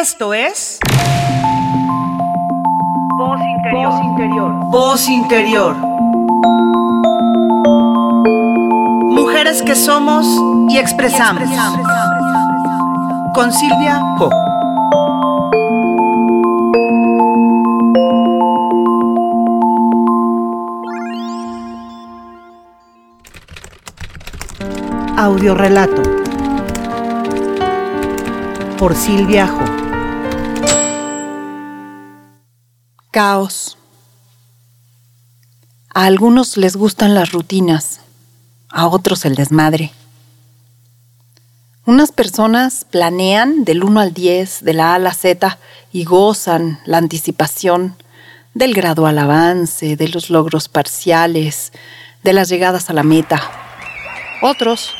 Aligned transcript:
Esto 0.00 0.32
es... 0.32 0.78
Voz 3.18 3.40
interior. 3.58 3.90
Voz 3.90 4.00
interior. 4.00 4.52
Voz 4.70 5.08
interior. 5.08 5.76
Mujeres 9.10 9.60
que 9.60 9.76
somos 9.76 10.26
y 10.70 10.78
expresamos. 10.78 11.44
Con 13.34 13.52
Silvia 13.52 14.00
Ho. 14.18 14.30
Audiorelato 25.18 26.02
por 28.78 28.94
Silvia 28.96 29.52
Ho. 29.52 29.81
Caos. 33.12 33.76
A 35.92 36.06
algunos 36.06 36.56
les 36.56 36.76
gustan 36.76 37.14
las 37.14 37.30
rutinas, 37.30 38.00
a 38.70 38.86
otros 38.86 39.26
el 39.26 39.34
desmadre. 39.34 39.92
Unas 41.84 42.10
personas 42.10 42.86
planean 42.90 43.64
del 43.64 43.84
1 43.84 44.00
al 44.00 44.14
10, 44.14 44.64
de 44.64 44.72
la 44.72 44.92
A 44.92 44.94
a 44.94 44.98
la 44.98 45.12
Z, 45.12 45.58
y 45.92 46.04
gozan 46.04 46.80
la 46.86 46.96
anticipación 46.96 47.96
del 48.54 48.72
gradual 48.72 49.18
avance, 49.18 49.94
de 49.94 50.08
los 50.08 50.30
logros 50.30 50.70
parciales, 50.70 51.74
de 52.24 52.32
las 52.32 52.48
llegadas 52.48 52.88
a 52.88 52.94
la 52.94 53.02
meta. 53.02 53.42
Otros 54.40 54.94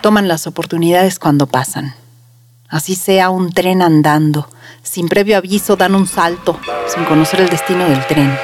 toman 0.00 0.26
las 0.26 0.48
oportunidades 0.48 1.20
cuando 1.20 1.46
pasan. 1.46 1.94
Así 2.68 2.96
sea 2.96 3.30
un 3.30 3.52
tren 3.52 3.80
andando, 3.80 4.50
sin 4.88 5.08
previo 5.08 5.36
aviso 5.36 5.76
dan 5.76 5.94
un 5.94 6.06
salto, 6.06 6.58
sin 6.86 7.04
conocer 7.04 7.40
el 7.40 7.48
destino 7.48 7.88
del 7.88 8.04
tren. 8.06 8.38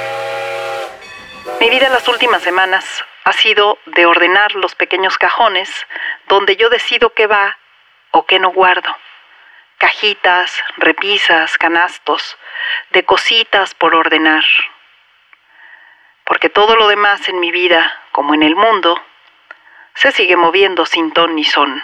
Mi 1.59 1.69
vida 1.69 1.87
en 1.87 1.93
las 1.93 2.07
últimas 2.07 2.41
semanas 2.43 2.85
ha 3.23 3.33
sido 3.33 3.79
de 3.87 4.05
ordenar 4.05 4.53
los 4.55 4.75
pequeños 4.75 5.17
cajones 5.17 5.69
donde 6.27 6.55
yo 6.55 6.69
decido 6.69 7.11
qué 7.13 7.27
va 7.27 7.57
o 8.11 8.25
qué 8.25 8.39
no 8.39 8.51
guardo. 8.51 8.95
Cajitas, 9.77 10.51
repisas, 10.77 11.57
canastos, 11.57 12.37
de 12.91 13.03
cositas 13.03 13.73
por 13.73 13.95
ordenar. 13.95 14.43
Porque 16.23 16.49
todo 16.49 16.75
lo 16.75 16.87
demás 16.87 17.27
en 17.27 17.39
mi 17.39 17.51
vida, 17.51 17.91
como 18.11 18.33
en 18.33 18.43
el 18.43 18.55
mundo, 18.55 19.01
se 19.95 20.11
sigue 20.11 20.35
moviendo 20.35 20.85
sin 20.85 21.11
ton 21.11 21.35
ni 21.35 21.43
son. 21.43 21.81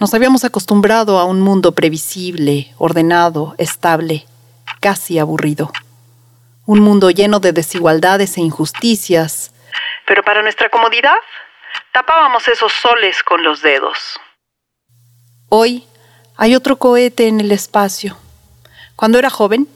Nos 0.00 0.12
habíamos 0.12 0.44
acostumbrado 0.44 1.18
a 1.18 1.24
un 1.24 1.40
mundo 1.40 1.72
previsible, 1.72 2.74
ordenado, 2.78 3.54
estable, 3.58 4.26
casi 4.80 5.18
aburrido. 5.18 5.70
Un 6.66 6.80
mundo 6.80 7.10
lleno 7.10 7.38
de 7.38 7.52
desigualdades 7.52 8.36
e 8.36 8.40
injusticias. 8.40 9.52
Pero 10.06 10.22
para 10.24 10.42
nuestra 10.42 10.68
comodidad, 10.68 11.14
tapábamos 11.92 12.48
esos 12.48 12.72
soles 12.72 13.22
con 13.22 13.44
los 13.44 13.62
dedos. 13.62 14.18
Hoy 15.48 15.86
hay 16.36 16.56
otro 16.56 16.76
cohete 16.76 17.28
en 17.28 17.40
el 17.40 17.52
espacio. 17.52 18.16
Cuando 18.96 19.18
era 19.18 19.30
joven, 19.30 19.68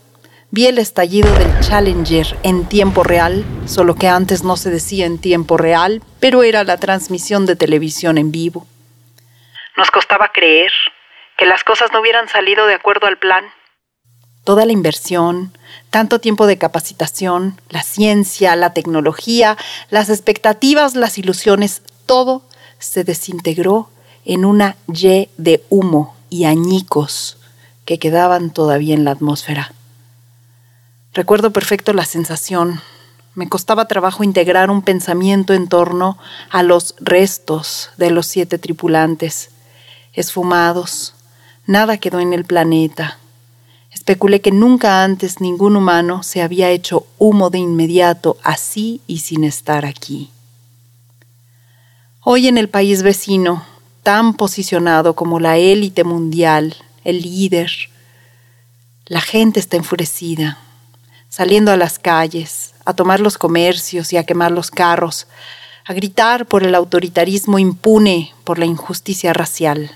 vi 0.51 0.67
el 0.67 0.79
estallido 0.79 1.33
del 1.35 1.61
Challenger 1.61 2.39
en 2.43 2.67
tiempo 2.67 3.05
real, 3.05 3.45
solo 3.67 3.95
que 3.95 4.09
antes 4.09 4.43
no 4.43 4.57
se 4.57 4.71
decía 4.71 5.07
en 5.07 5.19
tiempo 5.19 5.57
real, 5.57 6.03
pero 6.19 6.43
era 6.43 6.65
la 6.65 6.77
transmisión 6.77 7.47
de 7.47 7.55
televisión 7.55 8.19
en 8.19 8.33
vivo. 8.33 8.67
Nos 9.79 9.93
costaba 9.93 10.33
creer 10.33 10.73
que 11.37 11.47
las 11.47 11.63
cosas 11.63 11.91
no 11.93 12.01
hubieran 12.01 12.29
salido 12.29 12.67
de 12.67 12.75
acuerdo 12.75 13.07
al 13.07 13.17
plan. 13.17 13.45
Toda 14.43 14.67
la 14.67 14.73
inversión, 14.73 15.57
tanto 15.91 16.19
tiempo 16.19 16.49
de 16.49 16.59
capacitación, 16.59 17.61
la 17.69 17.85
ciencia, 17.85 18.57
la 18.57 18.75
tecnología, 18.75 19.57
las 19.89 20.11
expectativas, 20.11 20.97
las 20.97 21.17
ilusiones, 21.17 21.83
todo 22.07 22.43
se 22.81 23.05
desintegró 23.05 23.89
en 24.25 24.45
una 24.45 24.75
Y 24.89 25.29
de 25.37 25.63
humo 25.71 26.17
y 26.29 26.47
añicos 26.47 27.39
que 27.85 28.01
quedaban 28.01 28.51
todavía 28.51 28.97
en 28.97 29.05
la 29.05 29.13
atmósfera. 29.13 29.73
Recuerdo 31.15 31.53
perfecto 31.53 31.93
la 31.93 32.05
sensación. 32.05 32.81
Me 33.37 33.49
costaba 33.49 33.87
trabajo 33.87 34.25
integrar 34.25 34.73
un 34.73 34.83
pensamiento 34.83 35.55
en 35.55 35.69
torno 35.69 36.19
a 36.51 36.65
los 36.65 36.97
restos 36.99 37.91
de 37.97 38.11
los 38.11 38.27
siete 38.27 38.59
tripulantes 38.59 39.53
esfumados. 40.19 41.15
Nada 41.67 41.99
quedó 41.99 42.21
en 42.21 42.33
el 42.33 42.45
planeta. 42.45 43.19
Especulé 43.93 44.41
que 44.41 44.51
nunca 44.51 45.05
antes 45.05 45.41
ningún 45.41 45.77
humano 45.77 46.23
se 46.23 46.43
había 46.43 46.71
hecho 46.71 47.07
humo 47.19 47.51
de 47.51 47.59
inmediato 47.59 48.37
así 48.43 49.01
y 49.07 49.21
sin 49.21 49.45
estar 49.45 49.87
aquí. 49.87 50.31
Hoy 52.23 52.49
en 52.49 52.59
el 52.59 52.69
país 52.69 53.03
vecino, 53.03 53.65
tan 54.03 54.35
posicionado 54.35 55.15
como 55.15 55.41
la 55.41 55.57
élite 55.57 56.05
mundial, 56.05 56.77
el 57.05 57.23
líder, 57.23 57.71
la 59.07 59.21
gente 59.21 59.61
está 59.61 59.77
enfurecida, 59.77 60.59
saliendo 61.29 61.71
a 61.71 61.77
las 61.77 61.99
calles, 61.99 62.75
a 62.85 62.93
tomar 62.93 63.21
los 63.21 63.39
comercios 63.39 64.13
y 64.13 64.17
a 64.17 64.25
quemar 64.25 64.51
los 64.51 64.71
carros, 64.71 65.27
a 65.87 65.95
gritar 65.95 66.45
por 66.47 66.65
el 66.65 66.75
autoritarismo 66.75 67.59
impune, 67.59 68.35
por 68.45 68.59
la 68.59 68.67
injusticia 68.67 69.33
racial 69.33 69.91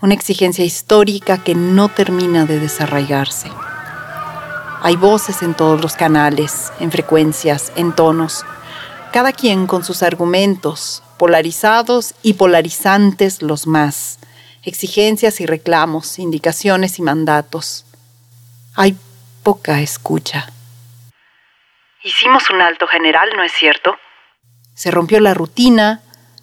una 0.00 0.14
exigencia 0.14 0.64
histórica 0.64 1.42
que 1.42 1.54
no 1.54 1.88
termina 1.88 2.46
de 2.46 2.60
desarraigarse. 2.60 3.50
Hay 4.80 4.94
voces 4.94 5.42
en 5.42 5.54
todos 5.54 5.80
los 5.80 5.94
canales, 5.96 6.72
en 6.78 6.92
frecuencias, 6.92 7.72
en 7.74 7.92
tonos, 7.92 8.44
cada 9.12 9.32
quien 9.32 9.66
con 9.66 9.84
sus 9.84 10.04
argumentos, 10.04 11.02
polarizados 11.18 12.14
y 12.22 12.34
polarizantes 12.34 13.42
los 13.42 13.66
más, 13.66 14.20
exigencias 14.62 15.40
y 15.40 15.46
reclamos, 15.46 16.20
indicaciones 16.20 17.00
y 17.00 17.02
mandatos. 17.02 17.84
Hay 18.76 18.96
poca 19.42 19.80
escucha. 19.80 20.52
Hicimos 22.04 22.48
un 22.50 22.60
alto 22.60 22.86
general, 22.86 23.28
¿no 23.34 23.42
es 23.42 23.52
cierto? 23.52 23.96
Se 24.74 24.92
rompió 24.92 25.18
la 25.18 25.34
rutina, 25.34 26.02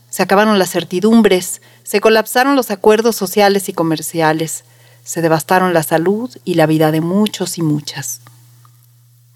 se 0.10 0.24
acabaron 0.24 0.60
las 0.60 0.72
certidumbres, 0.72 1.62
se 1.86 2.02
colapsaron 2.02 2.56
los 2.56 2.72
acuerdos 2.72 3.16
sociales 3.16 3.70
y 3.70 3.74
comerciales, 3.74 4.66
se 5.04 5.22
devastaron 5.22 5.72
la 5.72 5.84
salud 5.84 6.36
y 6.44 6.56
la 6.56 6.66
vida 6.66 6.90
de 6.90 7.00
muchos 7.00 7.60
y 7.60 7.62
muchas. 7.62 8.22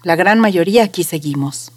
La 0.02 0.16
gran 0.16 0.40
mayoría 0.40 0.82
aquí 0.82 1.04
seguimos. 1.04 1.70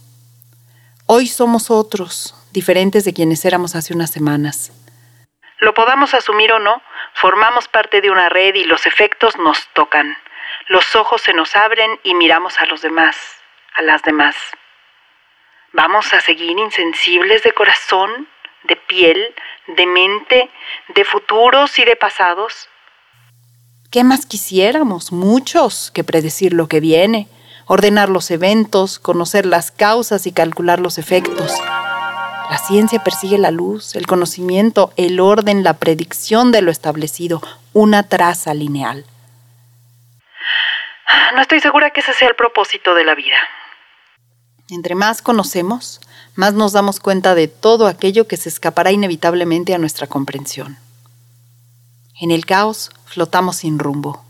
Hoy 1.06 1.28
somos 1.28 1.70
otros, 1.70 2.36
diferentes 2.52 3.06
de 3.06 3.14
quienes 3.14 3.46
éramos 3.46 3.76
hace 3.76 3.94
unas 3.94 4.10
semanas. 4.10 4.72
Lo 5.60 5.76
podamos 5.76 6.16
asumir 6.16 6.52
o 6.52 6.58
no, 6.58 6.82
formamos 7.14 7.68
parte 7.68 8.02
de 8.02 8.10
una 8.10 8.30
red 8.30 8.56
y 8.56 8.64
los 8.64 8.88
efectos 8.88 9.38
nos 9.38 9.68
tocan. 9.74 10.18
Los 10.70 10.96
ojos 10.96 11.22
se 11.22 11.36
nos 11.36 11.56
abren 11.56 12.00
y 12.04 12.16
miramos 12.16 12.60
a 12.60 12.66
los 12.66 12.82
demás, 12.82 13.16
a 13.76 13.84
las 13.84 14.02
demás. 14.02 14.36
¿Vamos 15.72 16.12
a 16.16 16.20
seguir 16.20 16.58
insensibles 16.58 17.44
de 17.44 17.54
corazón? 17.54 18.28
de 18.64 18.76
piel, 18.76 19.36
de 19.68 19.86
mente, 19.86 20.50
de 20.96 21.06
futuros 21.06 21.78
y 21.80 21.86
de 21.86 21.96
pasados. 21.96 22.68
¿Qué 23.92 24.04
más 24.04 24.26
quisiéramos, 24.26 25.12
muchos, 25.12 25.92
que 25.92 26.04
predecir 26.04 26.54
lo 26.54 26.68
que 26.68 26.80
viene, 26.80 27.28
ordenar 27.68 28.10
los 28.10 28.32
eventos, 28.32 29.00
conocer 29.00 29.46
las 29.46 29.72
causas 29.72 30.26
y 30.26 30.32
calcular 30.32 30.80
los 30.80 30.98
efectos? 30.98 31.54
La 32.50 32.58
ciencia 32.58 33.04
persigue 33.04 33.38
la 33.38 33.52
luz, 33.52 33.96
el 33.96 34.06
conocimiento, 34.06 34.94
el 34.98 35.20
orden, 35.20 35.64
la 35.64 35.74
predicción 35.76 36.52
de 36.52 36.62
lo 36.62 36.72
establecido, 36.72 37.42
una 37.72 38.04
traza 38.04 38.54
lineal. 38.54 39.06
No 41.36 41.42
estoy 41.42 41.60
segura 41.62 41.92
que 41.92 42.02
ese 42.02 42.14
sea 42.14 42.28
el 42.28 42.36
propósito 42.36 42.96
de 42.96 43.06
la 43.06 43.16
vida. 43.16 43.38
Entre 44.70 44.96
más 44.96 45.22
conocemos, 45.22 46.00
más 46.36 46.54
nos 46.54 46.74
damos 46.74 47.00
cuenta 47.00 47.36
de 47.36 47.48
todo 47.48 47.88
aquello 47.88 48.28
que 48.28 48.38
se 48.38 48.50
escapará 48.50 48.92
inevitablemente 48.92 49.74
a 49.74 49.78
nuestra 49.78 50.08
comprensión. 50.08 50.78
En 52.20 52.32
el 52.32 52.46
caos 52.46 52.92
flotamos 53.06 53.58
sin 53.58 53.80
rumbo. 53.80 54.24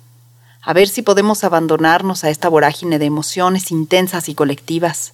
A 0.61 0.73
ver 0.73 0.87
si 0.87 1.01
podemos 1.01 1.43
abandonarnos 1.43 2.23
a 2.23 2.29
esta 2.29 2.47
vorágine 2.49 2.99
de 2.99 3.05
emociones 3.05 3.71
intensas 3.71 4.29
y 4.29 4.35
colectivas. 4.35 5.13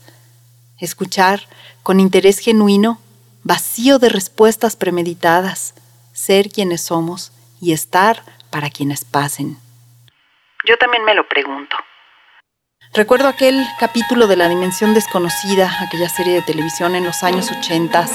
Escuchar 0.78 1.42
con 1.82 2.00
interés 2.00 2.40
genuino, 2.40 3.00
vacío 3.44 4.00
de 4.00 4.10
respuestas 4.10 4.76
premeditadas, 4.76 5.74
ser 6.14 6.50
quienes 6.50 6.82
somos 6.82 7.32
y 7.60 7.74
estar 7.74 8.24
para 8.50 8.70
quienes 8.70 9.06
pasen. 9.06 9.58
Yo 10.66 10.78
también 10.78 11.04
me 11.04 11.16
lo 11.16 11.28
pregunto. 11.28 11.76
Recuerdo 12.92 13.28
aquel 13.28 13.68
capítulo 13.80 14.26
de 14.26 14.36
La 14.36 14.50
Dimensión 14.50 14.96
Desconocida, 14.96 15.72
aquella 15.80 16.10
serie 16.10 16.34
de 16.34 16.42
televisión 16.42 16.96
en 16.96 17.04
los 17.04 17.22
años 17.22 17.52
80, 17.52 18.08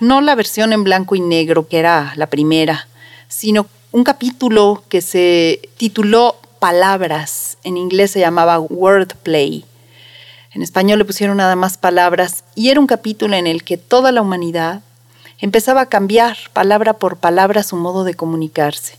no 0.00 0.20
la 0.20 0.34
versión 0.34 0.74
en 0.74 0.84
blanco 0.84 1.14
y 1.14 1.20
negro, 1.20 1.66
que 1.66 1.78
era 1.78 2.12
la 2.16 2.26
primera, 2.26 2.86
sino 3.28 3.66
un 3.92 4.04
capítulo 4.04 4.84
que 4.90 5.00
se 5.00 5.70
tituló 5.78 6.36
Palabras, 6.58 7.56
en 7.64 7.78
inglés 7.78 8.10
se 8.10 8.20
llamaba 8.20 8.60
Wordplay. 8.60 9.64
En 10.52 10.62
español 10.62 10.98
le 10.98 11.06
pusieron 11.06 11.38
nada 11.38 11.56
más 11.56 11.78
palabras 11.78 12.44
y 12.54 12.68
era 12.68 12.78
un 12.78 12.86
capítulo 12.86 13.36
en 13.36 13.46
el 13.46 13.64
que 13.64 13.78
toda 13.78 14.12
la 14.12 14.20
humanidad 14.20 14.82
empezaba 15.38 15.80
a 15.80 15.88
cambiar 15.88 16.36
palabra 16.52 16.92
por 16.92 17.16
palabra 17.16 17.62
su 17.62 17.76
modo 17.76 18.04
de 18.04 18.12
comunicarse. 18.12 18.98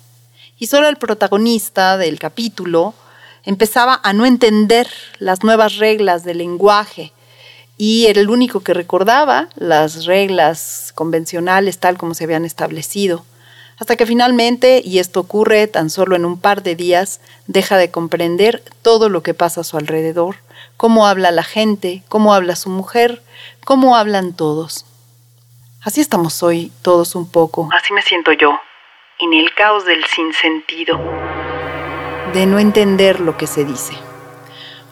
Y 0.58 0.66
solo 0.66 0.90
el 0.90 0.98
protagonista 0.98 1.98
del 1.98 2.18
capítulo 2.18 2.96
empezaba 3.44 4.00
a 4.04 4.14
no 4.14 4.26
entender 4.26 4.88
las 5.20 5.44
nuevas 5.44 5.78
reglas 5.78 6.24
del 6.24 6.40
lenguaje 6.40 7.14
y 7.78 8.06
era 8.08 8.22
el 8.22 8.30
único 8.30 8.60
que 8.60 8.74
recordaba 8.74 9.50
las 9.56 10.06
reglas 10.06 10.92
convencionales 10.94 11.80
tal 11.80 11.98
como 11.98 12.14
se 12.14 12.26
habían 12.26 12.46
establecido. 12.46 13.26
Hasta 13.80 13.96
que 13.96 14.06
finalmente, 14.06 14.84
y 14.86 15.00
esto 15.00 15.20
ocurre 15.20 15.66
tan 15.66 15.90
solo 15.90 16.16
en 16.16 16.24
un 16.24 16.40
par 16.40 16.62
de 16.62 16.76
días, 16.76 17.20
deja 17.48 17.78
de 17.78 17.90
comprender 17.90 18.62
todo 18.84 19.10
lo 19.10 19.24
que 19.24 19.34
pasa 19.34 19.62
a 19.62 19.64
su 19.64 19.78
alrededor, 19.78 20.36
cómo 20.78 21.08
habla 21.08 21.32
la 21.32 21.44
gente, 21.44 22.04
cómo 22.08 22.36
habla 22.36 22.56
su 22.56 22.70
mujer, 22.70 23.24
cómo 23.66 23.96
hablan 23.96 24.34
todos. 24.34 24.86
Así 25.84 26.00
estamos 26.00 26.44
hoy 26.44 26.72
todos 26.84 27.16
un 27.16 27.32
poco. 27.32 27.70
Así 27.74 27.92
me 27.94 28.04
siento 28.04 28.32
yo, 28.34 28.60
en 29.20 29.34
el 29.34 29.52
caos 29.56 29.86
del 29.86 30.06
sinsentido. 30.06 31.00
De 32.34 32.46
no 32.46 32.60
entender 32.60 33.20
lo 33.20 33.36
que 33.38 33.46
se 33.46 33.66
dice. 33.66 33.94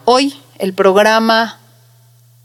Hoy 0.03 0.41
el 0.57 0.73
programa 0.73 1.57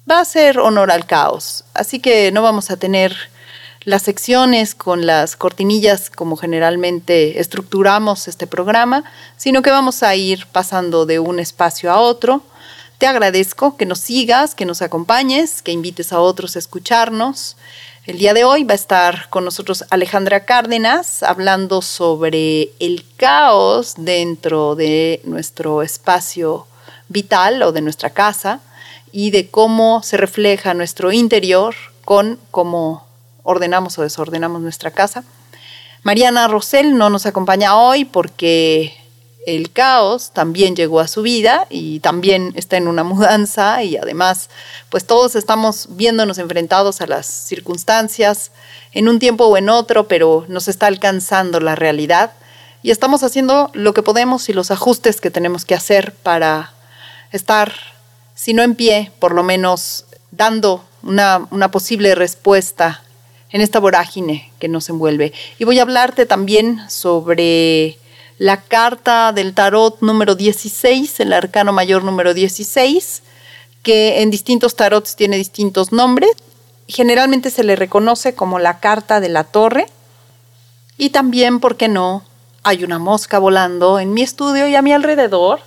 va 0.09 0.21
a 0.21 0.25
ser 0.25 0.61
honor 0.61 0.93
al 0.93 1.05
caos, 1.05 1.65
así 1.75 1.99
que 1.99 2.31
no 2.31 2.43
vamos 2.43 2.71
a 2.71 2.77
tener 2.77 3.17
las 3.81 4.03
secciones 4.03 4.77
con 4.77 5.05
las 5.05 5.35
cortinillas 5.35 6.11
como 6.11 6.37
generalmente 6.37 7.41
estructuramos 7.41 8.29
este 8.29 8.47
programa, 8.47 9.03
sino 9.37 9.63
que 9.63 9.71
vamos 9.71 10.05
a 10.05 10.15
ir 10.15 10.47
pasando 10.53 11.07
de 11.07 11.19
un 11.19 11.41
espacio 11.41 11.91
a 11.91 11.99
otro. 11.99 12.43
Te 12.99 13.09
agradezco 13.09 13.77
que 13.77 13.87
nos 13.87 13.99
sigas, 13.99 14.55
que 14.55 14.65
nos 14.65 14.81
acompañes, 14.81 15.61
que 15.61 15.73
invites 15.73 16.13
a 16.13 16.21
otros 16.21 16.55
a 16.55 16.61
escucharnos. 16.61 17.57
El 18.07 18.19
día 18.19 18.35
de 18.35 18.45
hoy 18.45 18.65
va 18.65 18.73
a 18.73 18.75
estar 18.75 19.31
con 19.31 19.47
nosotros 19.47 19.87
Alejandra 19.89 20.45
Cárdenas 20.45 21.23
hablando 21.23 21.81
sobre 21.81 22.71
el 22.79 23.03
caos 23.17 23.95
dentro 23.97 24.75
de 24.75 25.23
nuestro 25.25 25.81
espacio 25.81 26.67
vital 27.09 27.63
o 27.63 27.73
de 27.73 27.81
nuestra 27.81 28.11
casa 28.11 28.61
y 29.11 29.31
de 29.31 29.49
cómo 29.49 30.03
se 30.03 30.19
refleja 30.19 30.75
nuestro 30.75 31.13
interior 31.13 31.75
con 32.05 32.39
cómo 32.51 33.07
ordenamos 33.43 33.99
o 33.99 34.03
desordenamos 34.03 34.61
nuestra 34.61 34.91
casa. 34.91 35.25
Mariana 36.03 36.47
Rosell 36.47 36.99
no 36.99 37.09
nos 37.09 37.25
acompaña 37.25 37.79
hoy 37.79 38.05
porque 38.05 38.95
el 39.47 39.71
caos 39.73 40.31
también 40.33 40.77
llegó 40.77 41.01
a 41.01 41.09
su 41.09 41.23
vida 41.23 41.67
y 41.71 42.01
también 42.01 42.53
está 42.57 42.77
en 42.77 42.89
una 42.89 43.05
mudanza 43.05 43.83
y 43.83 43.97
además 43.97 44.49
pues 44.89 45.07
todos 45.07 45.37
estamos 45.37 45.89
viéndonos 45.91 46.39
enfrentados 46.39 47.01
a 47.01 47.07
las 47.07 47.27
circunstancias 47.27 48.51
en 48.93 49.09
un 49.09 49.19
tiempo 49.19 49.45
o 49.47 49.57
en 49.57 49.69
otro, 49.69 50.09
pero 50.09 50.45
nos 50.49 50.69
está 50.69 50.87
alcanzando 50.87 51.61
la 51.61 51.75
realidad 51.75 52.33
y 52.83 52.91
estamos 52.91 53.23
haciendo 53.23 53.71
lo 53.73 53.95
que 53.95 54.03
podemos 54.03 54.49
y 54.49 54.53
los 54.53 54.71
ajustes 54.71 55.21
que 55.21 55.31
tenemos 55.31 55.65
que 55.65 55.75
hacer 55.75 56.13
para 56.23 56.75
estar, 57.33 57.73
si 58.35 58.53
no 58.53 58.63
en 58.63 58.75
pie, 58.75 59.11
por 59.19 59.35
lo 59.35 59.43
menos 59.43 60.05
dando 60.31 60.85
una, 61.03 61.47
una 61.51 61.71
posible 61.71 62.15
respuesta 62.15 63.03
en 63.51 63.61
esta 63.61 63.79
vorágine 63.79 64.53
que 64.59 64.69
nos 64.69 64.89
envuelve. 64.89 65.33
Y 65.59 65.65
voy 65.65 65.79
a 65.79 65.83
hablarte 65.83 66.27
también 66.27 66.81
sobre 66.91 67.99
la 68.39 68.63
carta 68.63 69.33
del 69.33 69.55
tarot 69.55 70.01
número 70.01 70.35
16, 70.35 71.21
el 71.21 71.33
arcano 71.33 71.73
mayor 71.73 72.05
número 72.05 72.35
16, 72.35 73.23
que 73.83 74.23
en 74.23 74.31
distintos 74.31 74.77
tarots 74.77 75.15
tiene 75.15 75.37
distintos 75.37 75.93
nombres. 75.93 76.31
Generalmente 76.89 77.51
se 77.51 77.65
le 77.65 77.77
reconoce 77.77 78.35
como 78.35 78.59
la 78.59 78.81
carta 78.81 79.21
de 79.21 79.29
la 79.29 79.45
torre. 79.45 79.87
Y 80.99 81.11
también, 81.11 81.61
¿por 81.61 81.77
qué 81.77 81.89
no? 81.89 82.25
Hay 82.63 82.85
una 82.85 82.99
mosca 82.99 83.39
volando 83.39 83.99
en 83.99 84.13
mi 84.13 84.23
estudio 84.23 84.67
y 84.67 84.75
a 84.75 84.83
mi 84.83 84.93
alrededor. 84.93 85.61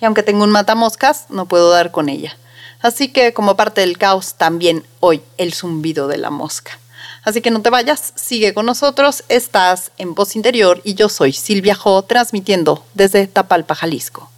Y 0.00 0.04
aunque 0.04 0.22
tengo 0.22 0.44
un 0.44 0.50
matamoscas, 0.50 1.26
no 1.30 1.46
puedo 1.46 1.70
dar 1.70 1.90
con 1.90 2.08
ella. 2.08 2.36
Así 2.80 3.08
que 3.08 3.32
como 3.32 3.56
parte 3.56 3.80
del 3.80 3.98
caos 3.98 4.34
también 4.34 4.84
hoy 5.00 5.22
el 5.38 5.54
zumbido 5.54 6.06
de 6.06 6.18
la 6.18 6.30
mosca. 6.30 6.78
Así 7.22 7.40
que 7.40 7.50
no 7.50 7.62
te 7.62 7.70
vayas, 7.70 8.12
sigue 8.16 8.52
con 8.52 8.66
nosotros, 8.66 9.24
estás 9.28 9.92
en 9.98 10.14
Voz 10.14 10.36
Interior 10.36 10.80
y 10.84 10.94
yo 10.94 11.08
soy 11.08 11.32
Silvia 11.32 11.74
Jo, 11.74 12.02
transmitiendo 12.02 12.84
desde 12.94 13.26
Tapalpa, 13.26 13.74
Jalisco. 13.74 14.30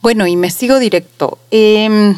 Bueno, 0.00 0.26
y 0.26 0.36
me 0.36 0.50
sigo 0.50 0.78
directo. 0.78 1.38
Em, 1.50 2.16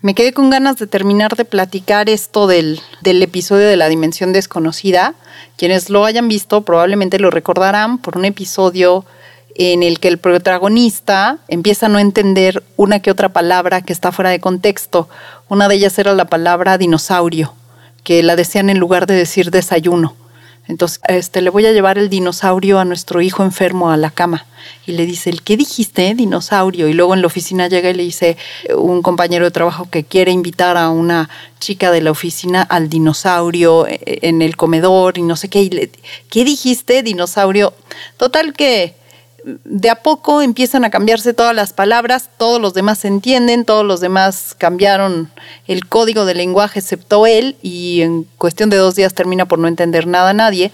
me 0.00 0.14
quedé 0.14 0.32
con 0.32 0.50
ganas 0.50 0.76
de 0.76 0.86
terminar 0.86 1.34
de 1.36 1.44
platicar 1.44 2.08
esto 2.08 2.46
del, 2.46 2.80
del, 3.00 3.22
episodio 3.22 3.66
de 3.66 3.76
la 3.76 3.88
dimensión 3.88 4.32
desconocida. 4.32 5.14
Quienes 5.56 5.90
lo 5.90 6.04
hayan 6.04 6.28
visto 6.28 6.62
probablemente 6.62 7.18
lo 7.18 7.30
recordarán 7.30 7.98
por 7.98 8.16
un 8.16 8.24
episodio 8.24 9.04
en 9.54 9.82
el 9.82 10.00
que 10.00 10.08
el 10.08 10.18
protagonista 10.18 11.38
empieza 11.48 11.86
a 11.86 11.88
no 11.88 11.98
entender 11.98 12.62
una 12.76 13.00
que 13.00 13.10
otra 13.10 13.32
palabra 13.32 13.82
que 13.82 13.92
está 13.92 14.12
fuera 14.12 14.30
de 14.30 14.40
contexto. 14.40 15.08
Una 15.48 15.68
de 15.68 15.76
ellas 15.76 15.98
era 15.98 16.12
la 16.12 16.24
palabra 16.26 16.78
dinosaurio, 16.78 17.54
que 18.02 18.22
la 18.22 18.36
decían 18.36 18.70
en 18.70 18.78
lugar 18.78 19.06
de 19.06 19.14
decir 19.14 19.50
desayuno. 19.50 20.16
Entonces, 20.66 21.00
este, 21.08 21.42
le 21.42 21.50
voy 21.50 21.66
a 21.66 21.72
llevar 21.72 21.98
el 21.98 22.08
dinosaurio 22.08 22.78
a 22.78 22.86
nuestro 22.86 23.20
hijo 23.20 23.44
enfermo 23.44 23.90
a 23.90 23.98
la 23.98 24.10
cama. 24.10 24.46
Y 24.86 24.92
le 24.92 25.04
dice, 25.04 25.28
¿el 25.28 25.42
qué 25.42 25.58
dijiste? 25.58 26.14
Dinosaurio. 26.14 26.88
Y 26.88 26.94
luego 26.94 27.12
en 27.12 27.20
la 27.20 27.26
oficina 27.26 27.68
llega 27.68 27.90
y 27.90 27.94
le 27.94 28.02
dice 28.02 28.38
un 28.74 29.02
compañero 29.02 29.44
de 29.44 29.50
trabajo 29.50 29.88
que 29.90 30.04
quiere 30.04 30.32
invitar 30.32 30.78
a 30.78 30.88
una 30.88 31.28
chica 31.60 31.90
de 31.90 32.00
la 32.00 32.10
oficina 32.10 32.62
al 32.62 32.88
dinosaurio 32.88 33.86
eh, 33.86 34.00
en 34.22 34.40
el 34.40 34.56
comedor 34.56 35.18
y 35.18 35.22
no 35.22 35.36
sé 35.36 35.50
qué. 35.50 35.60
Y 35.62 35.70
le, 35.70 35.90
¿Qué 36.30 36.44
dijiste? 36.44 37.02
Dinosaurio. 37.02 37.74
Total 38.16 38.54
que 38.54 38.94
de 39.44 39.90
a 39.90 39.96
poco 39.96 40.40
empiezan 40.40 40.84
a 40.84 40.90
cambiarse 40.90 41.34
todas 41.34 41.54
las 41.54 41.72
palabras, 41.72 42.30
todos 42.38 42.60
los 42.60 42.74
demás 42.74 42.98
se 42.98 43.08
entienden, 43.08 43.64
todos 43.64 43.84
los 43.84 44.00
demás 44.00 44.54
cambiaron 44.56 45.30
el 45.66 45.86
código 45.86 46.24
del 46.24 46.38
lenguaje 46.38 46.80
excepto 46.80 47.26
él 47.26 47.56
y 47.62 48.00
en 48.00 48.24
cuestión 48.38 48.70
de 48.70 48.78
dos 48.78 48.94
días 48.94 49.14
termina 49.14 49.46
por 49.46 49.58
no 49.58 49.68
entender 49.68 50.06
nada 50.06 50.30
a 50.30 50.34
nadie. 50.34 50.72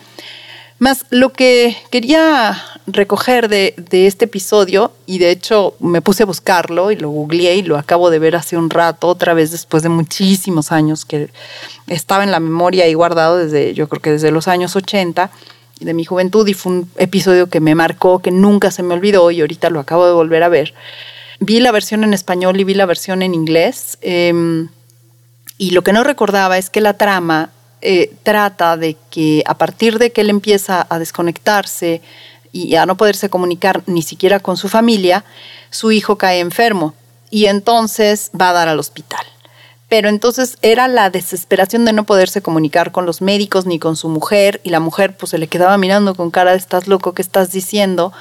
Más 0.79 1.05
lo 1.11 1.33
que 1.33 1.77
quería 1.91 2.57
recoger 2.87 3.49
de, 3.49 3.75
de, 3.77 4.07
este 4.07 4.25
episodio, 4.25 4.93
y 5.05 5.19
de 5.19 5.31
hecho 5.31 5.75
me 5.79 6.01
puse 6.01 6.23
a 6.23 6.27
buscarlo 6.27 6.91
y 6.91 6.97
lo 6.97 7.11
googleé 7.11 7.57
y 7.57 7.63
lo 7.63 7.77
acabo 7.77 8.09
de 8.09 8.19
ver 8.19 8.35
hace 8.35 8.57
un 8.57 8.71
rato, 8.71 9.09
otra 9.09 9.35
vez 9.35 9.51
después 9.51 9.83
de 9.83 9.91
muchísimos 9.91 10.73
años 10.73 11.05
que 11.05 11.29
estaba 11.87 12.25
en 12.25 12.31
la 12.31 12.41
memoria 12.41 12.89
y 12.89 12.95
guardado 12.95 13.37
desde, 13.37 13.75
yo 13.75 13.91
creo 13.91 14.01
que 14.01 14.13
desde 14.13 14.31
los 14.31 14.49
años 14.49 14.75
80 14.75 15.31
de 15.85 15.95
mi 15.95 16.05
juventud 16.05 16.47
y 16.47 16.55
fue 16.55 16.73
un 16.73 16.91
episodio 16.97 17.49
que 17.49 17.61
me 17.61 17.75
marcó, 17.75 18.21
que 18.21 18.31
nunca 18.31 18.71
se 18.71 18.83
me 18.83 18.95
olvidó 18.95 19.31
y 19.31 19.41
ahorita 19.41 19.71
lo 19.71 19.81
acabo 19.81 20.07
de 20.07 20.13
volver 20.13 20.43
a 20.43 20.49
ver. 20.49 20.75
Vi 21.41 21.61
la 21.61 21.73
versión 21.73 22.05
en 22.05 22.13
español 22.13 22.61
y 22.61 22.65
vi 22.65 22.75
la 22.75 22.87
versión 22.87 23.23
en 23.23 23.35
inglés 23.35 23.99
em, 24.03 24.69
y 25.59 25.71
lo 25.71 25.83
que 25.83 25.93
no 25.93 26.05
recordaba 26.05 26.59
es 26.59 26.71
que 26.71 26.81
la 26.81 26.95
trama 26.95 27.51
eh, 27.81 28.13
trata 28.23 28.77
de 28.77 28.97
que 29.11 29.43
a 29.47 29.57
partir 29.57 29.99
de 29.99 30.13
que 30.13 30.21
él 30.21 30.31
empieza 30.31 30.87
a 30.89 30.99
desconectarse 30.99 32.03
y 32.53 32.75
a 32.75 32.85
no 32.85 32.97
poderse 32.97 33.31
comunicar 33.31 33.83
ni 33.87 34.03
siquiera 34.03 34.41
con 34.41 34.57
su 34.57 34.69
familia, 34.69 35.25
su 35.71 35.93
hijo 35.93 36.19
cae 36.19 36.41
enfermo 36.41 36.95
y 37.31 37.47
entonces 37.47 38.31
va 38.39 38.51
a 38.51 38.55
dar 38.55 38.69
al 38.69 38.79
hospital 38.79 39.25
pero 39.91 40.09
entonces 40.09 40.57
era 40.63 40.87
la 40.87 41.11
desesperación 41.11 41.85
de 41.85 41.93
no 41.93 42.05
poderse 42.05 42.43
comunicar 42.43 42.93
con 42.93 43.07
los 43.07 43.21
médicos 43.21 43.67
ni 43.67 43.81
con 43.81 43.97
su 43.97 44.09
mujer 44.09 44.61
y 44.63 44.71
la 44.71 44.79
mujer 44.79 45.17
pues 45.17 45.31
se 45.31 45.39
le 45.39 45.49
quedaba 45.49 45.77
mirando 45.79 46.15
con 46.15 46.31
cara 46.31 46.53
de 46.53 46.59
estás 46.59 46.87
loco, 46.87 47.13
¿qué 47.13 47.23
estás 47.23 47.51
diciendo? 47.51 48.13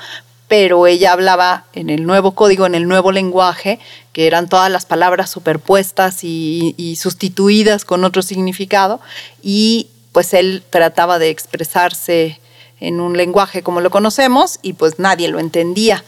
Pero 0.47 0.87
ella 0.87 1.11
hablaba 1.11 1.65
en 1.73 1.91
el 1.91 2.07
nuevo 2.07 2.31
código, 2.33 2.65
en 2.65 2.73
el 2.73 2.87
nuevo 2.87 3.11
lenguaje, 3.11 3.77
que 4.13 4.25
eran 4.25 4.49
todas 4.49 4.71
las 4.71 4.87
palabras 4.87 5.29
superpuestas 5.29 6.23
y, 6.23 6.73
y 6.75 6.95
sustituidas 6.95 7.85
con 7.85 8.03
otro 8.03 8.23
significado 8.23 8.99
y 9.43 9.89
pues 10.11 10.33
él 10.33 10.63
trataba 10.71 11.19
de 11.19 11.29
expresarse 11.29 12.39
en 12.79 12.99
un 12.99 13.15
lenguaje 13.15 13.61
como 13.61 13.79
lo 13.79 13.91
conocemos 13.91 14.57
y 14.63 14.73
pues 14.73 14.97
nadie 14.97 15.27
lo 15.27 15.37
entendía. 15.37 16.03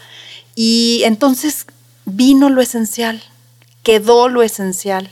Y 0.56 1.04
entonces 1.06 1.68
vino 2.06 2.50
lo 2.50 2.62
esencial, 2.62 3.22
quedó 3.84 4.28
lo 4.28 4.42
esencial 4.42 5.12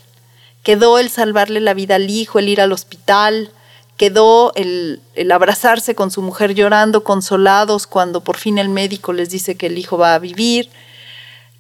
quedó 0.64 1.00
el 1.00 1.10
salvarle 1.10 1.60
la 1.60 1.74
vida 1.74 1.96
al 1.96 2.10
hijo, 2.10 2.40
el 2.40 2.50
ir 2.50 2.62
al 2.62 2.72
hospital, 2.72 3.52
quedó 3.98 4.54
el, 4.56 5.02
abrazarse 5.32 5.96
con 5.96 6.12
su 6.12 6.22
mujer 6.22 6.54
llorando, 6.54 7.04
consolados, 7.04 7.88
cuando 7.88 8.24
por 8.24 8.38
fin 8.38 8.58
el 8.58 8.70
médico 8.70 9.14
les 9.14 9.30
dice 9.30 9.56
que 9.56 9.68
el 9.68 9.78
hijo 9.78 9.98
va 9.98 10.16
a 10.16 10.20
vivir. 10.20 10.70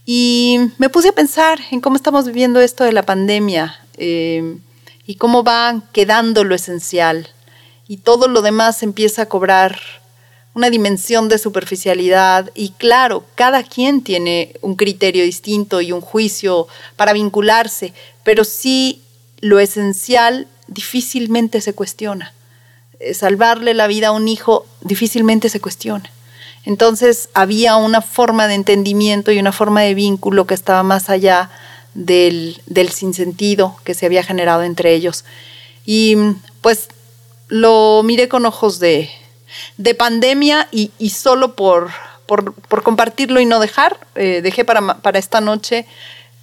Y 0.05 0.59
me 0.77 0.89
puse 0.89 1.09
a 1.09 1.13
pensar 1.13 1.59
en 1.71 1.81
cómo 1.81 1.95
estamos 1.95 2.25
viviendo 2.25 2.61
esto 2.61 2.83
de 2.83 2.93
la 2.93 3.03
pandemia. 3.03 3.79
Eh, 3.97 4.57
y 5.09 5.15
cómo 5.15 5.43
va 5.43 5.81
quedando 5.91 6.43
lo 6.43 6.53
esencial 6.53 7.27
y 7.87 7.97
todo 7.97 8.27
lo 8.27 8.43
demás 8.43 8.83
empieza 8.83 9.23
a 9.23 9.25
cobrar 9.25 9.79
una 10.53 10.69
dimensión 10.69 11.29
de 11.29 11.39
superficialidad 11.39 12.51
y 12.53 12.69
claro, 12.77 13.23
cada 13.33 13.63
quien 13.63 14.03
tiene 14.03 14.53
un 14.61 14.75
criterio 14.75 15.23
distinto 15.23 15.81
y 15.81 15.91
un 15.91 16.01
juicio 16.01 16.67
para 16.95 17.13
vincularse, 17.13 17.91
pero 18.29 18.43
sí 18.43 19.01
lo 19.39 19.59
esencial 19.59 20.45
difícilmente 20.67 21.61
se 21.61 21.73
cuestiona. 21.73 22.31
Eh, 22.99 23.15
salvarle 23.15 23.73
la 23.73 23.87
vida 23.87 24.09
a 24.09 24.11
un 24.11 24.27
hijo 24.27 24.67
difícilmente 24.81 25.49
se 25.49 25.59
cuestiona. 25.59 26.11
Entonces 26.63 27.29
había 27.33 27.75
una 27.77 28.03
forma 28.03 28.47
de 28.47 28.53
entendimiento 28.53 29.31
y 29.31 29.39
una 29.39 29.51
forma 29.51 29.81
de 29.81 29.95
vínculo 29.95 30.45
que 30.45 30.53
estaba 30.53 30.83
más 30.83 31.09
allá 31.09 31.49
del, 31.95 32.61
del 32.67 32.89
sinsentido 32.89 33.75
que 33.83 33.95
se 33.95 34.05
había 34.05 34.21
generado 34.21 34.61
entre 34.61 34.93
ellos. 34.93 35.25
Y 35.83 36.15
pues 36.61 36.89
lo 37.47 38.03
miré 38.03 38.29
con 38.29 38.45
ojos 38.45 38.77
de, 38.77 39.09
de 39.77 39.95
pandemia 39.95 40.67
y, 40.69 40.91
solo 41.09 41.55
por, 41.55 41.89
por, 42.27 42.83
compartirlo 42.83 43.39
y 43.39 43.47
no 43.47 43.59
dejar, 43.59 43.97
eh, 44.13 44.41
dejé 44.43 44.65
para, 44.65 45.01
para 45.01 45.17
esta 45.17 45.41
noche 45.41 45.87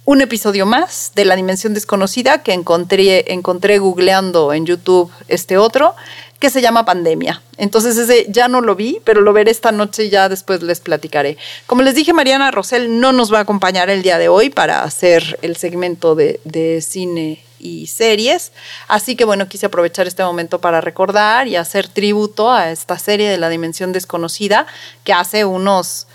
un 0.07 0.21
episodio 0.21 0.65
más 0.65 1.11
de 1.15 1.25
La 1.25 1.35
Dimensión 1.35 1.73
Desconocida 1.73 2.41
que 2.41 2.53
encontré, 2.53 3.33
encontré 3.33 3.77
googleando 3.77 4.53
en 4.53 4.65
YouTube 4.65 5.11
este 5.27 5.57
otro 5.57 5.97
que 6.39 6.49
se 6.49 6.61
llama 6.61 6.85
Pandemia. 6.85 7.41
Entonces 7.57 7.97
ese 7.97 8.25
ya 8.29 8.47
no 8.47 8.61
lo 8.61 8.77
vi, 8.77 9.01
pero 9.03 9.19
lo 9.19 9.33
veré 9.33 9.51
esta 9.51 9.73
noche 9.73 10.05
y 10.05 10.09
ya 10.09 10.29
después 10.29 10.63
les 10.63 10.79
platicaré. 10.79 11.37
Como 11.65 11.81
les 11.81 11.93
dije, 11.93 12.13
Mariana 12.13 12.51
Rosell 12.51 13.01
no 13.01 13.11
nos 13.11 13.33
va 13.33 13.39
a 13.39 13.41
acompañar 13.41 13.89
el 13.89 14.01
día 14.01 14.17
de 14.17 14.29
hoy 14.29 14.49
para 14.49 14.83
hacer 14.83 15.39
el 15.41 15.57
segmento 15.57 16.15
de, 16.15 16.39
de 16.45 16.79
cine 16.79 17.43
y 17.59 17.87
series. 17.87 18.53
Así 18.87 19.17
que 19.17 19.25
bueno, 19.25 19.49
quise 19.49 19.65
aprovechar 19.65 20.07
este 20.07 20.23
momento 20.23 20.61
para 20.61 20.79
recordar 20.79 21.49
y 21.49 21.57
hacer 21.57 21.89
tributo 21.89 22.49
a 22.49 22.71
esta 22.71 22.97
serie 22.97 23.29
de 23.29 23.37
la 23.37 23.49
dimensión 23.49 23.91
desconocida 23.91 24.67
que 25.03 25.11
hace 25.11 25.43
unos 25.43 26.07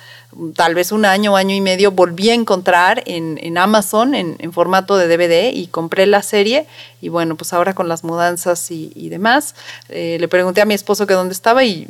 tal 0.54 0.74
vez 0.74 0.92
un 0.92 1.04
año, 1.04 1.36
año 1.36 1.54
y 1.54 1.60
medio, 1.60 1.92
volví 1.92 2.30
a 2.30 2.34
encontrar 2.34 3.02
en, 3.06 3.58
Amazon 3.58 4.14
en, 4.14 4.52
formato 4.52 4.96
de 4.96 5.06
DVD 5.06 5.52
y 5.52 5.66
compré 5.66 6.06
la 6.06 6.22
serie. 6.22 6.66
Y 7.00 7.08
bueno, 7.08 7.36
pues 7.36 7.52
ahora 7.52 7.74
con 7.74 7.88
las 7.88 8.04
mudanzas 8.04 8.70
y, 8.70 9.08
demás, 9.08 9.54
eh, 9.88 10.16
le 10.20 10.28
pregunté 10.28 10.60
a 10.60 10.64
mi 10.64 10.74
esposo 10.74 11.06
que 11.06 11.14
dónde 11.14 11.34
estaba 11.34 11.64
y 11.64 11.86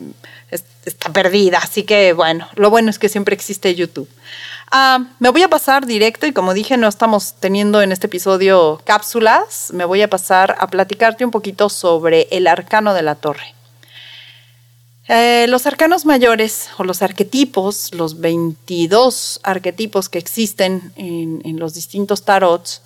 está 0.85 1.13
perdida. 1.13 1.59
Así 1.59 1.85
que 1.85 2.13
bueno, 2.13 2.49
lo 2.55 2.71
bueno 2.71 2.91
es 2.91 2.99
que 2.99 3.09
siempre 3.09 3.35
existe 3.35 3.75
YouTube. 3.75 4.09
Ah, 4.71 5.05
me 5.19 5.29
voy 5.29 5.43
a 5.43 5.49
pasar 5.49 5.87
directo 5.87 6.27
y 6.27 6.33
como 6.33 6.55
dije, 6.55 6.77
no 6.79 6.89
estamos 6.89 7.35
teniendo 7.39 7.83
en 7.83 7.93
este 7.93 8.07
episodio 8.07 8.81
cápsulas, 8.85 9.69
me 9.75 9.85
voy 9.85 10.01
a 10.01 10.09
pasar 10.09 10.57
a 10.59 10.67
platicarte 10.67 11.27
un 11.27 11.31
poquito 11.31 11.69
sobre 11.69 12.27
el 12.31 12.47
arcano 12.47 12.95
de 12.95 13.03
la 13.03 13.15
torre. 13.15 13.55
Eh, 15.09 15.47
los 15.49 15.67
arcanos 15.67 16.07
mayores 16.07 16.69
o 16.79 16.85
los 16.85 17.03
arquetipos, 17.03 17.93
los 17.93 18.21
22 18.21 19.41
arquetipos 19.43 20.09
que 20.09 20.19
existen 20.19 20.93
en, 20.97 21.59
los 21.59 21.75
distintos 21.75 22.25
tarots, 22.25 22.83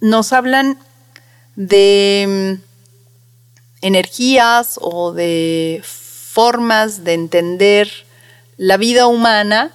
nos 0.00 0.32
hablan 0.32 0.78
de 1.56 2.58
mm, 2.60 3.84
energías 3.84 4.78
o 4.80 5.12
de 5.12 5.82
formas 5.84 7.02
de 7.02 7.14
entender 7.14 7.90
la 8.56 8.76
vida 8.76 9.08
humana 9.08 9.72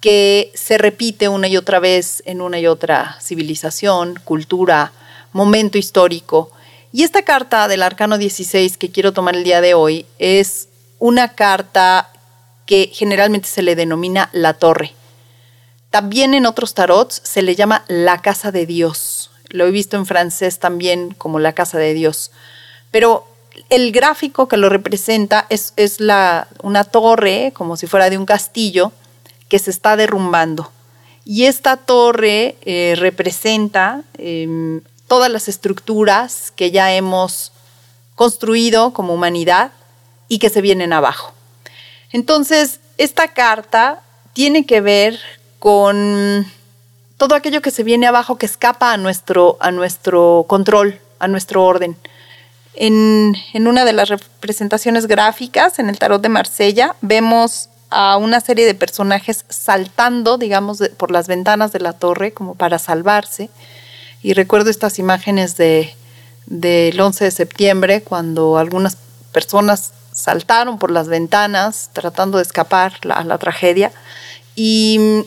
que 0.00 0.52
se 0.54 0.76
repite 0.78 1.28
una 1.28 1.48
y 1.48 1.56
otra 1.56 1.78
vez 1.78 2.22
en 2.26 2.42
una 2.42 2.58
y 2.58 2.66
otra 2.66 3.18
civilización, 3.22 4.20
cultura, 4.24 4.92
momento 5.32 5.78
histórico. 5.78 6.50
Y 6.92 7.04
esta 7.04 7.22
carta 7.22 7.68
del 7.68 7.82
Arcano 7.82 8.18
16 8.18 8.76
que 8.76 8.90
quiero 8.90 9.12
tomar 9.12 9.36
el 9.36 9.44
día 9.44 9.60
de 9.60 9.74
hoy 9.74 10.06
es 10.18 10.69
una 11.00 11.34
carta 11.34 12.10
que 12.66 12.90
generalmente 12.92 13.48
se 13.48 13.62
le 13.62 13.74
denomina 13.74 14.28
la 14.32 14.54
torre. 14.54 14.94
También 15.90 16.34
en 16.34 16.46
otros 16.46 16.74
tarots 16.74 17.20
se 17.24 17.42
le 17.42 17.56
llama 17.56 17.84
la 17.88 18.22
casa 18.22 18.52
de 18.52 18.64
Dios. 18.64 19.32
Lo 19.48 19.66
he 19.66 19.72
visto 19.72 19.96
en 19.96 20.06
francés 20.06 20.60
también 20.60 21.12
como 21.18 21.40
la 21.40 21.52
casa 21.52 21.78
de 21.78 21.94
Dios. 21.94 22.30
Pero 22.92 23.26
el 23.70 23.90
gráfico 23.90 24.46
que 24.46 24.56
lo 24.56 24.68
representa 24.68 25.46
es, 25.48 25.72
es 25.76 25.98
la, 25.98 26.46
una 26.62 26.84
torre, 26.84 27.52
como 27.54 27.76
si 27.76 27.88
fuera 27.88 28.08
de 28.08 28.18
un 28.18 28.26
castillo, 28.26 28.92
que 29.48 29.58
se 29.58 29.72
está 29.72 29.96
derrumbando. 29.96 30.70
Y 31.24 31.46
esta 31.46 31.76
torre 31.76 32.56
eh, 32.62 32.94
representa 32.96 34.02
em, 34.16 34.80
todas 35.08 35.30
las 35.30 35.48
estructuras 35.48 36.52
que 36.54 36.70
ya 36.70 36.92
hemos 36.92 37.52
construido 38.14 38.92
como 38.92 39.14
humanidad 39.14 39.72
y 40.30 40.38
que 40.38 40.48
se 40.48 40.62
vienen 40.62 40.94
abajo. 40.94 41.34
Entonces, 42.12 42.80
esta 42.96 43.28
carta 43.28 44.00
tiene 44.32 44.64
que 44.64 44.80
ver 44.80 45.18
con 45.58 46.46
todo 47.18 47.34
aquello 47.34 47.60
que 47.60 47.70
se 47.70 47.82
viene 47.82 48.06
abajo 48.06 48.38
que 48.38 48.46
escapa 48.46 48.92
a 48.92 48.96
nuestro, 48.96 49.58
a 49.60 49.72
nuestro 49.72 50.46
control, 50.48 50.98
a 51.18 51.28
nuestro 51.28 51.64
orden. 51.64 51.96
En, 52.74 53.34
en, 53.52 53.66
una 53.66 53.84
de 53.84 53.92
las 53.92 54.08
representaciones 54.08 55.06
gráficas, 55.06 55.80
en 55.80 55.90
el 55.90 55.98
tarot 55.98 56.22
de 56.22 56.28
Marsella, 56.28 56.94
vemos 57.02 57.68
a 57.90 58.16
una 58.16 58.40
serie 58.40 58.64
de 58.64 58.74
personajes 58.74 59.44
saltando, 59.48 60.38
digamos, 60.38 60.78
por 60.96 61.10
las 61.10 61.26
ventanas 61.26 61.72
de 61.72 61.80
la 61.80 61.92
torre 61.92 62.32
como 62.32 62.54
para 62.54 62.78
salvarse. 62.78 63.50
Y 64.22 64.34
recuerdo 64.34 64.70
estas 64.70 65.00
imágenes 65.00 65.56
de 65.56 65.94
del 66.46 67.00
11 67.00 67.24
de 67.24 67.30
septiembre 67.30 68.02
cuando 68.02 68.58
algunas 68.58 68.96
personas 69.32 69.92
saltaron 70.12 70.78
por 70.78 70.90
las 70.90 71.08
ventanas 71.08 71.90
tratando 71.92 72.38
de 72.38 72.42
escapar 72.42 72.94
a 73.10 73.24
la 73.24 73.38
tragedia. 73.38 73.92
Y, 74.54 75.24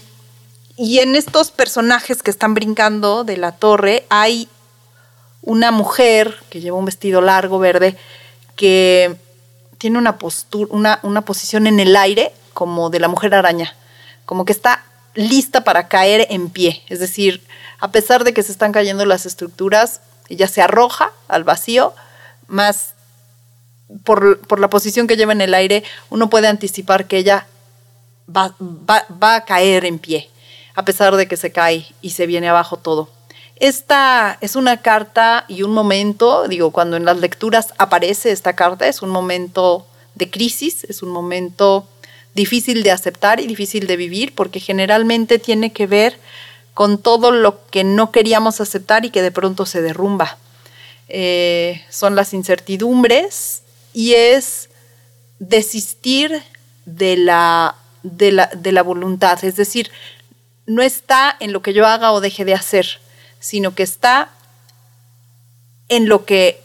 y 0.78 1.00
en 1.00 1.16
estos 1.16 1.52
personajes 1.52 2.24
que 2.24 2.32
están 2.32 2.54
brincando 2.54 3.24
de 3.24 3.38
la 3.38 3.52
torre 3.54 4.06
hay 4.10 4.48
una 5.42 5.72
mujer 5.72 6.36
que 6.50 6.62
lleva 6.62 6.78
un 6.78 6.86
vestido 6.86 7.22
largo 7.22 7.60
verde 7.60 7.98
que 8.56 9.16
tiene 9.78 9.98
una 9.98 10.18
postura, 10.18 10.70
una, 10.72 11.00
una 11.04 11.22
posición 11.22 11.68
en 11.68 11.80
el 11.80 11.96
aire 11.96 12.32
como 12.54 12.90
de 12.90 13.00
la 13.00 13.08
mujer 13.08 13.36
araña, 13.36 13.76
como 14.26 14.46
que 14.46 14.54
está 14.54 14.86
lista 15.16 15.64
para 15.64 15.88
caer 15.88 16.28
en 16.30 16.50
pie. 16.50 16.84
Es 16.88 17.00
decir, 17.00 17.46
a 17.80 17.92
pesar 17.92 18.24
de 18.24 18.34
que 18.34 18.44
se 18.44 18.52
están 18.52 18.72
cayendo 18.72 19.06
las 19.06 19.26
estructuras, 19.26 20.02
ella 20.30 20.48
se 20.48 20.62
arroja 20.62 21.12
al 21.28 21.44
vacío, 21.44 21.94
más 22.48 22.94
por, 24.04 24.60
la 24.60 24.70
posición 24.70 25.08
que 25.08 25.18
lleva 25.18 25.34
en 25.34 25.42
el 25.42 25.54
aire, 25.54 25.84
uno 26.10 26.30
puede 26.30 26.48
anticipar 26.48 27.06
que 27.06 27.18
ella 27.18 27.48
va, 28.34 28.56
va, 28.60 29.36
a 29.36 29.46
caer 29.46 29.86
en 29.86 30.00
pie, 30.00 30.30
a 30.76 30.86
pesar 30.86 31.16
de 31.16 31.28
que 31.28 31.38
se 31.38 31.52
cae 31.52 31.86
y 32.02 32.12
se 32.12 32.26
viene 32.26 32.50
abajo 32.50 32.78
todo. 32.78 33.10
Esta 33.58 34.38
es 34.42 34.56
una 34.56 34.78
carta 34.78 35.46
y 35.48 35.64
un 35.64 35.72
momento, 35.72 36.48
digo, 36.48 36.72
cuando 36.72 36.98
en 36.98 37.06
las 37.06 37.20
lecturas 37.20 37.74
aparece 37.78 38.32
esta 38.32 38.54
carta, 38.54 38.88
es 38.88 39.02
un 39.02 39.10
momento 39.10 39.86
de 40.16 40.30
crisis, 40.30 40.84
es 40.86 41.04
un 41.04 41.10
momento 41.10 41.88
difícil 42.34 42.84
de 42.84 42.92
aceptar 42.92 43.40
y 43.40 43.48
difícil 43.48 43.86
de 43.88 43.96
vivir 43.96 44.34
porque 44.34 44.60
generalmente 44.60 45.38
tiene 45.38 45.72
que 45.72 45.86
ver 45.86 46.20
con 46.74 46.98
todo 46.98 47.32
lo 47.32 47.66
que 47.68 47.84
no 47.84 48.12
queríamos 48.12 48.60
aceptar 48.60 49.06
y 49.06 49.12
que 49.12 49.22
de 49.22 49.32
pronto 49.32 49.66
se 49.66 49.82
derrumba. 49.82 50.38
Eh, 51.10 51.84
son 51.90 52.16
las 52.16 52.34
incertidumbres 52.34 53.63
y 53.94 54.14
es 54.14 54.70
desistir 55.40 56.42
de 56.86 57.18
la, 57.18 57.76
de, 58.02 58.32
la, 58.32 58.48
de 58.48 58.72
la 58.72 58.84
voluntad. 58.84 59.44
Es 59.44 59.56
decir, 59.56 59.92
no 60.66 60.82
está 60.82 61.36
en 61.40 61.54
lo 61.54 61.62
que 61.62 61.74
yo 61.74 61.86
haga 61.86 62.12
o 62.12 62.22
deje 62.22 62.46
de 62.46 62.54
hacer, 62.54 63.00
sino 63.40 63.76
que 63.76 63.84
está 63.84 64.30
en 65.90 66.08
lo 66.08 66.26
que 66.26 66.62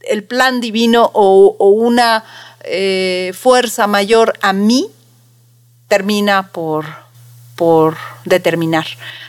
el 0.00 0.24
plan 0.24 0.60
divino 0.60 1.10
o, 1.14 1.56
una 1.58 2.24
eh, 2.62 3.32
fuerza 3.34 3.86
mayor 3.86 4.34
a 4.40 4.52
mí 4.52 4.88
termina 5.88 6.48
por, 6.48 6.86
por 7.54 7.96
determinar. 8.24 8.86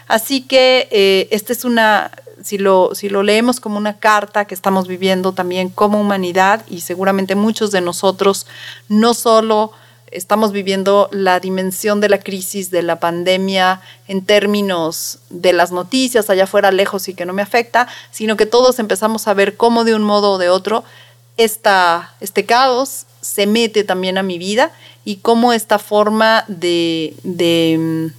Así 0.07 0.41
que 0.41 0.88
eh, 0.91 1.27
esta 1.31 1.53
es 1.53 1.65
una, 1.65 2.12
si 2.48 2.58
lo, 2.58 2.96
si 2.96 3.10
lo 3.10 3.24
leemos 3.24 3.60
como 3.60 3.77
una 3.77 3.98
carta 4.00 4.46
que 4.46 4.56
estamos 4.56 4.88
viviendo 4.88 5.34
también 5.34 5.68
como 5.68 6.00
humanidad 6.00 6.63
y 6.70 6.80
seguramente 6.80 7.36
muchos 7.36 7.72
de 7.72 7.82
nosotros 7.82 8.48
no 8.88 9.13
solo 9.13 9.74
estamos 10.12 10.54
viviendo 10.54 11.10
la 11.12 11.42
dimensión 11.42 12.00
de 12.00 12.08
la 12.08 12.20
crisis 12.20 12.72
de 12.72 12.84
la 12.84 13.01
pandemia 13.01 13.82
en 14.08 14.24
términos 14.24 15.20
de 15.30 15.51
las 15.51 15.74
noticias 15.74 16.30
allá 16.30 16.46
afuera 16.46 16.72
lejos 16.72 17.10
y 17.10 17.13
que 17.13 17.25
no 17.25 17.34
me 17.34 17.42
afecta, 17.42 17.89
sino 18.12 18.38
que 18.38 18.46
todos 18.46 18.80
empezamos 18.80 19.27
a 19.27 19.34
ver 19.34 19.58
cómo 19.58 19.84
de 19.84 19.94
un 19.94 20.04
modo 20.04 20.32
o 20.32 20.38
de 20.38 20.48
otro 20.48 20.86
esta, 21.36 22.13
este 22.22 22.46
caos 22.46 23.08
se 23.20 23.46
mete 23.46 23.84
también 23.84 24.18
a 24.18 24.24
mi 24.24 24.38
vida 24.38 24.72
y 25.04 25.18
cómo 25.18 25.51
esta 25.51 25.80
forma 25.80 26.46
de, 26.48 27.13
de, 27.24 28.12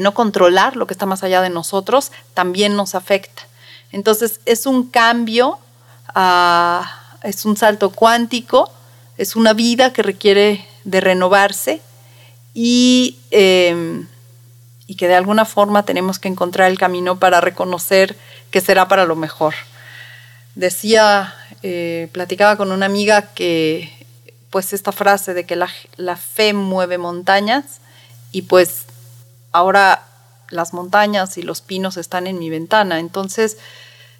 no 0.00 0.14
controlar 0.14 0.76
lo 0.76 0.86
que 0.86 0.94
está 0.94 1.06
más 1.06 1.22
allá 1.22 1.42
de 1.42 1.50
nosotros 1.50 2.12
también 2.32 2.76
nos 2.76 2.94
afecta. 2.94 3.42
Entonces 3.92 4.40
es 4.46 4.66
un 4.66 4.88
cambio, 4.88 5.58
es 7.22 7.44
un 7.44 7.56
salto 7.56 7.90
cuántico, 7.90 8.72
es 9.16 9.36
una 9.36 9.52
vida 9.52 9.92
que 9.92 10.02
requiere 10.02 10.66
de 10.84 11.00
renovarse 11.00 11.80
y, 12.52 13.18
em, 13.30 14.06
y 14.86 14.96
que 14.96 15.08
de 15.08 15.14
alguna 15.14 15.44
forma 15.44 15.84
tenemos 15.84 16.18
que 16.18 16.28
encontrar 16.28 16.70
el 16.70 16.78
camino 16.78 17.18
para 17.18 17.40
reconocer 17.40 18.16
que 18.50 18.60
será 18.60 18.88
para 18.88 19.04
lo 19.04 19.16
mejor. 19.16 19.54
Decía, 20.54 21.34
eh, 21.62 22.08
platicaba 22.12 22.56
con 22.56 22.72
una 22.72 22.86
amiga 22.86 23.32
que 23.34 23.90
pues 24.50 24.72
esta 24.72 24.92
frase 24.92 25.34
de 25.34 25.44
que 25.46 25.56
la, 25.56 25.68
la 25.96 26.16
fe 26.16 26.52
mueve 26.52 26.96
montañas 26.96 27.80
y 28.30 28.42
pues 28.42 28.83
ahora 29.54 30.02
las 30.50 30.74
montañas 30.74 31.38
y 31.38 31.42
los 31.42 31.62
pinos 31.62 31.96
están 31.96 32.26
en 32.26 32.38
mi 32.38 32.50
ventana. 32.50 32.98
Entonces, 32.98 33.56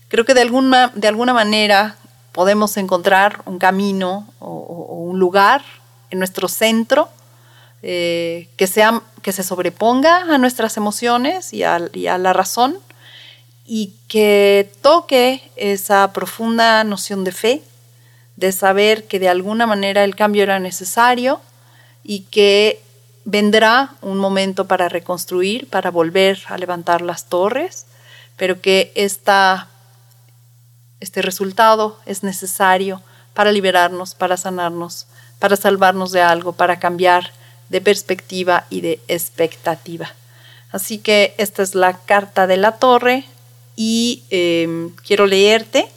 creo 0.08 0.24
que 0.24 0.32
de 0.32 0.40
alguna, 0.40 0.92
de 0.94 1.08
alguna 1.08 1.34
manera 1.34 1.96
podemos 2.32 2.76
encontrar 2.76 3.42
un 3.44 3.58
camino 3.58 4.32
o, 4.38 4.54
un 5.10 5.18
lugar 5.18 5.62
en 6.10 6.20
nuestro 6.20 6.48
centro 6.48 7.08
eh, 7.82 8.48
que, 8.56 8.66
sea, 8.66 9.02
que 9.22 9.32
se 9.32 9.42
sobreponga 9.42 10.32
a 10.32 10.38
nuestras 10.38 10.76
emociones 10.76 11.52
y 11.52 11.64
a, 11.64 11.80
y 11.92 12.06
a 12.06 12.16
la 12.16 12.32
razón 12.32 12.78
y 13.66 13.92
que 14.06 14.70
toque 14.82 15.42
esa 15.56 16.12
profunda 16.12 16.84
noción 16.84 17.24
de 17.24 17.32
fe, 17.32 17.62
de 18.36 18.52
saber 18.52 19.08
que 19.08 19.18
de 19.18 19.28
alguna 19.28 19.66
manera 19.66 20.04
el 20.04 20.14
cambio 20.14 20.44
era 20.44 20.60
necesario 20.60 21.40
y 22.04 22.20
que 22.20 22.83
vendrá 23.24 23.94
un 24.02 24.18
momento 24.18 24.66
para 24.66 24.88
reconstruir, 24.88 25.68
para 25.68 25.90
volver 25.90 26.42
a 26.46 26.58
levantar 26.58 27.00
las 27.00 27.26
torres, 27.26 27.86
pero 28.36 28.60
que 28.60 28.92
esta, 28.94 29.68
este 31.00 31.22
resultado 31.22 31.98
es 32.06 32.22
necesario 32.22 33.02
para 33.32 33.52
liberarnos, 33.52 34.14
para 34.14 34.36
sanarnos, 34.36 35.06
para 35.38 35.56
salvarnos 35.56 36.12
de 36.12 36.22
algo, 36.22 36.52
para 36.52 36.78
cambiar 36.78 37.32
de 37.68 37.80
perspectiva 37.80 38.66
y 38.70 38.80
de 38.80 39.00
expectativa. 39.08 40.12
Así 40.70 40.98
que 40.98 41.34
esta 41.38 41.62
es 41.62 41.74
la 41.74 41.98
carta 41.98 42.46
de 42.46 42.56
la 42.56 42.72
torre 42.72 43.24
y 43.76 44.24
em, 44.30 44.90
quiero 45.06 45.26
leerte 45.26 45.88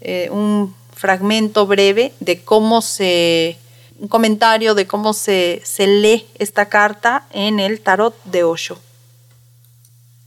eh, 0.00 0.28
un 0.30 0.74
fragmento 0.92 1.66
breve 1.66 2.12
de 2.20 2.42
cómo 2.42 2.82
se 2.82 3.58
un 3.98 4.08
comentario 4.08 4.74
de 4.74 4.86
cómo 4.86 5.12
se, 5.12 5.60
se 5.64 5.86
lee 5.86 6.26
esta 6.38 6.66
carta 6.66 7.26
en 7.30 7.60
el 7.60 7.80
tarot 7.80 8.14
de 8.24 8.44
Osho. 8.44 8.78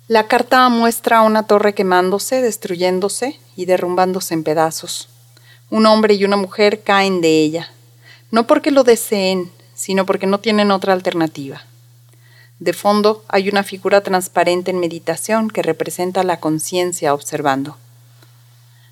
La 0.07 0.27
carta 0.27 0.69
muestra 0.69 1.21
una 1.21 1.43
torre 1.43 1.73
quemándose, 1.73 2.41
destruyéndose 2.41 3.39
y 3.55 3.65
derrumbándose 3.65 4.33
en 4.33 4.43
pedazos. 4.43 5.09
Un 5.69 5.85
hombre 5.85 6.13
y 6.13 6.23
una 6.23 6.37
mujer 6.37 6.81
caen 6.81 7.19
de 7.19 7.41
ella, 7.41 7.69
no 8.31 8.47
porque 8.47 8.71
lo 8.71 8.83
deseen, 8.83 9.51
sino 9.73 10.05
porque 10.05 10.25
no 10.25 10.39
tienen 10.39 10.71
otra 10.71 10.93
alternativa. 10.93 11.61
De 12.59 12.73
fondo 12.73 13.23
hay 13.27 13.49
una 13.49 13.63
figura 13.63 14.01
transparente 14.01 14.71
en 14.71 14.79
meditación 14.79 15.49
que 15.49 15.61
representa 15.61 16.23
la 16.23 16.39
conciencia 16.39 17.13
observando. 17.13 17.77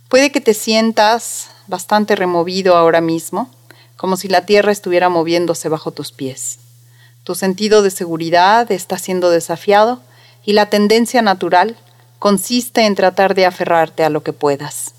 Puede 0.09 0.31
que 0.31 0.41
te 0.41 0.53
sientas 0.53 1.49
bastante 1.65 2.15
removido 2.15 2.75
ahora 2.75 3.01
mismo, 3.01 3.49
como 3.95 4.17
si 4.17 4.27
la 4.27 4.45
tierra 4.45 4.71
estuviera 4.71 5.09
moviéndose 5.09 5.69
bajo 5.69 5.91
tus 5.91 6.11
pies. 6.11 6.59
Tu 7.23 7.35
sentido 7.35 7.81
de 7.81 7.91
seguridad 7.91 8.71
está 8.71 8.97
siendo 8.97 9.29
desafiado 9.29 10.01
y 10.43 10.53
la 10.53 10.69
tendencia 10.69 11.21
natural 11.21 11.75
consiste 12.19 12.85
en 12.85 12.95
tratar 12.95 13.35
de 13.35 13.45
aferrarte 13.45 14.03
a 14.03 14.09
lo 14.09 14.23
que 14.23 14.33
puedas. 14.33 14.93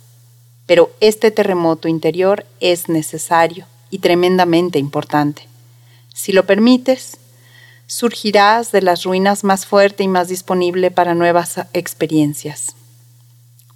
Pero 0.66 0.90
este 1.00 1.30
terremoto 1.30 1.88
interior 1.88 2.44
es 2.60 2.88
necesario 2.88 3.66
y 3.90 4.00
tremendamente 4.00 4.78
importante. 4.78 5.46
Si 6.12 6.32
lo 6.32 6.46
permites, 6.46 7.18
surgirás 7.86 8.72
de 8.72 8.82
las 8.82 9.04
ruinas 9.04 9.44
más 9.44 9.66
fuerte 9.66 10.02
y 10.02 10.08
más 10.08 10.28
disponible 10.28 10.90
para 10.90 11.14
nuevas 11.14 11.60
experiencias. 11.72 12.74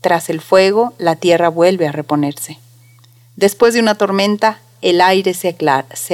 Tras 0.00 0.30
el 0.30 0.40
fuego, 0.40 0.94
la 0.98 1.16
tierra 1.16 1.48
vuelve 1.48 1.86
a 1.86 1.92
reponerse. 1.92 2.58
Después 3.36 3.74
de 3.74 3.80
una 3.80 3.96
tormenta, 3.96 4.58
el 4.82 5.00
aire 5.00 5.34
se 5.34 5.48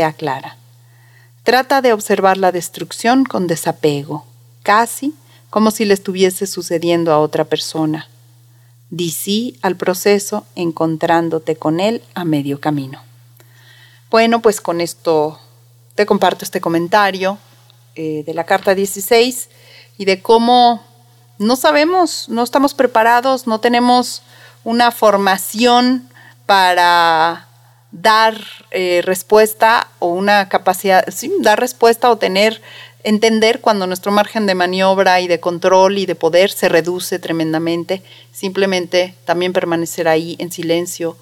aclara, 0.04 0.56
Trata 1.42 1.80
de 1.80 1.92
observar 1.92 2.38
la 2.38 2.50
destrucción 2.50 3.24
con 3.24 3.46
desapego, 3.46 4.26
casi 4.64 5.14
como 5.48 5.70
si 5.70 5.84
le 5.84 5.94
estuviese 5.94 6.46
sucediendo 6.46 7.12
a 7.12 7.20
otra 7.20 7.44
persona. 7.44 8.08
Di 8.90 9.10
sí 9.10 9.56
al 9.62 9.76
proceso 9.76 10.44
encontrándote 10.56 11.54
con 11.54 11.78
él 11.78 12.02
a 12.14 12.24
medio 12.24 12.60
camino. 12.60 13.00
Bueno, 14.10 14.42
pues 14.42 14.60
con 14.60 14.80
esto 14.80 15.38
te 15.94 16.04
comparto 16.04 16.44
este 16.44 16.60
comentario 16.60 17.38
eh, 17.94 18.24
de 18.26 18.34
la 18.34 18.44
carta 18.44 18.74
16 18.74 19.48
y 19.98 20.04
de 20.04 20.20
cómo 20.20 20.82
no 21.38 21.54
sabemos, 21.54 22.28
no 22.28 22.42
estamos 22.42 22.74
preparados, 22.74 23.46
no 23.46 23.60
tenemos 23.60 24.22
una 24.64 24.90
formación 24.90 26.08
para 26.44 27.45
dar 28.02 28.38
eh, 28.70 29.00
respuesta 29.04 29.88
o 29.98 30.08
una 30.08 30.48
capacidad, 30.48 31.04
dar 31.40 31.58
respuesta 31.58 32.10
o 32.10 32.16
tener, 32.16 32.60
entender 33.04 33.60
cuando 33.60 33.86
nuestro 33.86 34.12
margen 34.12 34.46
de 34.46 34.54
maniobra 34.54 35.20
y 35.20 35.28
de 35.28 35.40
control 35.40 35.98
y 35.98 36.06
de 36.06 36.14
poder 36.14 36.50
se 36.50 36.68
reduce 36.68 37.18
tremendamente, 37.18 38.02
simplemente 38.32 39.14
también 39.24 39.52
permanecer 39.52 40.08
ahí 40.08 40.36
en 40.38 40.52
silencio, 40.52 41.16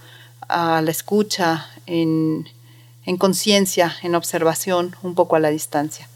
a 0.49 0.83
la 0.83 0.91
escucha, 0.91 1.69
en, 1.87 2.49
en 3.07 3.17
conciencia, 3.17 3.97
en 4.03 4.15
observación, 4.15 4.97
un 5.03 5.15
poco 5.15 5.37
a 5.37 5.41
la 5.41 5.51
distancia. 5.51 6.09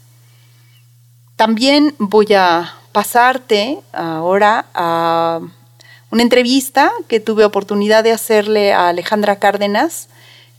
También 1.35 1.95
voy 1.99 2.33
a 2.33 2.75
pasarte 2.91 3.79
ahora 3.93 4.65
a 4.73 5.39
una 6.11 6.23
entrevista 6.23 6.91
que 7.07 7.19
tuve 7.19 7.45
oportunidad 7.45 8.03
de 8.03 8.11
hacerle 8.11 8.73
a 8.73 8.89
Alejandra 8.89 9.37
Cárdenas, 9.37 10.09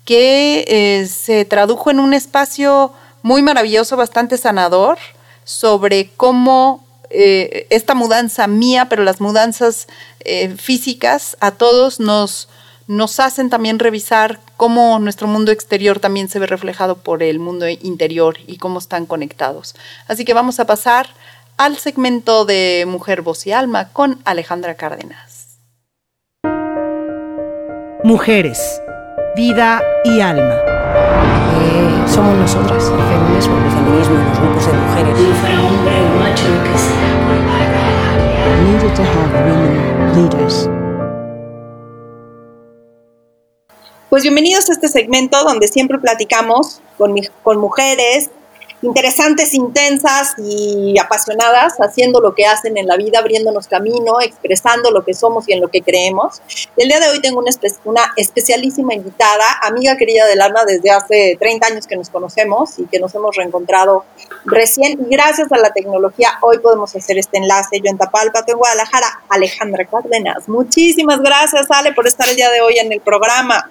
que 0.05 0.65
eh, 0.67 1.07
se 1.07 1.45
tradujo 1.45 1.91
en 1.91 2.01
un 2.01 2.15
espacio 2.15 2.93
muy 3.23 3.43
maravilloso, 3.43 3.97
bastante 3.97 4.39
sanador, 4.39 4.99
sobre 5.45 6.11
cómo 6.17 6.85
eh, 7.11 7.67
esta 7.71 7.95
mudanza 7.95 8.47
mía, 8.47 8.89
pero 8.89 9.03
las 9.03 9.21
mudanzas 9.21 9.89
eh, 10.21 10.55
físicas 10.57 11.37
a 11.41 11.51
todos 11.51 11.99
nos, 11.99 12.49
nos 12.87 13.19
hacen 13.21 13.51
también 13.51 13.79
revisar 13.79 14.39
cómo 14.57 14.99
nuestro 14.99 15.27
mundo 15.27 15.51
exterior 15.51 15.99
también 15.99 16.29
se 16.29 16.39
ve 16.39 16.47
reflejado 16.47 16.99
por 16.99 17.23
el 17.23 17.39
mundo 17.41 17.69
interior 17.69 18.37
y 18.47 18.59
cómo 18.59 18.79
están 18.79 19.07
conectados. 19.07 19.75
Así 20.07 20.25
que 20.25 20.35
vamos 20.35 20.61
a 20.61 20.67
pasar 20.67 21.09
al 21.57 21.77
segmento 21.79 22.45
de 22.45 22.85
Mujer, 22.87 23.23
Voz 23.23 23.47
y 23.47 23.53
Alma 23.53 23.89
con 23.93 24.21
Alejandra 24.25 24.77
Cárdenas. 24.77 25.59
Mujeres 28.03 28.81
vida 29.37 29.81
y 30.05 30.21
alma. 30.21 30.55
Eh, 30.55 32.05
somos 32.07 32.35
nosotras, 32.37 32.85
el 32.85 32.99
feminismo, 32.99 33.57
el 33.57 33.71
feminismo, 33.71 34.14
los 34.14 34.40
grupos 34.40 34.66
de 34.66 34.73
mujeres. 34.73 35.19
Needed 38.64 38.95
to 38.95 39.03
have 39.03 39.33
women 39.45 40.14
leaders. 40.14 40.69
Pues 44.09 44.25
bienvenidos 44.25 44.69
a 44.69 44.73
este 44.73 44.88
segmento 44.88 45.43
donde 45.45 45.69
siempre 45.69 45.99
platicamos 45.99 46.81
con, 46.99 47.14
con 47.43 47.59
mujeres 47.59 48.31
interesantes, 48.83 49.55
intensas 49.55 50.35
y 50.38 50.99
apasionadas, 50.99 51.75
haciendo 51.81 52.21
lo 52.21 52.35
que 52.35 52.47
hacen 52.47 52.77
en 52.77 52.87
la 52.87 52.97
vida, 52.97 53.19
abriéndonos 53.19 53.69
camino, 53.69 54.21
expresando 54.21 54.90
lo 54.90 55.05
que 55.05 55.14
somos 55.14 55.49
y 55.49 55.53
en 55.53 55.61
lo 55.61 55.69
que 55.69 55.83
creemos. 55.83 56.40
el 56.77 56.88
día 56.88 57.01
de 57.01 57.09
hoy 57.09 57.21
tengo 57.21 57.40
una, 57.40 57.51
una 57.85 58.12
especialísima 58.16 58.95
invitada, 58.95 59.45
amiga 59.62 59.97
querida 59.97 60.27
del 60.27 60.40
alma 60.40 60.64
desde 60.64 60.90
hace 60.90 61.37
30 61.38 61.66
años 61.66 61.87
que 61.87 61.97
nos 61.97 62.09
conocemos 62.09 62.79
y 62.79 62.87
que 62.87 62.99
nos 62.99 63.14
hemos 63.14 63.37
reencontrado 63.37 64.05
recién. 64.45 64.99
Y 65.01 65.14
gracias 65.14 65.53
a 65.53 65.59
la 65.59 65.73
tecnología 65.73 66.38
hoy 66.40 66.59
podemos 66.59 66.95
hacer 66.97 67.19
este 67.19 67.38
enlace. 67.38 67.81
Yo 67.81 67.90
en 67.90 67.99
Tapalpa, 67.99 68.45
en 68.47 68.57
Guadalajara, 68.57 69.23
Alejandra 69.29 69.85
Cárdenas. 69.85 70.49
Muchísimas 70.49 71.21
gracias, 71.21 71.66
Ale, 71.71 71.93
por 71.93 72.07
estar 72.07 72.29
el 72.29 72.37
día 72.37 72.51
de 72.51 72.61
hoy 72.61 72.79
en 72.79 72.93
el 72.93 73.01
programa. 73.01 73.71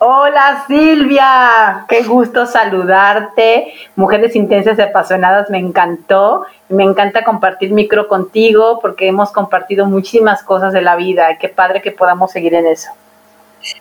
Hola 0.00 0.64
Silvia, 0.68 1.84
qué 1.88 2.04
gusto 2.04 2.46
saludarte. 2.46 3.72
Mujeres 3.96 4.36
intensas 4.36 4.78
y 4.78 4.82
apasionadas, 4.82 5.50
me 5.50 5.58
encantó. 5.58 6.46
Me 6.68 6.84
encanta 6.84 7.24
compartir 7.24 7.72
micro 7.72 8.06
contigo 8.06 8.78
porque 8.80 9.08
hemos 9.08 9.32
compartido 9.32 9.86
muchísimas 9.86 10.44
cosas 10.44 10.72
de 10.72 10.82
la 10.82 10.94
vida. 10.94 11.36
Qué 11.40 11.48
padre 11.48 11.82
que 11.82 11.90
podamos 11.90 12.30
seguir 12.30 12.54
en 12.54 12.66
eso. 12.66 12.90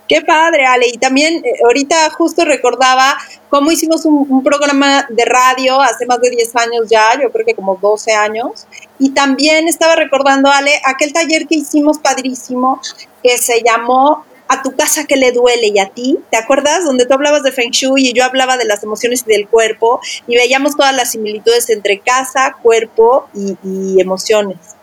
Qué 0.08 0.24
padre, 0.24 0.66
Ale. 0.66 0.88
Y 0.88 0.98
también 0.98 1.36
eh, 1.46 1.52
ahorita 1.64 2.10
justo 2.18 2.44
recordaba 2.46 3.16
cómo 3.50 3.72
hicimos 3.72 4.04
un, 4.06 4.44
programa 4.44 5.06
de 5.10 5.24
radio 5.24 5.80
hace 5.80 6.08
más 6.08 6.20
de 6.20 6.32
10 6.32 6.56
años 6.56 6.90
ya, 6.90 7.14
yo 7.22 7.32
creo 7.32 7.46
que 7.46 7.54
como 7.54 7.76
12 7.76 8.14
años. 8.14 8.66
Y 8.98 9.12
también 9.12 9.68
estaba 9.68 9.96
recordando, 9.96 10.50
Ale, 10.50 10.72
aquel 10.84 11.14
taller 11.14 11.46
que 11.46 11.58
hicimos 11.58 12.00
padrísimo 12.00 12.82
que 13.22 13.38
se 13.38 13.62
llamó 13.62 14.26
a 14.48 14.62
tu 14.62 14.76
casa 14.76 15.06
que 15.06 15.16
le 15.16 15.32
duele 15.32 15.68
y 15.68 15.80
a 15.80 15.90
ti, 15.90 16.20
¿te 16.30 16.38
acuerdas? 16.38 16.86
Donde 16.86 17.06
tú 17.06 17.14
hablabas 17.14 17.44
de 17.44 17.52
Feng 17.52 17.72
Shui 17.72 18.08
y 18.08 18.14
yo 18.14 18.24
hablaba 18.24 18.58
de 18.58 18.66
las 18.66 18.84
emociones 18.84 19.24
y 19.26 19.32
del 19.32 19.48
cuerpo 19.48 20.00
y 20.28 20.36
veíamos 20.36 20.76
todas 20.76 20.96
las 20.96 21.12
similitudes 21.12 21.70
entre 21.70 22.00
casa, 22.00 22.56
cuerpo 22.62 23.28
y 23.34 24.00
emociones. 24.00 24.77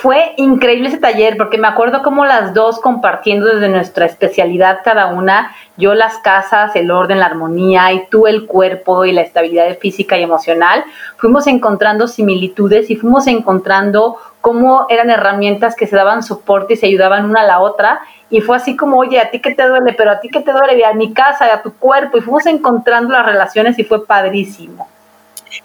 Fue 0.00 0.34
increíble 0.36 0.90
ese 0.90 0.98
taller 0.98 1.36
porque 1.36 1.58
me 1.58 1.66
acuerdo 1.66 2.04
como 2.04 2.24
las 2.24 2.54
dos 2.54 2.78
compartiendo 2.78 3.46
desde 3.46 3.68
nuestra 3.68 4.06
especialidad 4.06 4.78
cada 4.84 5.08
una, 5.08 5.56
yo 5.76 5.92
las 5.94 6.18
casas, 6.18 6.76
el 6.76 6.92
orden, 6.92 7.18
la 7.18 7.26
armonía 7.26 7.92
y 7.92 8.06
tú 8.06 8.28
el 8.28 8.46
cuerpo 8.46 9.04
y 9.04 9.10
la 9.10 9.22
estabilidad 9.22 9.76
física 9.78 10.16
y 10.16 10.22
emocional, 10.22 10.84
fuimos 11.16 11.48
encontrando 11.48 12.06
similitudes 12.06 12.88
y 12.90 12.94
fuimos 12.94 13.26
encontrando 13.26 14.18
cómo 14.40 14.86
eran 14.88 15.10
herramientas 15.10 15.74
que 15.74 15.88
se 15.88 15.96
daban 15.96 16.22
soporte 16.22 16.74
y 16.74 16.76
se 16.76 16.86
ayudaban 16.86 17.24
una 17.24 17.40
a 17.40 17.46
la 17.46 17.58
otra 17.58 17.98
y 18.30 18.40
fue 18.40 18.54
así 18.54 18.76
como, 18.76 18.98
oye, 18.98 19.18
a 19.18 19.32
ti 19.32 19.40
que 19.40 19.52
te 19.52 19.66
duele, 19.66 19.94
pero 19.94 20.12
a 20.12 20.20
ti 20.20 20.28
que 20.28 20.42
te 20.42 20.52
duele, 20.52 20.84
a 20.84 20.92
mi 20.92 21.12
casa, 21.12 21.52
a 21.52 21.60
tu 21.60 21.72
cuerpo 21.72 22.18
y 22.18 22.20
fuimos 22.20 22.46
encontrando 22.46 23.14
las 23.14 23.26
relaciones 23.26 23.76
y 23.80 23.82
fue 23.82 24.06
padrísimo. 24.06 24.86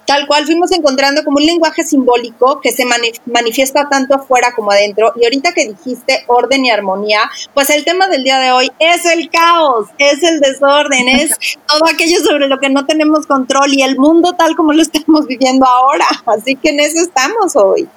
Tal 0.06 0.28
cual 0.28 0.46
fuimos 0.46 0.72
encontrando 0.72 1.24
como 1.24 1.38
un 1.38 1.46
lenguaje 1.46 1.84
simbólico 1.84 2.60
que 2.62 2.72
se 2.72 2.86
manifiesta 3.26 3.88
tanto 3.90 4.16
afuera 4.16 4.54
como 4.56 4.72
adentro. 4.72 5.14
Y 5.16 5.26
ahorita 5.26 5.54
que 5.54 5.68
dijiste 5.68 6.24
orden 6.28 6.66
y 6.66 6.72
armonía, 6.72 7.30
pues 7.54 7.70
el 7.70 7.84
tema 7.84 8.08
del 8.08 8.24
día 8.24 8.40
de 8.40 8.52
hoy 8.52 8.72
es 8.80 9.06
el 9.06 9.30
caos, 9.30 9.88
es 9.98 10.24
el 10.24 10.40
desorden, 10.40 11.10
es 11.10 11.32
todo 11.68 11.90
aquello 11.92 12.20
sobre 12.24 12.48
lo 12.48 12.60
que 12.60 12.70
no 12.70 12.86
tenemos 12.86 13.26
control 13.26 13.74
y 13.74 13.82
el 13.82 13.98
mundo 13.98 14.34
tal 14.34 14.56
como 14.56 14.74
lo 14.74 14.82
estamos 14.82 15.28
viviendo 15.28 15.66
ahora. 15.66 16.06
Así 16.26 16.56
que 16.56 16.70
en 16.70 16.80
eso 16.80 17.00
estamos 17.02 17.56
hoy. 17.56 17.88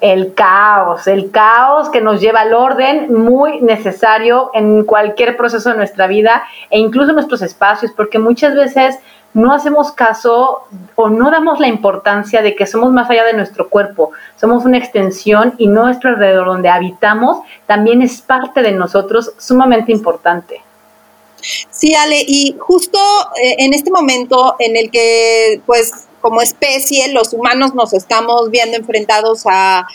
El 0.00 0.34
caos, 0.34 1.06
el 1.06 1.30
caos 1.30 1.88
que 1.88 2.00
nos 2.00 2.20
lleva 2.20 2.40
al 2.40 2.52
orden 2.52 3.12
muy 3.14 3.60
necesario 3.62 4.50
en 4.52 4.84
cualquier 4.84 5.36
proceso 5.36 5.70
de 5.70 5.76
nuestra 5.76 6.06
vida 6.06 6.44
e 6.68 6.78
incluso 6.78 7.10
en 7.10 7.16
nuestros 7.16 7.40
espacios, 7.40 7.92
porque 7.96 8.18
muchas 8.18 8.54
veces 8.54 8.96
no 9.34 9.52
hacemos 9.52 9.92
caso 9.92 10.62
o 10.94 11.10
no 11.10 11.30
damos 11.30 11.60
la 11.60 11.66
importancia 11.66 12.40
de 12.40 12.54
que 12.54 12.66
somos 12.66 12.92
más 12.92 13.10
allá 13.10 13.24
de 13.24 13.34
nuestro 13.34 13.68
cuerpo, 13.68 14.12
somos 14.36 14.64
una 14.64 14.78
extensión 14.78 15.54
y 15.58 15.66
nuestro 15.66 16.10
alrededor 16.10 16.46
donde 16.46 16.68
habitamos 16.68 17.40
también 17.66 18.00
es 18.00 18.22
parte 18.22 18.62
de 18.62 18.72
nosotros 18.72 19.32
sumamente 19.38 19.92
importante. 19.92 20.62
Sí, 21.70 21.94
Ale, 21.94 22.24
y 22.26 22.56
justo 22.58 22.98
eh, 23.42 23.56
en 23.58 23.74
este 23.74 23.90
momento 23.90 24.56
en 24.58 24.76
el 24.76 24.90
que 24.90 25.60
pues 25.66 26.06
como 26.24 26.40
especie, 26.40 27.12
los 27.12 27.34
humanos 27.34 27.74
nos 27.74 27.92
estamos 27.92 28.50
viendo 28.50 28.78
enfrentados 28.78 29.42
a, 29.44 29.86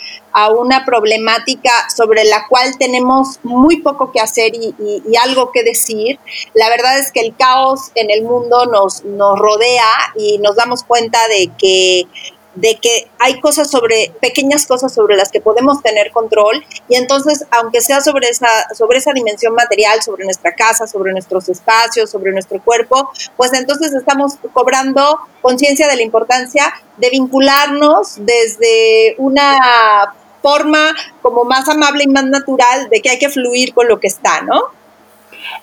una 0.56 0.84
problemática 0.84 1.72
sobre 1.92 2.22
la 2.22 2.46
cual 2.46 2.78
tenemos 2.78 3.40
muy 3.42 3.82
poco 3.82 4.12
que 4.12 4.20
hacer 4.20 4.52
y, 4.54 5.02
algo 5.20 5.50
que 5.50 5.64
decir. 5.64 6.20
La 6.54 6.68
verdad 6.68 7.00
es 7.00 7.10
que 7.10 7.18
el 7.18 7.34
caos 7.34 7.90
en 7.96 8.12
el 8.12 8.22
mundo 8.22 8.66
nos, 8.66 9.04
nos 9.04 9.36
rodea 9.40 9.90
y 10.16 10.38
nos 10.38 10.54
damos 10.54 10.84
cuenta 10.84 11.18
de 11.26 11.50
que 11.58 12.06
de 12.54 12.76
que 12.76 13.08
hay 13.18 13.40
cosas 13.40 13.70
sobre, 13.70 14.12
pequeñas 14.20 14.66
cosas 14.66 14.92
sobre 14.92 15.16
las 15.16 15.30
que 15.30 15.40
podemos 15.40 15.82
tener 15.82 16.10
control 16.10 16.64
y 16.88 16.96
entonces, 16.96 17.44
aunque 17.50 17.80
sea 17.80 18.00
sobre 18.00 18.28
esa, 18.28 18.48
sobre 18.74 18.98
esa 18.98 19.12
dimensión 19.12 19.54
material, 19.54 20.02
sobre 20.02 20.24
nuestra 20.24 20.54
casa, 20.54 20.86
sobre 20.86 21.12
nuestros 21.12 21.48
espacios, 21.48 22.10
sobre 22.10 22.32
nuestro 22.32 22.60
cuerpo, 22.60 23.10
pues 23.36 23.52
entonces 23.52 23.92
estamos 23.92 24.34
cobrando 24.52 25.18
conciencia 25.42 25.88
de 25.88 25.96
la 25.96 26.02
importancia 26.02 26.72
de 26.96 27.10
vincularnos 27.10 28.14
desde 28.18 29.14
una 29.18 30.14
forma 30.42 30.94
como 31.22 31.44
más 31.44 31.68
amable 31.68 32.04
y 32.04 32.08
más 32.08 32.24
natural 32.24 32.88
de 32.88 33.00
que 33.00 33.10
hay 33.10 33.18
que 33.18 33.28
fluir 33.28 33.74
con 33.74 33.88
lo 33.88 34.00
que 34.00 34.06
está, 34.06 34.42
¿no? 34.42 34.79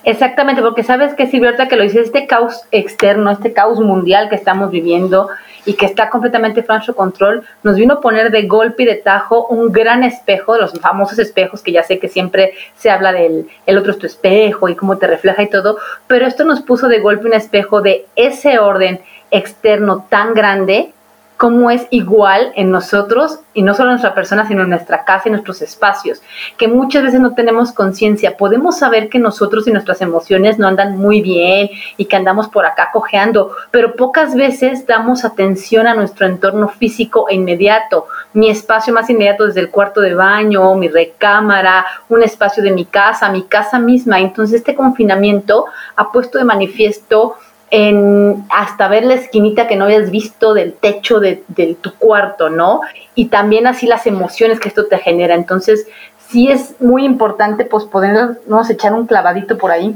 Exactamente, 0.04 0.62
porque 0.62 0.82
sabes 0.82 1.14
que 1.14 1.26
si 1.26 1.40
verdad 1.40 1.68
que 1.68 1.76
lo 1.76 1.82
dices, 1.82 2.06
este 2.06 2.26
caos 2.26 2.62
externo, 2.70 3.30
este 3.30 3.52
caos 3.52 3.80
mundial 3.80 4.28
que 4.28 4.36
estamos 4.36 4.70
viviendo, 4.70 5.28
y 5.68 5.74
que 5.74 5.84
está 5.84 6.08
completamente 6.08 6.62
fuera 6.62 6.82
de 6.82 6.94
control, 6.94 7.44
nos 7.62 7.76
vino 7.76 7.94
a 7.94 8.00
poner 8.00 8.30
de 8.30 8.46
golpe 8.46 8.84
y 8.84 8.86
de 8.86 8.94
tajo 8.94 9.48
un 9.48 9.70
gran 9.70 10.02
espejo, 10.02 10.56
los 10.56 10.72
famosos 10.80 11.18
espejos 11.18 11.60
que 11.60 11.72
ya 11.72 11.82
sé 11.82 11.98
que 11.98 12.08
siempre 12.08 12.54
se 12.74 12.88
habla 12.88 13.12
del 13.12 13.46
el 13.66 13.76
otro 13.76 13.92
es 13.92 13.98
tu 13.98 14.06
espejo 14.06 14.70
y 14.70 14.74
cómo 14.74 14.96
te 14.96 15.06
refleja 15.06 15.42
y 15.42 15.50
todo, 15.50 15.76
pero 16.06 16.26
esto 16.26 16.44
nos 16.44 16.62
puso 16.62 16.88
de 16.88 17.00
golpe 17.00 17.26
un 17.26 17.34
espejo 17.34 17.82
de 17.82 18.06
ese 18.16 18.58
orden 18.58 19.00
externo 19.30 20.06
tan 20.08 20.32
grande 20.32 20.94
cómo 21.38 21.70
es 21.70 21.86
igual 21.90 22.52
en 22.56 22.72
nosotros, 22.72 23.38
y 23.54 23.62
no 23.62 23.72
solo 23.72 23.90
en 23.90 23.94
nuestra 23.94 24.14
persona, 24.14 24.46
sino 24.46 24.64
en 24.64 24.70
nuestra 24.70 25.04
casa 25.04 25.28
y 25.28 25.30
nuestros 25.30 25.62
espacios, 25.62 26.20
que 26.56 26.66
muchas 26.66 27.04
veces 27.04 27.20
no 27.20 27.34
tenemos 27.34 27.72
conciencia. 27.72 28.36
Podemos 28.36 28.78
saber 28.78 29.08
que 29.08 29.20
nosotros 29.20 29.66
y 29.66 29.70
nuestras 29.70 30.00
emociones 30.00 30.58
no 30.58 30.66
andan 30.66 30.98
muy 30.98 31.22
bien 31.22 31.70
y 31.96 32.06
que 32.06 32.16
andamos 32.16 32.48
por 32.48 32.66
acá 32.66 32.90
cojeando, 32.92 33.52
pero 33.70 33.94
pocas 33.94 34.34
veces 34.34 34.84
damos 34.86 35.24
atención 35.24 35.86
a 35.86 35.94
nuestro 35.94 36.26
entorno 36.26 36.68
físico 36.68 37.28
e 37.28 37.36
inmediato. 37.36 38.06
Mi 38.32 38.50
espacio 38.50 38.92
más 38.92 39.08
inmediato 39.08 39.46
desde 39.46 39.60
el 39.60 39.70
cuarto 39.70 40.00
de 40.00 40.14
baño, 40.14 40.74
mi 40.74 40.88
recámara, 40.88 41.86
un 42.08 42.24
espacio 42.24 42.64
de 42.64 42.72
mi 42.72 42.84
casa, 42.84 43.30
mi 43.30 43.44
casa 43.44 43.78
misma. 43.78 44.18
Entonces 44.18 44.58
este 44.58 44.74
confinamiento 44.74 45.66
ha 45.94 46.10
puesto 46.10 46.38
de 46.38 46.44
manifiesto 46.44 47.36
en 47.70 48.44
hasta 48.50 48.88
ver 48.88 49.04
la 49.04 49.14
esquinita 49.14 49.66
que 49.66 49.76
no 49.76 49.84
habías 49.84 50.10
visto 50.10 50.54
del 50.54 50.72
techo 50.74 51.20
de, 51.20 51.44
tu 51.80 51.94
cuarto, 51.94 52.48
¿no? 52.48 52.80
Y 53.14 53.26
también 53.26 53.66
así 53.66 53.86
las 53.86 54.06
emociones 54.06 54.60
que 54.60 54.68
esto 54.68 54.86
te 54.86 54.98
genera. 54.98 55.34
Entonces, 55.34 55.86
sí 56.30 56.50
es 56.50 56.80
muy 56.80 57.04
importante 57.04 57.64
pues 57.64 57.84
podernos 57.84 58.70
echar 58.70 58.92
un 58.94 59.06
clavadito 59.06 59.58
por 59.58 59.70
ahí. 59.70 59.94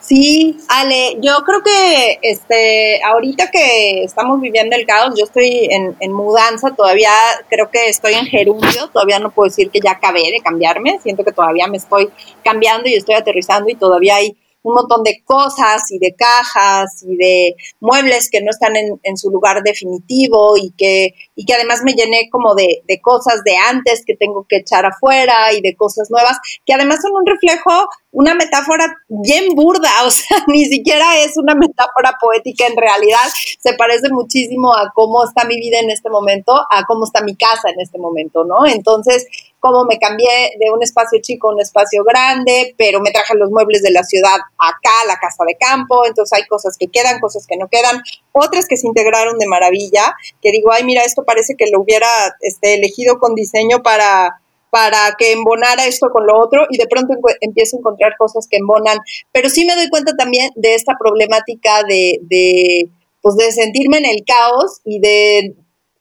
Sí, 0.00 0.58
Ale, 0.68 1.16
yo 1.20 1.36
creo 1.46 1.62
que 1.62 2.18
este, 2.20 3.00
ahorita 3.02 3.50
que 3.50 4.04
estamos 4.04 4.40
viviendo 4.40 4.76
el 4.76 4.84
caos, 4.84 5.14
yo 5.16 5.24
estoy 5.24 5.68
en, 5.70 5.96
en, 6.00 6.12
mudanza, 6.12 6.74
todavía 6.74 7.10
creo 7.48 7.70
que 7.70 7.88
estoy 7.88 8.14
en 8.14 8.26
gerundio, 8.26 8.88
todavía 8.92 9.20
no 9.20 9.30
puedo 9.30 9.48
decir 9.48 9.70
que 9.70 9.80
ya 9.80 9.92
acabé 9.92 10.30
de 10.30 10.40
cambiarme, 10.44 10.98
siento 11.02 11.24
que 11.24 11.32
todavía 11.32 11.68
me 11.68 11.78
estoy 11.78 12.10
cambiando 12.44 12.88
y 12.88 12.94
estoy 12.94 13.14
aterrizando 13.14 13.70
y 13.70 13.76
todavía 13.76 14.16
hay 14.16 14.36
un 14.62 14.74
montón 14.74 15.02
de 15.02 15.22
cosas 15.24 15.90
y 15.90 15.98
de 15.98 16.14
cajas 16.14 17.02
y 17.02 17.16
de 17.16 17.56
muebles 17.80 18.30
que 18.30 18.40
no 18.40 18.50
están 18.50 18.76
en, 18.76 19.00
en 19.02 19.16
su 19.16 19.30
lugar 19.30 19.62
definitivo 19.62 20.56
y 20.56 20.70
que, 20.76 21.14
y 21.34 21.44
que 21.44 21.54
además 21.54 21.82
me 21.84 21.94
llené 21.94 22.28
como 22.30 22.54
de, 22.54 22.82
de, 22.86 23.00
cosas 23.00 23.42
de 23.44 23.56
antes 23.56 24.04
que 24.06 24.16
tengo 24.16 24.46
que 24.48 24.58
echar 24.58 24.86
afuera 24.86 25.52
y 25.52 25.60
de 25.60 25.74
cosas 25.74 26.10
nuevas, 26.10 26.38
que 26.64 26.74
además 26.74 27.00
son 27.02 27.12
un 27.14 27.26
reflejo, 27.26 27.88
una 28.12 28.34
metáfora 28.34 28.98
bien 29.08 29.54
burda, 29.54 29.90
o 30.04 30.10
sea, 30.10 30.44
ni 30.46 30.66
siquiera 30.66 31.18
es 31.18 31.36
una 31.36 31.54
metáfora 31.54 32.16
poética 32.20 32.66
en 32.66 32.76
realidad, 32.76 33.26
se 33.58 33.74
parece 33.74 34.08
muchísimo 34.10 34.72
a 34.74 34.92
cómo 34.94 35.24
está 35.24 35.44
mi 35.44 35.56
vida 35.56 35.78
en 35.80 35.90
este 35.90 36.10
momento, 36.10 36.52
a 36.70 36.84
cómo 36.86 37.04
está 37.04 37.22
mi 37.22 37.34
casa 37.34 37.70
en 37.70 37.80
este 37.80 37.98
momento, 37.98 38.44
¿no? 38.44 38.66
Entonces, 38.66 39.26
cómo 39.58 39.84
me 39.84 39.98
cambié 39.98 40.52
de 40.58 40.70
un 40.72 40.82
espacio 40.82 41.20
chico 41.22 41.48
a 41.48 41.54
un 41.54 41.60
espacio 41.60 42.02
grande, 42.04 42.74
pero 42.76 43.00
me 43.00 43.12
traje 43.12 43.34
los 43.36 43.50
muebles 43.50 43.80
de 43.82 43.92
la 43.92 44.02
ciudad 44.02 44.38
acá, 44.58 45.06
la 45.06 45.16
casa 45.16 45.44
de 45.46 45.56
campo, 45.56 46.04
entonces 46.04 46.36
hay 46.36 46.46
cosas 46.46 46.76
que 46.76 46.88
quedan, 46.88 47.20
cosas 47.20 47.46
que 47.46 47.56
no 47.56 47.68
quedan, 47.68 48.02
otras 48.32 48.66
que 48.66 48.76
se 48.76 48.88
integraron 48.88 49.38
de 49.38 49.46
maravilla, 49.46 50.14
que 50.42 50.50
digo, 50.50 50.72
ay, 50.72 50.84
mira, 50.84 51.04
esto 51.04 51.24
parece 51.24 51.54
que 51.56 51.70
lo 51.70 51.80
hubiera 51.80 52.08
este, 52.40 52.74
elegido 52.74 53.18
con 53.18 53.34
diseño 53.34 53.82
para 53.82 54.41
para 54.72 55.14
que 55.18 55.32
embonara 55.32 55.84
esto 55.84 56.08
con 56.10 56.26
lo 56.26 56.40
otro 56.40 56.64
y 56.70 56.78
de 56.78 56.86
pronto 56.86 57.12
empiezo 57.42 57.76
a 57.76 57.80
encontrar 57.80 58.16
cosas 58.16 58.48
que 58.50 58.56
embonan, 58.56 58.96
pero 59.30 59.50
sí 59.50 59.66
me 59.66 59.76
doy 59.76 59.90
cuenta 59.90 60.16
también 60.16 60.50
de 60.56 60.74
esta 60.74 60.94
problemática 60.98 61.82
de, 61.86 62.88
pues 63.20 63.36
de 63.36 63.52
sentirme 63.52 63.98
en 63.98 64.06
el 64.06 64.24
caos 64.24 64.80
y 64.86 64.98
de 64.98 65.54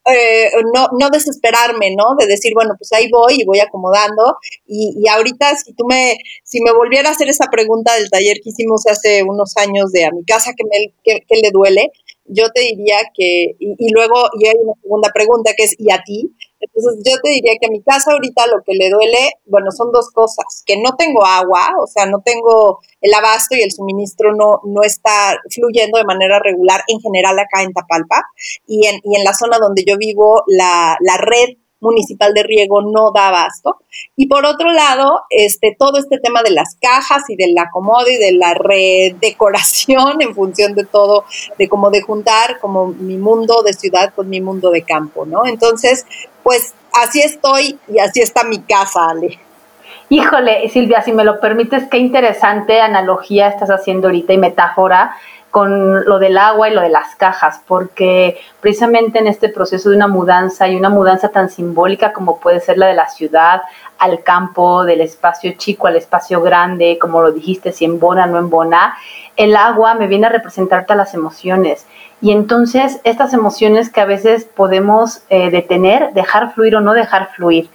eh, 0.06 0.52
no, 0.74 0.88
no 0.98 1.10
desesperarme, 1.10 1.94
¿no? 1.98 2.16
De 2.18 2.28
decir, 2.28 2.54
bueno, 2.56 2.76
pues 2.78 2.94
ahí 2.94 3.10
voy 3.12 3.42
y 3.42 3.46
voy 3.46 3.60
acomodando. 3.60 4.38
Y, 4.66 4.96
y, 4.98 5.08
ahorita, 5.10 5.54
si 5.58 5.74
tú 5.74 5.84
me, 5.86 6.16
si 6.44 6.62
me 6.62 6.72
volviera 6.72 7.10
a 7.10 7.12
hacer 7.12 7.28
esa 7.28 7.48
pregunta 7.52 7.94
del 7.96 8.10
taller 8.10 8.38
que 8.42 8.52
hicimos 8.52 8.88
hace 8.88 9.22
unos 9.24 9.58
años 9.58 9.92
de 9.92 10.06
a 10.06 10.12
mi 10.12 10.24
casa 10.24 10.54
que, 10.56 10.64
me, 10.64 10.94
que, 11.04 11.26
que 11.28 11.42
le 11.42 11.52
duele, 11.52 11.92
yo 12.26 12.50
te 12.54 12.62
diría 12.62 12.98
que, 13.14 13.56
y, 13.60 13.76
y, 13.78 13.92
luego, 13.94 14.30
y 14.40 14.48
hay 14.48 14.56
una 14.62 14.74
segunda 14.82 15.10
pregunta 15.14 15.52
que 15.56 15.64
es, 15.64 15.76
¿y 15.78 15.92
a 15.92 16.02
ti? 16.04 16.34
Entonces 16.60 17.04
yo 17.04 17.18
te 17.22 17.30
diría 17.30 17.54
que 17.60 17.68
a 17.68 17.72
mi 17.72 17.82
casa 17.82 18.12
ahorita 18.12 18.48
lo 18.48 18.62
que 18.64 18.74
le 18.74 18.90
duele, 18.90 19.32
bueno, 19.46 19.72
son 19.72 19.92
dos 19.92 20.12
cosas, 20.12 20.64
que 20.66 20.78
no 20.78 20.96
tengo 20.96 21.26
agua, 21.26 21.70
o 21.82 21.88
sea, 21.88 22.06
no 22.06 22.22
tengo 22.24 22.80
el 23.02 23.14
abasto 23.14 23.56
y 23.56 23.62
el 23.62 23.72
suministro 23.72 24.36
no, 24.36 24.62
no 24.64 24.84
está 24.84 25.38
fluyendo 25.50 25.98
de 25.98 26.06
manera 26.06 26.40
regular 26.40 26.82
en 26.88 27.00
general 27.00 27.38
acá 27.40 27.64
en 27.64 27.74
Tapalpa 27.74 28.24
y 28.68 28.86
en, 28.86 29.02
y 29.04 29.18
en 29.18 29.24
la 29.24 29.34
zona 29.34 29.58
donde 29.60 29.84
yo 29.86 29.98
vivo, 29.98 30.44
la, 30.48 30.98
la 31.02 31.18
red 31.18 31.58
municipal 31.82 32.34
de 32.34 32.44
riego 32.44 32.82
no 32.82 33.12
da 33.12 33.28
abasto. 33.28 33.78
Y 34.16 34.28
por 34.28 34.46
otro 34.46 34.72
lado, 34.72 35.22
este, 35.30 35.76
todo 35.78 35.98
este 35.98 36.20
tema 36.20 36.42
de 36.44 36.52
las 36.52 36.78
cajas 36.82 37.24
y 37.30 37.36
del 37.36 37.58
acomodo 37.58 38.08
y 38.08 38.18
de 38.18 38.32
la 38.34 38.54
redecoración 38.54 40.22
en 40.22 40.34
función 40.34 40.74
de 40.74 40.86
todo, 40.86 41.26
de 41.58 41.68
cómo 41.68 41.90
de 41.90 42.02
juntar 42.02 42.60
como 42.60 42.88
mi 42.88 43.18
mundo 43.18 43.64
de 43.64 43.74
ciudad 43.74 44.14
con 44.16 44.30
mi 44.30 44.40
mundo 44.40 44.70
de 44.70 44.84
campo, 44.84 45.26
¿no? 45.26 45.46
Entonces, 45.46 46.06
pues 46.44 46.74
así 46.94 47.22
estoy 47.22 47.78
y 47.88 48.00
así 48.00 48.22
está 48.22 48.44
mi 48.44 48.60
casa, 48.60 49.10
Ale. 49.10 49.40
Híjole, 50.10 50.68
Silvia, 50.70 51.02
si 51.02 51.14
me 51.14 51.24
lo 51.24 51.40
permites, 51.40 51.88
qué 51.90 51.98
interesante 51.98 52.82
analogía 52.82 53.48
estás 53.48 53.70
haciendo 53.70 54.08
ahorita 54.08 54.34
y 54.34 54.38
metáfora 54.38 55.16
con 55.52 56.06
lo 56.06 56.18
del 56.18 56.38
agua 56.38 56.70
y 56.70 56.74
lo 56.74 56.82
de 56.82 56.90
las 56.90 57.16
cajas, 57.16 57.62
porque 57.68 58.40
precisamente 58.62 59.20
en 59.20 59.28
este 59.28 59.50
proceso 59.50 59.90
de 59.90 59.98
una 59.98 60.08
mudanza 60.08 60.70
y 60.70 60.78
una 60.78 60.90
mudanza 60.90 61.30
tan 61.30 61.50
simbólica 61.50 62.14
como 62.14 62.40
puede 62.40 62.62
ser 62.62 62.78
la 62.78 62.88
de 62.88 62.94
la 62.94 63.10
ciudad 63.10 63.62
al 64.00 64.24
campo, 64.24 64.86
del 64.86 65.02
espacio 65.02 65.54
chico 65.58 65.88
al 65.88 65.98
espacio 65.98 66.42
grande, 66.42 66.98
como 67.00 67.22
lo 67.22 67.34
dijiste, 67.34 67.74
si 67.74 67.84
en 67.84 68.00
bona 68.00 68.26
no 68.26 68.40
en 68.40 68.50
bona, 68.50 68.96
el 69.36 69.56
agua 69.56 69.94
me 69.94 70.08
viene 70.08 70.28
a 70.28 70.30
representar 70.30 70.86
todas 70.86 70.98
las 70.98 71.14
emociones. 71.14 71.86
Y 72.22 72.32
entonces 72.32 73.02
estas 73.04 73.34
emociones 73.34 73.90
que 73.90 74.00
a 74.00 74.06
veces 74.06 74.46
podemos 74.46 75.24
eh, 75.30 75.52
detener, 75.52 76.14
dejar 76.14 76.54
fluir 76.54 76.78
o 76.78 76.82
no 76.82 76.94
dejar 76.94 77.30
fluir. 77.36 77.70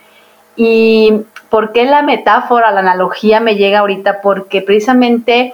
Y 0.57 1.25
¿por 1.51 1.73
qué 1.73 1.85
la 1.85 2.03
metáfora, 2.03 2.71
la 2.71 2.81
analogía 2.81 3.41
me 3.41 3.57
llega 3.57 3.81
ahorita? 3.81 4.23
Porque 4.23 4.63
precisamente 4.63 5.53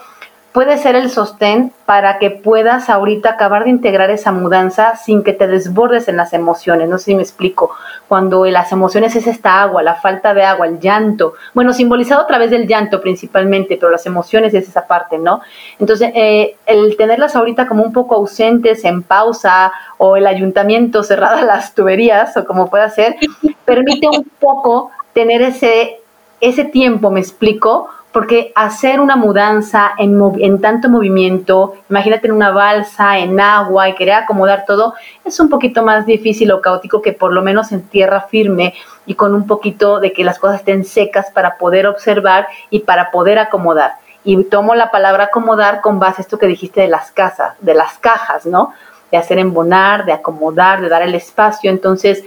puede 0.52 0.76
ser 0.76 0.96
el 0.96 1.10
sostén 1.10 1.72
para 1.86 2.18
que 2.18 2.30
puedas 2.30 2.90
ahorita 2.90 3.30
acabar 3.30 3.64
de 3.64 3.70
integrar 3.70 4.10
esa 4.10 4.32
mudanza 4.32 4.96
sin 4.96 5.22
que 5.22 5.32
te 5.32 5.46
desbordes 5.46 6.08
en 6.08 6.16
las 6.16 6.32
emociones. 6.34 6.88
No 6.88 6.98
sé 6.98 7.06
si 7.06 7.14
me 7.14 7.22
explico. 7.22 7.70
Cuando 8.06 8.44
las 8.44 8.70
emociones 8.70 9.16
es 9.16 9.26
esta 9.26 9.62
agua, 9.62 9.82
la 9.82 9.94
falta 9.94 10.34
de 10.34 10.44
agua, 10.44 10.66
el 10.66 10.78
llanto. 10.78 11.34
Bueno, 11.54 11.72
simbolizado 11.72 12.22
a 12.22 12.26
través 12.26 12.50
del 12.50 12.66
llanto 12.66 13.00
principalmente, 13.00 13.78
pero 13.78 13.90
las 13.90 14.04
emociones 14.04 14.52
es 14.52 14.68
esa 14.68 14.86
parte, 14.86 15.18
¿no? 15.18 15.40
Entonces, 15.78 16.10
eh, 16.14 16.56
el 16.66 16.96
tenerlas 16.98 17.34
ahorita 17.34 17.66
como 17.66 17.82
un 17.82 17.92
poco 17.92 18.16
ausentes, 18.16 18.84
en 18.84 19.02
pausa, 19.02 19.72
o 19.96 20.16
el 20.16 20.26
ayuntamiento 20.26 21.02
cerrada 21.02 21.42
las 21.42 21.74
tuberías, 21.74 22.36
o 22.36 22.44
como 22.44 22.68
pueda 22.68 22.90
ser, 22.90 23.16
permite 23.64 24.06
un 24.06 24.30
poco 24.38 24.90
tener 25.14 25.40
ese, 25.40 26.00
ese 26.40 26.64
tiempo, 26.64 27.10
me 27.10 27.20
explico, 27.20 27.88
porque 28.12 28.52
hacer 28.54 29.00
una 29.00 29.16
mudanza 29.16 29.92
en, 29.96 30.60
tanto 30.60 30.90
movimiento, 30.90 31.74
imagínate 31.88 32.26
en 32.26 32.34
una 32.34 32.50
balsa, 32.50 33.18
en 33.18 33.40
agua 33.40 33.88
y 33.88 33.94
querer 33.94 34.14
acomodar 34.14 34.64
todo, 34.66 34.94
es 35.24 35.40
un 35.40 35.48
poquito 35.48 35.82
más 35.82 36.04
difícil 36.04 36.52
o 36.52 36.60
caótico 36.60 37.00
que 37.00 37.12
por 37.12 37.32
lo 37.32 37.42
menos 37.42 37.72
en 37.72 37.82
tierra 37.82 38.22
firme 38.22 38.74
y 39.06 39.14
con 39.14 39.34
un 39.34 39.46
poquito 39.46 39.98
de 39.98 40.12
que 40.12 40.24
las 40.24 40.38
cosas 40.38 40.60
estén 40.60 40.84
secas 40.84 41.30
para 41.32 41.56
poder 41.56 41.86
observar 41.86 42.48
y 42.68 42.80
para 42.80 43.10
poder 43.10 43.38
acomodar. 43.38 43.92
Y 44.24 44.44
tomo 44.44 44.74
la 44.74 44.90
palabra 44.90 45.24
acomodar 45.24 45.80
con 45.80 45.98
base 45.98 46.20
a 46.20 46.22
esto 46.22 46.38
que 46.38 46.46
dijiste 46.46 46.82
de 46.82 46.88
las 46.88 47.10
casas, 47.10 47.54
de 47.60 47.74
las 47.74 47.98
cajas, 47.98 48.46
¿no? 48.46 48.74
De 49.10 49.16
hacer 49.16 49.38
embonar, 49.38 50.04
de 50.04 50.12
acomodar, 50.12 50.80
de 50.80 50.88
dar 50.88 51.02
el 51.02 51.14
espacio. 51.14 51.70
Entonces, 51.70 52.22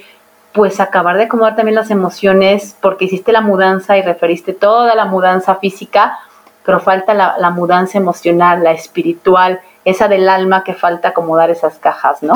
pues 0.55 0.79
acabar 0.79 1.17
de 1.17 1.23
acomodar 1.23 1.57
también 1.57 1.75
las 1.75 1.91
emociones, 1.91 2.77
porque 2.81 3.05
hiciste 3.05 3.33
la 3.33 3.41
mudanza 3.41 3.97
y 3.97 4.01
referiste 4.01 4.53
toda 4.53 4.95
la 4.95 5.03
mudanza 5.03 5.55
física, 5.55 6.17
pero 6.63 6.79
falta 6.79 7.13
la, 7.13 7.49
mudanza 7.49 7.97
emocional, 7.97 8.63
la 8.63 8.71
espiritual, 8.71 9.59
esa 9.83 10.07
del 10.07 10.29
alma 10.29 10.63
que 10.63 10.73
falta 10.73 11.09
acomodar 11.09 11.51
esas 11.51 11.77
cajas, 11.77 12.23
¿no? 12.23 12.33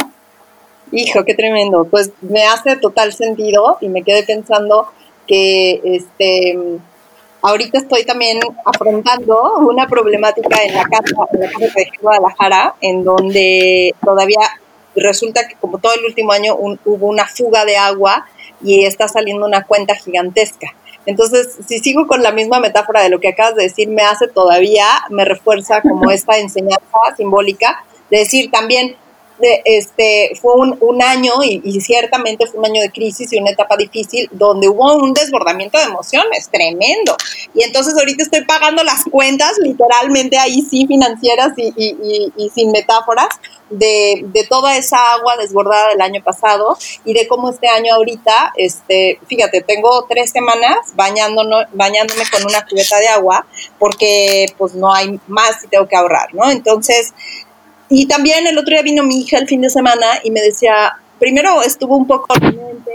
Hijo, 0.91 1.23
qué 1.23 1.33
tremendo. 1.33 1.85
Pues 1.85 2.11
me 2.21 2.43
hace 2.43 2.75
total 2.75 3.13
sentido 3.13 3.77
y 3.79 3.87
me 3.87 4.03
quedé 4.03 4.23
pensando 4.23 4.91
que 5.25 5.79
este 5.83 6.57
ahorita 7.41 7.77
estoy 7.77 8.03
también 8.03 8.39
afrontando 8.65 9.59
una 9.59 9.87
problemática 9.87 10.61
en 10.61 10.75
la 10.75 10.83
casa, 10.83 11.15
en 11.31 11.39
la 11.39 11.51
casa 11.51 11.73
de 11.73 11.89
Guadalajara, 12.01 12.75
en 12.81 13.03
donde 13.05 13.95
todavía 14.03 14.41
resulta 14.99 15.47
que 15.47 15.55
como 15.55 15.77
todo 15.77 15.93
el 15.93 16.05
último 16.05 16.31
año 16.31 16.55
hubo 16.55 17.07
una 17.07 17.25
fuga 17.27 17.65
de 17.65 17.77
agua 17.77 18.25
y 18.61 18.85
está 18.85 19.07
saliendo 19.07 19.45
una 19.45 19.63
cuenta 19.63 19.95
gigantesca. 19.95 20.73
Entonces, 21.05 21.57
si 21.67 21.79
sigo 21.79 22.07
con 22.07 22.21
la 22.21 22.31
misma 22.31 22.59
metáfora 22.59 23.01
de 23.01 23.09
lo 23.09 23.19
que 23.19 23.29
acabas 23.29 23.55
de 23.55 23.63
decir, 23.63 23.87
me 23.87 24.03
hace 24.03 24.27
todavía, 24.27 24.85
me 25.09 25.25
refuerza 25.25 25.81
como 25.81 26.11
esta 26.11 26.37
enseñanza 26.37 26.85
simbólica 27.17 27.83
de 28.09 28.19
decir 28.19 28.51
también, 28.51 28.95
este, 29.41 30.31
fue 30.41 30.53
un, 30.55 31.01
año 31.01 31.33
y, 31.43 31.79
ciertamente 31.81 32.45
fue 32.45 32.59
un 32.59 32.65
año 32.65 32.81
de 32.81 32.91
crisis 32.91 33.31
y 33.31 33.39
una 33.39 33.51
etapa 33.51 33.77
difícil 33.77 34.27
donde 34.31 34.67
hubo 34.67 34.95
un 34.95 35.13
desbordamiento 35.13 35.77
de 35.77 35.85
emociones 35.85 36.49
tremendo. 36.51 37.15
Y 37.53 37.63
entonces 37.63 37.95
ahorita 37.97 38.23
estoy 38.23 38.43
pagando 38.43 38.83
las 38.83 39.03
cuentas, 39.05 39.53
literalmente 39.59 40.37
ahí 40.37 40.61
sí 40.61 40.85
financieras 40.87 41.53
y, 41.57 42.49
sin 42.53 42.71
metáforas, 42.71 43.29
de, 43.69 44.25
toda 44.49 44.77
esa 44.77 45.13
agua 45.13 45.37
desbordada 45.37 45.89
del 45.89 46.01
año 46.01 46.23
pasado 46.23 46.77
y 47.05 47.13
de 47.13 47.27
cómo 47.27 47.49
este 47.49 47.67
año 47.67 47.93
ahorita, 47.93 48.53
este, 48.55 49.19
fíjate, 49.27 49.61
tengo 49.61 50.05
tres 50.09 50.31
semanas 50.31 50.77
bañándome 50.95 52.23
con 52.31 52.45
una 52.45 52.65
cubeta 52.65 52.97
de 52.97 53.07
agua 53.09 53.45
porque 53.77 54.47
pues 54.57 54.73
no 54.73 54.93
hay 54.93 55.19
más 55.27 55.63
y 55.63 55.67
tengo 55.67 55.87
que 55.87 55.95
ahorrar, 55.95 56.33
¿no? 56.33 56.49
Entonces, 56.49 57.13
y 57.89 58.05
también 58.05 58.45
el 58.47 58.57
otro 58.57 58.71
día 58.71 58.81
vino 58.81 59.03
mi 59.03 59.21
hija 59.21 59.37
el 59.37 59.47
fin 59.47 59.61
de 59.61 59.69
semana 59.69 60.05
y 60.23 60.31
me 60.31 60.41
decía, 60.41 60.95
primero 61.19 61.61
estuvo 61.63 61.97
un 61.97 62.07
poco 62.07 62.33
renuente, 62.35 62.91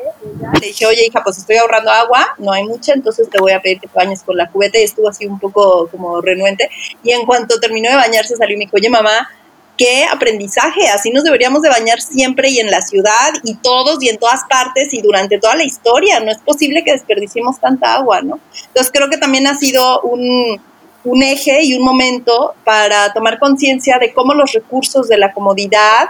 le 0.61 0.69
dije, 0.69 0.87
oye 0.87 1.07
hija, 1.07 1.23
pues 1.23 1.39
estoy 1.39 1.57
ahorrando 1.57 1.91
agua, 1.91 2.35
no 2.39 2.53
hay 2.53 2.65
mucha, 2.65 2.93
entonces 2.93 3.29
te 3.29 3.39
voy 3.39 3.53
a 3.53 3.61
pedir 3.61 3.81
que 3.81 3.89
bañes 3.93 4.23
con 4.23 4.37
la 4.37 4.49
cubeta 4.51 4.79
y 4.79 4.85
estuvo 4.85 5.09
así 5.09 5.27
un 5.27 5.39
poco 5.39 5.89
como 5.89 6.21
renuente. 6.21 6.71
Y 7.03 7.11
en 7.11 7.27
cuanto 7.27 7.61
terminó 7.61 7.91
de 7.91 7.97
bañarse 7.97 8.37
salió 8.37 8.55
y 8.55 8.59
me 8.59 8.65
dijo, 8.67 8.77
oye 8.77 8.89
mamá, 8.89 9.29
qué 9.77 10.05
aprendizaje, 10.05 10.89
así 10.89 11.11
nos 11.11 11.25
deberíamos 11.25 11.63
de 11.63 11.69
bañar 11.69 12.01
siempre 12.01 12.51
y 12.51 12.61
en 12.61 12.71
la 12.71 12.81
ciudad 12.81 13.33
y 13.43 13.57
todos 13.57 14.03
y 14.03 14.09
en 14.09 14.19
todas 14.19 14.43
partes 14.49 14.95
y 14.95 15.03
durante 15.03 15.39
toda 15.39 15.57
la 15.57 15.65
historia, 15.65 16.21
no 16.21 16.31
es 16.31 16.39
posible 16.39 16.85
que 16.85 16.93
desperdiciemos 16.93 17.59
tanta 17.59 17.95
agua, 17.95 18.23
¿no? 18.23 18.39
Entonces 18.69 18.93
creo 18.93 19.11
que 19.11 19.19
también 19.19 19.47
ha 19.47 19.57
sido 19.57 20.01
un 20.03 20.61
un 21.05 21.23
eje 21.23 21.63
y 21.63 21.75
un 21.75 21.85
momento 21.85 22.55
para 22.65 23.13
tomar 23.13 23.39
conciencia 23.39 23.99
de 23.99 24.13
cómo 24.13 24.35
los 24.35 24.53
recursos 24.53 25.09
de 25.09 25.19
la 25.19 25.33
comodidad 25.33 26.09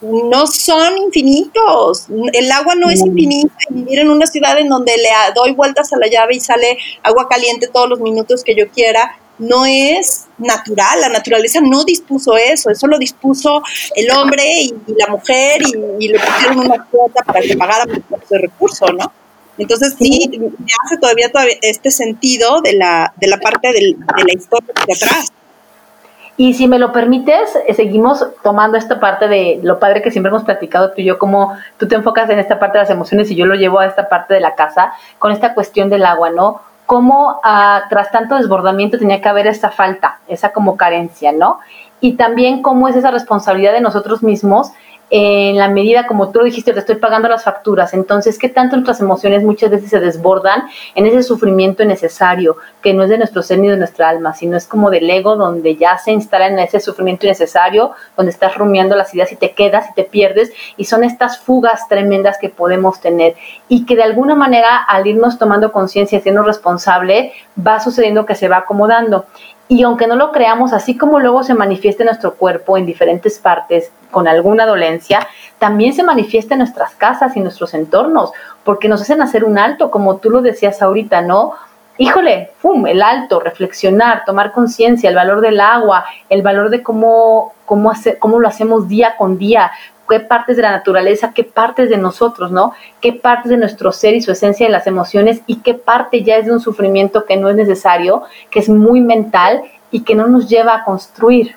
no 0.00 0.46
son 0.46 0.98
infinitos. 0.98 2.06
El 2.32 2.50
agua 2.52 2.74
no 2.74 2.90
es 2.90 3.00
infinita. 3.00 3.54
Vivir 3.70 4.00
en 4.00 4.10
una 4.10 4.26
ciudad 4.26 4.58
en 4.58 4.68
donde 4.68 4.96
le 4.96 5.08
doy 5.34 5.52
vueltas 5.52 5.92
a 5.92 5.98
la 5.98 6.06
llave 6.08 6.36
y 6.36 6.40
sale 6.40 6.78
agua 7.02 7.28
caliente 7.28 7.68
todos 7.68 7.88
los 7.88 8.00
minutos 8.00 8.44
que 8.44 8.54
yo 8.54 8.68
quiera, 8.68 9.18
no 9.38 9.66
es 9.66 10.26
natural. 10.38 11.00
La 11.00 11.08
naturaleza 11.08 11.60
no 11.60 11.84
dispuso 11.84 12.36
eso. 12.36 12.70
Eso 12.70 12.86
lo 12.86 12.98
dispuso 12.98 13.62
el 13.94 14.10
hombre 14.10 14.44
y, 14.62 14.74
la 14.98 15.08
mujer 15.08 15.62
y, 15.62 16.08
le 16.08 16.18
pusieron 16.18 16.60
una 16.60 16.84
cuota 16.84 17.22
para 17.22 17.40
que 17.40 17.56
pagara 17.56 17.84
por 17.84 18.22
ese 18.22 18.38
recurso, 18.38 18.86
¿no? 18.92 19.12
Entonces 19.58 19.94
sí, 19.98 20.30
me 20.38 20.72
hace 20.84 20.98
todavía, 20.98 21.30
este 21.62 21.90
sentido 21.90 22.60
de 22.60 22.74
la, 22.74 23.12
de 23.16 23.26
la 23.28 23.38
parte 23.38 23.72
de 23.72 23.96
la 24.26 24.32
historia 24.32 24.72
de 24.86 24.92
atrás. 24.92 25.32
Y 26.38 26.52
si 26.52 26.68
me 26.68 26.78
lo 26.78 26.92
permites, 26.92 27.56
eh, 27.66 27.72
seguimos 27.72 28.24
tomando 28.42 28.76
esta 28.76 29.00
parte 29.00 29.26
de 29.26 29.58
lo 29.62 29.78
padre 29.78 30.02
que 30.02 30.10
siempre 30.10 30.28
hemos 30.28 30.44
platicado 30.44 30.90
tú 30.90 31.00
y 31.00 31.04
yo, 31.04 31.18
como 31.18 31.56
tú 31.78 31.88
te 31.88 31.94
enfocas 31.94 32.28
en 32.28 32.38
esta 32.38 32.58
parte 32.58 32.76
de 32.76 32.84
las 32.84 32.90
emociones 32.90 33.30
y 33.30 33.36
yo 33.36 33.46
lo 33.46 33.54
llevo 33.54 33.78
a 33.78 33.86
esta 33.86 34.10
parte 34.10 34.34
de 34.34 34.40
la 34.40 34.54
casa, 34.54 34.92
con 35.18 35.32
esta 35.32 35.54
cuestión 35.54 35.88
del 35.88 36.04
agua, 36.04 36.28
¿no? 36.30 36.60
Cómo 36.84 37.40
ah, 37.42 37.84
tras 37.88 38.10
tanto 38.10 38.36
desbordamiento 38.36 38.98
tenía 38.98 39.22
que 39.22 39.28
haber 39.28 39.46
esta 39.46 39.70
falta, 39.70 40.20
esa 40.28 40.52
como 40.52 40.76
carencia, 40.76 41.32
¿no? 41.32 41.58
Y 42.00 42.16
también 42.16 42.60
cómo 42.60 42.88
es 42.88 42.96
esa 42.96 43.10
responsabilidad 43.10 43.72
de 43.72 43.80
nosotros 43.80 44.22
mismos 44.22 44.72
en 45.08 45.56
la 45.56 45.68
medida, 45.68 46.06
como 46.06 46.30
tú 46.30 46.42
dijiste, 46.42 46.72
te 46.72 46.80
estoy 46.80 46.96
pagando 46.96 47.28
las 47.28 47.44
facturas. 47.44 47.94
Entonces, 47.94 48.38
¿qué 48.38 48.48
tanto 48.48 48.76
nuestras 48.76 49.00
emociones 49.00 49.44
muchas 49.44 49.70
veces 49.70 49.90
se 49.90 50.00
desbordan 50.00 50.64
en 50.94 51.06
ese 51.06 51.22
sufrimiento 51.22 51.82
innecesario, 51.82 52.56
que 52.82 52.92
no 52.92 53.04
es 53.04 53.10
de 53.10 53.18
nuestro 53.18 53.42
ser 53.42 53.58
ni 53.60 53.68
de 53.68 53.76
nuestra 53.76 54.08
alma, 54.08 54.34
sino 54.34 54.56
es 54.56 54.66
como 54.66 54.90
del 54.90 55.08
ego, 55.08 55.36
donde 55.36 55.76
ya 55.76 55.96
se 55.98 56.10
instala 56.10 56.48
en 56.48 56.58
ese 56.58 56.80
sufrimiento 56.80 57.26
innecesario, 57.26 57.92
donde 58.16 58.32
estás 58.32 58.56
rumiando 58.56 58.96
las 58.96 59.14
ideas 59.14 59.30
y 59.30 59.36
te 59.36 59.52
quedas 59.52 59.90
y 59.90 59.94
te 59.94 60.04
pierdes, 60.04 60.52
y 60.76 60.84
son 60.86 61.04
estas 61.04 61.38
fugas 61.38 61.88
tremendas 61.88 62.38
que 62.38 62.48
podemos 62.48 63.00
tener. 63.00 63.36
Y 63.68 63.86
que 63.86 63.94
de 63.94 64.02
alguna 64.02 64.34
manera, 64.34 64.76
al 64.76 65.06
irnos 65.06 65.38
tomando 65.38 65.70
conciencia 65.70 66.18
y 66.18 66.22
siendo 66.22 66.42
responsable, 66.42 67.32
va 67.64 67.78
sucediendo 67.78 68.26
que 68.26 68.34
se 68.34 68.48
va 68.48 68.58
acomodando. 68.58 69.26
Y 69.68 69.82
aunque 69.82 70.06
no 70.06 70.14
lo 70.14 70.30
creamos, 70.30 70.72
así 70.72 70.96
como 70.96 71.18
luego 71.18 71.42
se 71.42 71.54
manifiesta 71.54 72.04
en 72.04 72.06
nuestro 72.06 72.34
cuerpo 72.34 72.76
en 72.76 72.86
diferentes 72.86 73.38
partes 73.38 73.90
con 74.10 74.28
alguna 74.28 74.64
dolencia, 74.64 75.26
también 75.58 75.92
se 75.92 76.04
manifiesta 76.04 76.54
en 76.54 76.60
nuestras 76.60 76.94
casas 76.94 77.36
y 77.36 77.40
nuestros 77.40 77.74
entornos, 77.74 78.30
porque 78.62 78.88
nos 78.88 79.02
hacen 79.02 79.22
hacer 79.22 79.44
un 79.44 79.58
alto, 79.58 79.90
como 79.90 80.18
tú 80.18 80.30
lo 80.30 80.40
decías 80.40 80.80
ahorita, 80.82 81.20
¿no? 81.22 81.54
Híjole, 81.98 82.52
¡fum! 82.58 82.86
El 82.86 83.02
alto, 83.02 83.40
reflexionar, 83.40 84.24
tomar 84.24 84.52
conciencia, 84.52 85.08
el 85.08 85.16
valor 85.16 85.40
del 85.40 85.60
agua, 85.60 86.04
el 86.28 86.42
valor 86.42 86.68
de 86.68 86.82
cómo, 86.82 87.54
cómo, 87.64 87.90
hacer, 87.90 88.18
cómo 88.18 88.38
lo 88.38 88.48
hacemos 88.48 88.86
día 88.86 89.16
con 89.16 89.38
día, 89.38 89.72
qué 90.08 90.20
partes 90.20 90.56
de 90.56 90.62
la 90.62 90.70
naturaleza, 90.70 91.32
qué 91.34 91.44
partes 91.44 91.88
de 91.90 91.96
nosotros, 91.96 92.50
¿no? 92.50 92.72
Qué 93.00 93.12
partes 93.12 93.50
de 93.50 93.56
nuestro 93.56 93.92
ser 93.92 94.14
y 94.14 94.22
su 94.22 94.32
esencia 94.32 94.66
de 94.66 94.72
las 94.72 94.86
emociones 94.86 95.40
y 95.46 95.56
qué 95.56 95.74
parte 95.74 96.22
ya 96.22 96.36
es 96.36 96.46
de 96.46 96.52
un 96.52 96.60
sufrimiento 96.60 97.24
que 97.24 97.36
no 97.36 97.48
es 97.48 97.56
necesario, 97.56 98.22
que 98.50 98.60
es 98.60 98.68
muy 98.68 99.00
mental 99.00 99.62
y 99.90 100.00
que 100.00 100.14
no 100.14 100.26
nos 100.26 100.48
lleva 100.48 100.74
a 100.74 100.84
construir. 100.84 101.54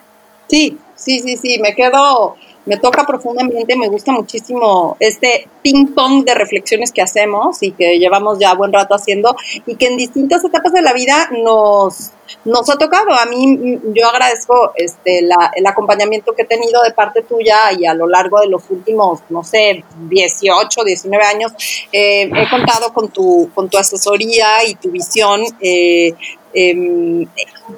Sí, 0.47 0.77
sí, 0.95 1.19
sí, 1.19 1.38
sí, 1.38 1.59
me 1.59 1.75
quedo 1.75 2.35
me 2.65 2.77
toca 2.77 3.03
profundamente, 3.03 3.75
me 3.75 3.87
gusta 3.87 4.11
muchísimo 4.11 4.95
este 4.99 5.47
ping 5.63 5.87
pong 5.87 6.23
de 6.23 6.35
reflexiones 6.35 6.91
que 6.91 7.01
hacemos 7.01 7.61
y 7.63 7.71
que 7.71 7.97
llevamos 7.97 8.37
ya 8.39 8.53
buen 8.53 8.71
rato 8.71 8.95
haciendo 8.95 9.35
y 9.65 9.75
que 9.75 9.87
en 9.87 9.97
distintas 9.97 10.43
etapas 10.43 10.73
de 10.73 10.81
la 10.81 10.93
vida 10.93 11.29
nos, 11.31 12.11
nos 12.45 12.69
ha 12.69 12.77
tocado. 12.77 13.11
A 13.11 13.25
mí 13.25 13.79
yo 13.93 14.07
agradezco 14.07 14.73
este, 14.75 15.19
el 15.19 15.67
acompañamiento 15.67 16.33
que 16.33 16.43
he 16.43 16.45
tenido 16.45 16.81
de 16.83 16.91
parte 16.91 17.23
tuya 17.23 17.71
y 17.77 17.85
a 17.85 17.93
lo 17.93 18.07
largo 18.07 18.39
de 18.39 18.47
los 18.47 18.69
últimos, 18.69 19.21
no 19.29 19.43
sé, 19.43 19.83
18, 20.09 20.83
19 20.83 21.25
años, 21.25 21.51
eh, 21.91 22.29
he 22.33 22.49
contado 22.49 22.93
con 22.93 23.09
tu, 23.09 23.49
con 23.55 23.69
tu 23.69 23.77
asesoría 23.77 24.63
y 24.67 24.75
tu 24.75 24.91
visión 24.91 25.41
eh, 25.59 26.13
em, 26.53 27.27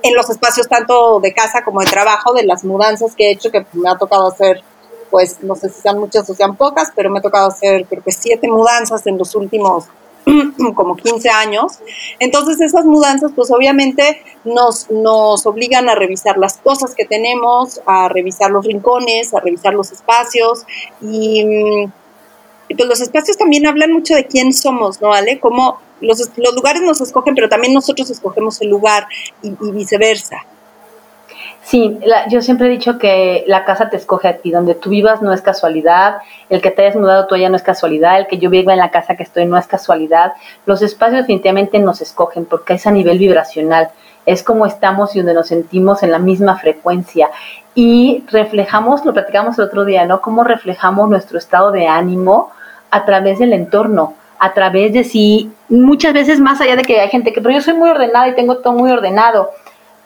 en 0.04 0.16
los 0.16 0.30
espacios 0.30 0.68
tanto 0.68 1.20
de 1.20 1.34
casa 1.34 1.64
como 1.64 1.82
de 1.82 1.88
trabajo, 1.88 2.34
de 2.34 2.44
las 2.44 2.64
mudanzas 2.64 3.16
que 3.16 3.28
he 3.28 3.32
hecho, 3.32 3.52
que 3.52 3.66
me 3.74 3.90
ha 3.90 3.98
tocado 3.98 4.28
hacer 4.28 4.64
pues 5.10 5.44
no 5.44 5.56
sé 5.56 5.70
si 5.70 5.82
sean 5.82 6.00
muchas 6.00 6.28
o 6.30 6.34
sean 6.34 6.56
pocas, 6.56 6.92
pero 6.96 7.10
me 7.10 7.20
ha 7.20 7.22
tocado 7.22 7.50
hacer 7.50 7.86
creo 7.86 8.02
que 8.02 8.12
siete 8.12 8.48
mudanzas 8.48 9.06
en 9.08 9.18
los 9.18 9.36
últimos 9.36 9.86
como 10.76 10.96
15 10.96 11.30
años. 11.30 11.80
Entonces 12.20 12.62
esas 12.62 12.86
mudanzas 12.86 13.32
pues 13.36 13.52
obviamente 13.52 14.22
nos, 14.46 14.90
nos 14.90 15.46
obligan 15.46 15.90
a 15.90 15.96
revisar 15.96 16.38
las 16.38 16.58
cosas 16.58 16.96
que 16.96 17.06
tenemos, 17.06 17.82
a 17.86 18.08
revisar 18.08 18.52
los 18.52 18.66
rincones, 18.66 19.34
a 19.34 19.40
revisar 19.40 19.74
los 19.74 19.92
espacios 19.92 20.64
y, 21.02 21.88
pues 22.76 22.88
los 22.88 23.02
espacios 23.02 23.38
también 23.38 23.66
hablan 23.68 23.92
mucho 23.92 24.16
de 24.16 24.26
quién 24.26 24.54
somos, 24.54 25.02
¿no, 25.02 25.14
Ale? 25.14 25.40
Como 25.40 25.80
los, 26.02 26.20
los 26.38 26.56
lugares 26.56 26.82
nos 26.82 27.02
escogen, 27.02 27.36
pero 27.36 27.50
también 27.50 27.74
nosotros 27.74 28.10
escogemos 28.10 28.62
el 28.62 28.70
lugar 28.70 29.08
y 29.42 29.52
viceversa. 29.72 30.46
Sí, 31.64 32.00
yo 32.30 32.42
siempre 32.42 32.68
he 32.68 32.72
dicho 32.72 32.98
que 32.98 33.44
la 33.48 33.64
casa 33.66 33.90
te 33.90 33.96
escoge 33.96 34.28
a 34.28 34.38
ti, 34.38 34.52
donde 34.52 34.74
tú 34.74 34.90
vivas 34.90 35.22
no 35.22 35.32
es 35.32 35.42
casualidad, 35.42 36.18
el 36.50 36.60
que 36.62 36.72
te 36.72 36.82
hayas 36.82 36.96
mudado 36.96 37.28
tú 37.28 37.38
no 37.38 37.56
es 37.56 37.62
casualidad, 37.62 38.20
el 38.20 38.28
que 38.28 38.40
yo 38.40 38.50
viva 38.50 38.74
en 38.74 38.80
la 38.80 38.90
casa 38.90 39.16
que 39.16 39.24
estoy 39.24 39.46
no 39.46 39.58
es 39.58 39.68
casualidad. 39.68 40.34
Los 40.66 40.82
espacios 40.82 41.22
definitivamente 41.22 41.78
nos 41.80 42.02
escogen 42.02 42.46
porque 42.46 42.74
es 42.74 42.88
a 42.88 42.92
nivel 42.92 43.20
vibracional, 43.20 43.90
es 44.26 44.44
como 44.44 44.66
estamos 44.66 45.16
y 45.16 45.20
donde 45.20 45.36
nos 45.36 45.48
sentimos 45.48 46.02
en 46.04 46.12
la 46.12 46.20
misma 46.20 46.58
frecuencia. 46.58 47.30
Y 47.76 48.24
reflejamos, 48.32 49.06
lo 49.06 49.14
platicamos 49.14 49.58
el 49.60 49.66
otro 49.66 49.86
día, 49.86 50.06
¿no? 50.06 50.20
Cómo 50.20 50.44
reflejamos 50.44 51.10
nuestro 51.10 51.38
estado 51.38 51.72
de 51.72 51.88
ánimo 51.88 52.52
a 52.92 53.06
través 53.06 53.40
del 53.40 53.54
entorno 53.54 54.16
a 54.44 54.54
través 54.54 54.92
de 54.92 55.04
sí, 55.04 55.52
muchas 55.70 56.14
veces 56.14 56.40
más 56.40 56.60
allá 56.62 56.76
de 56.76 56.82
que 56.82 57.00
hay 57.00 57.10
gente 57.10 57.32
que, 57.32 57.42
pero 57.42 57.54
yo 57.54 57.62
soy 57.62 57.76
muy 57.76 57.92
ordenada 57.92 58.28
y 58.28 58.34
tengo 58.34 58.58
todo 58.58 58.74
muy 58.74 58.90
ordenado 58.90 59.52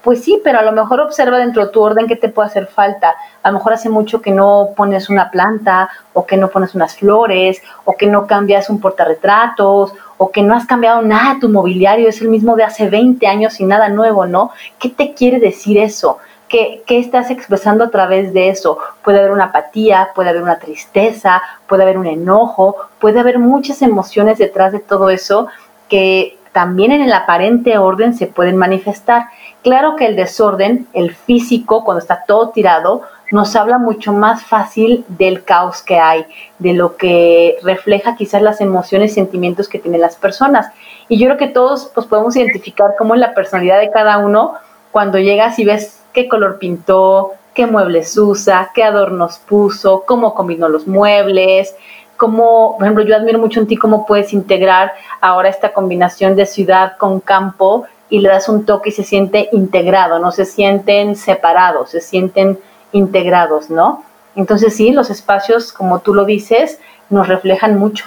pues 0.06 0.24
sí, 0.24 0.40
pero 0.44 0.60
a 0.60 0.62
lo 0.62 0.72
mejor 0.72 1.02
observa 1.02 1.40
dentro 1.40 1.66
de 1.66 1.72
tu 1.72 1.82
orden 1.82 2.06
qué 2.06 2.16
te 2.16 2.30
puede 2.30 2.48
hacer 2.48 2.68
falta. 2.68 3.16
A 3.42 3.50
lo 3.50 3.58
mejor 3.58 3.74
hace 3.74 3.90
mucho 3.90 4.22
que 4.22 4.30
no 4.30 4.70
pones 4.78 5.10
una 5.10 5.32
planta, 5.32 5.90
o 6.14 6.28
que 6.28 6.38
no 6.38 6.50
pones 6.50 6.76
unas 6.76 6.96
flores, 6.96 7.60
o 7.86 7.94
que 7.98 8.06
no 8.06 8.28
cambias 8.28 8.70
un 8.70 8.80
portarretratos, 8.80 9.94
o 10.18 10.30
que 10.30 10.44
no 10.44 10.54
has 10.54 10.68
cambiado 10.68 11.02
nada 11.02 11.40
tu 11.42 11.50
mobiliario, 11.50 12.08
es 12.08 12.22
el 12.22 12.30
mismo 12.30 12.56
de 12.56 12.64
hace 12.64 12.88
20 12.88 13.26
años 13.26 13.60
y 13.60 13.66
nada 13.66 13.90
nuevo, 13.90 14.28
¿no? 14.28 14.52
¿Qué 14.78 14.90
te 14.90 15.16
quiere 15.16 15.40
decir 15.40 15.80
eso? 15.80 16.20
¿Qué, 16.48 16.84
¿Qué, 16.86 17.00
estás 17.00 17.32
expresando 17.32 17.84
a 17.86 17.90
través 17.90 18.34
de 18.34 18.50
eso? 18.50 18.78
Puede 19.04 19.20
haber 19.20 19.32
una 19.32 19.46
apatía, 19.46 20.10
puede 20.14 20.30
haber 20.30 20.44
una 20.44 20.60
tristeza, 20.60 21.42
puede 21.68 21.84
haber 21.84 21.98
un 21.98 22.06
enojo, 22.06 22.76
puede 23.00 23.20
haber 23.20 23.40
muchas 23.40 23.82
emociones 23.82 24.38
detrás 24.38 24.72
de 24.72 24.80
todo 24.80 25.10
eso 25.10 25.48
que 25.90 26.38
también 26.56 26.94
en 26.94 27.02
el 27.02 27.12
aparente 27.12 27.78
orden 27.78 28.16
se 28.16 28.28
pueden 28.28 28.56
manifestar. 28.56 29.26
Claro 29.62 29.98
que 29.98 30.06
el 30.06 30.16
desorden, 30.16 30.88
el 30.94 31.14
físico, 31.14 31.84
cuando 31.84 32.00
está 32.00 32.24
todo 32.26 32.52
tirado, 32.52 33.02
nos 33.32 33.58
habla 33.58 33.78
mucho 33.78 34.14
más 34.14 34.44
fácil 34.44 35.04
del 35.10 35.44
caos 35.44 35.82
que 35.82 36.00
hay, 36.00 36.26
de 36.60 36.72
lo 36.72 36.96
que 36.96 37.58
refleja 37.62 38.16
quizás 38.16 38.42
las 38.42 38.62
emociones 38.62 39.12
y 39.12 39.16
sentimientos 39.16 39.68
que 39.68 39.80
tienen 39.80 40.00
las 40.00 40.16
personas. 40.16 40.72
Y 41.10 41.18
yo 41.20 41.28
creo 41.28 41.38
que 41.38 41.48
todos 41.48 41.92
pues, 41.94 42.08
podemos 42.08 42.38
identificar 42.38 42.92
cómo 42.98 43.16
es 43.16 43.20
la 43.20 43.34
personalidad 43.34 43.82
de 43.82 43.92
cada 43.92 44.20
uno 44.20 44.54
cuando 44.94 45.20
llegas 45.20 45.60
y 45.60 45.66
ves 45.66 46.05
qué 46.16 46.28
color 46.30 46.58
pintó, 46.58 47.34
qué 47.54 47.68
muebles 47.68 48.18
usa, 48.18 48.72
qué 48.74 48.84
adornos 48.84 49.38
puso, 49.38 50.04
cómo 50.08 50.34
combinó 50.34 50.70
los 50.70 50.88
muebles, 50.88 51.76
cómo, 52.18 52.76
por 52.78 52.86
ejemplo, 52.86 53.04
yo 53.04 53.16
admiro 53.16 53.38
mucho 53.38 53.60
en 53.60 53.68
ti 53.68 53.76
cómo 53.76 54.06
puedes 54.06 54.34
integrar 54.34 54.94
ahora 55.22 55.50
esta 55.50 55.74
combinación 55.74 56.36
de 56.36 56.46
ciudad 56.46 56.98
con 56.98 57.20
campo 57.20 57.86
y 58.10 58.20
le 58.20 58.30
das 58.30 58.48
un 58.50 58.66
toque 58.66 58.90
y 58.90 58.94
se 58.94 59.04
siente 59.04 59.50
integrado, 59.52 60.18
no 60.20 60.32
se 60.32 60.46
sienten 60.46 61.16
separados, 61.16 61.90
se 61.92 62.02
sienten 62.02 62.58
integrados, 62.94 63.70
¿no? 63.70 64.04
Entonces 64.36 64.76
sí, 64.76 64.92
los 64.92 65.10
espacios, 65.10 65.74
como 65.74 66.00
tú 66.00 66.14
lo 66.14 66.24
dices, 66.24 66.80
nos 67.10 67.28
reflejan 67.28 67.78
mucho. 67.78 68.06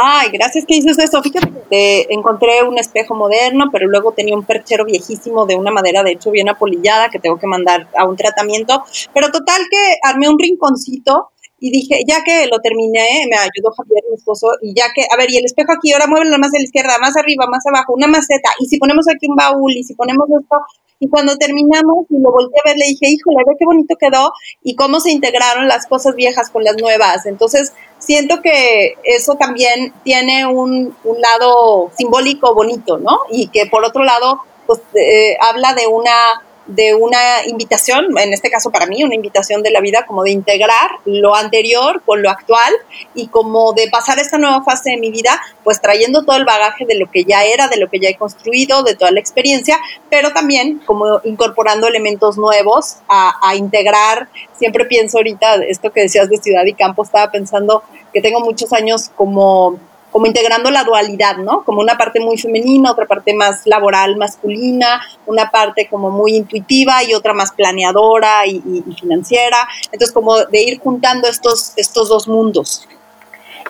Ay, 0.00 0.28
gracias 0.32 0.64
que 0.64 0.76
dices 0.76 0.96
eso. 0.96 1.20
Fíjate, 1.20 1.52
que 1.68 2.06
encontré 2.10 2.62
un 2.62 2.78
espejo 2.78 3.16
moderno, 3.16 3.68
pero 3.72 3.88
luego 3.88 4.12
tenía 4.12 4.36
un 4.36 4.44
perchero 4.44 4.84
viejísimo 4.84 5.44
de 5.44 5.56
una 5.56 5.72
madera, 5.72 6.04
de 6.04 6.12
hecho, 6.12 6.30
bien 6.30 6.48
apolillada, 6.48 7.10
que 7.10 7.18
tengo 7.18 7.36
que 7.36 7.48
mandar 7.48 7.88
a 7.96 8.04
un 8.04 8.16
tratamiento. 8.16 8.84
Pero 9.12 9.32
total 9.32 9.62
que 9.68 9.96
armé 10.04 10.28
un 10.28 10.38
rinconcito 10.38 11.30
y 11.58 11.72
dije, 11.72 12.02
ya 12.06 12.22
que 12.22 12.46
lo 12.46 12.60
terminé, 12.60 13.26
me 13.28 13.36
ayudó 13.36 13.72
Javier, 13.76 14.04
mi 14.08 14.14
esposo, 14.14 14.46
y 14.62 14.72
ya 14.72 14.84
que, 14.94 15.02
a 15.12 15.16
ver, 15.16 15.28
y 15.32 15.38
el 15.38 15.44
espejo 15.44 15.72
aquí, 15.72 15.92
ahora 15.92 16.06
muévelo 16.06 16.38
más 16.38 16.54
a 16.54 16.58
la 16.58 16.64
izquierda, 16.64 16.96
más 17.00 17.16
arriba, 17.16 17.46
más 17.50 17.66
abajo, 17.66 17.94
una 17.94 18.06
maceta, 18.06 18.50
y 18.60 18.66
si 18.66 18.78
ponemos 18.78 19.06
aquí 19.08 19.26
un 19.28 19.34
baúl, 19.34 19.72
y 19.72 19.82
si 19.82 19.94
ponemos 19.96 20.28
esto, 20.30 20.56
y 21.00 21.08
cuando 21.08 21.36
terminamos 21.36 22.06
y 22.10 22.20
lo 22.20 22.30
volteé 22.30 22.60
a 22.64 22.68
ver, 22.68 22.76
le 22.76 22.86
dije, 22.86 23.08
híjole, 23.08 23.44
ve 23.46 23.54
qué 23.58 23.64
bonito 23.64 23.94
quedó, 23.98 24.32
y 24.62 24.74
cómo 24.74 25.00
se 25.00 25.10
integraron 25.10 25.68
las 25.68 25.86
cosas 25.86 26.14
viejas 26.14 26.50
con 26.50 26.64
las 26.64 26.76
nuevas. 26.76 27.26
Entonces, 27.26 27.72
siento 27.98 28.40
que 28.42 28.94
eso 29.04 29.34
también 29.34 29.92
tiene 30.04 30.46
un, 30.46 30.94
un 31.04 31.20
lado 31.20 31.90
simbólico 31.96 32.54
bonito, 32.54 32.98
¿no? 32.98 33.18
Y 33.30 33.48
que 33.48 33.66
por 33.66 33.84
otro 33.84 34.04
lado, 34.04 34.40
pues 34.66 34.80
eh, 34.94 35.36
habla 35.40 35.74
de 35.74 35.86
una 35.86 36.42
de 36.68 36.94
una 36.94 37.46
invitación, 37.46 38.06
en 38.18 38.32
este 38.32 38.50
caso 38.50 38.70
para 38.70 38.86
mí, 38.86 39.02
una 39.02 39.14
invitación 39.14 39.62
de 39.62 39.70
la 39.70 39.80
vida 39.80 40.04
como 40.06 40.22
de 40.22 40.30
integrar 40.30 40.90
lo 41.06 41.34
anterior 41.34 42.02
con 42.04 42.22
lo 42.22 42.30
actual 42.30 42.72
y 43.14 43.28
como 43.28 43.72
de 43.72 43.88
pasar 43.88 44.18
esta 44.18 44.36
nueva 44.36 44.62
fase 44.62 44.90
de 44.90 44.98
mi 44.98 45.10
vida, 45.10 45.40
pues 45.64 45.80
trayendo 45.80 46.24
todo 46.24 46.36
el 46.36 46.44
bagaje 46.44 46.84
de 46.84 46.96
lo 46.96 47.10
que 47.10 47.24
ya 47.24 47.44
era, 47.44 47.68
de 47.68 47.78
lo 47.78 47.88
que 47.88 47.98
ya 47.98 48.10
he 48.10 48.16
construido, 48.16 48.82
de 48.82 48.94
toda 48.94 49.10
la 49.10 49.20
experiencia, 49.20 49.78
pero 50.10 50.32
también 50.32 50.80
como 50.84 51.20
incorporando 51.24 51.86
elementos 51.86 52.36
nuevos 52.36 52.98
a, 53.08 53.54
integrar. 53.56 54.28
Siempre 54.58 54.84
pienso 54.84 55.18
ahorita, 55.18 55.56
esto 55.66 55.90
que 55.90 56.02
decías 56.02 56.28
de 56.28 56.36
ciudad 56.36 56.64
y 56.66 56.74
campo, 56.74 57.02
estaba 57.02 57.30
pensando 57.30 57.82
que 58.12 58.20
tengo 58.20 58.40
muchos 58.40 58.72
años 58.74 59.10
como 59.16 59.78
como 60.10 60.26
integrando 60.26 60.70
la 60.70 60.84
dualidad, 60.84 61.36
¿no? 61.36 61.64
Como 61.64 61.80
una 61.80 61.96
parte 61.96 62.20
muy 62.20 62.38
femenina, 62.38 62.90
otra 62.90 63.06
parte 63.06 63.34
más 63.34 63.66
laboral, 63.66 64.16
masculina, 64.16 65.00
una 65.26 65.50
parte 65.50 65.88
como 65.88 66.10
muy 66.10 66.36
intuitiva 66.36 67.02
y 67.04 67.14
otra 67.14 67.34
más 67.34 67.52
planeadora 67.52 68.46
y, 68.46 68.60
financiera. 68.98 69.68
Entonces, 69.92 70.12
como 70.12 70.36
de 70.44 70.62
ir 70.62 70.80
juntando 70.80 71.28
estos, 71.28 71.72
estos 71.76 72.08
dos 72.08 72.28
mundos. 72.28 72.86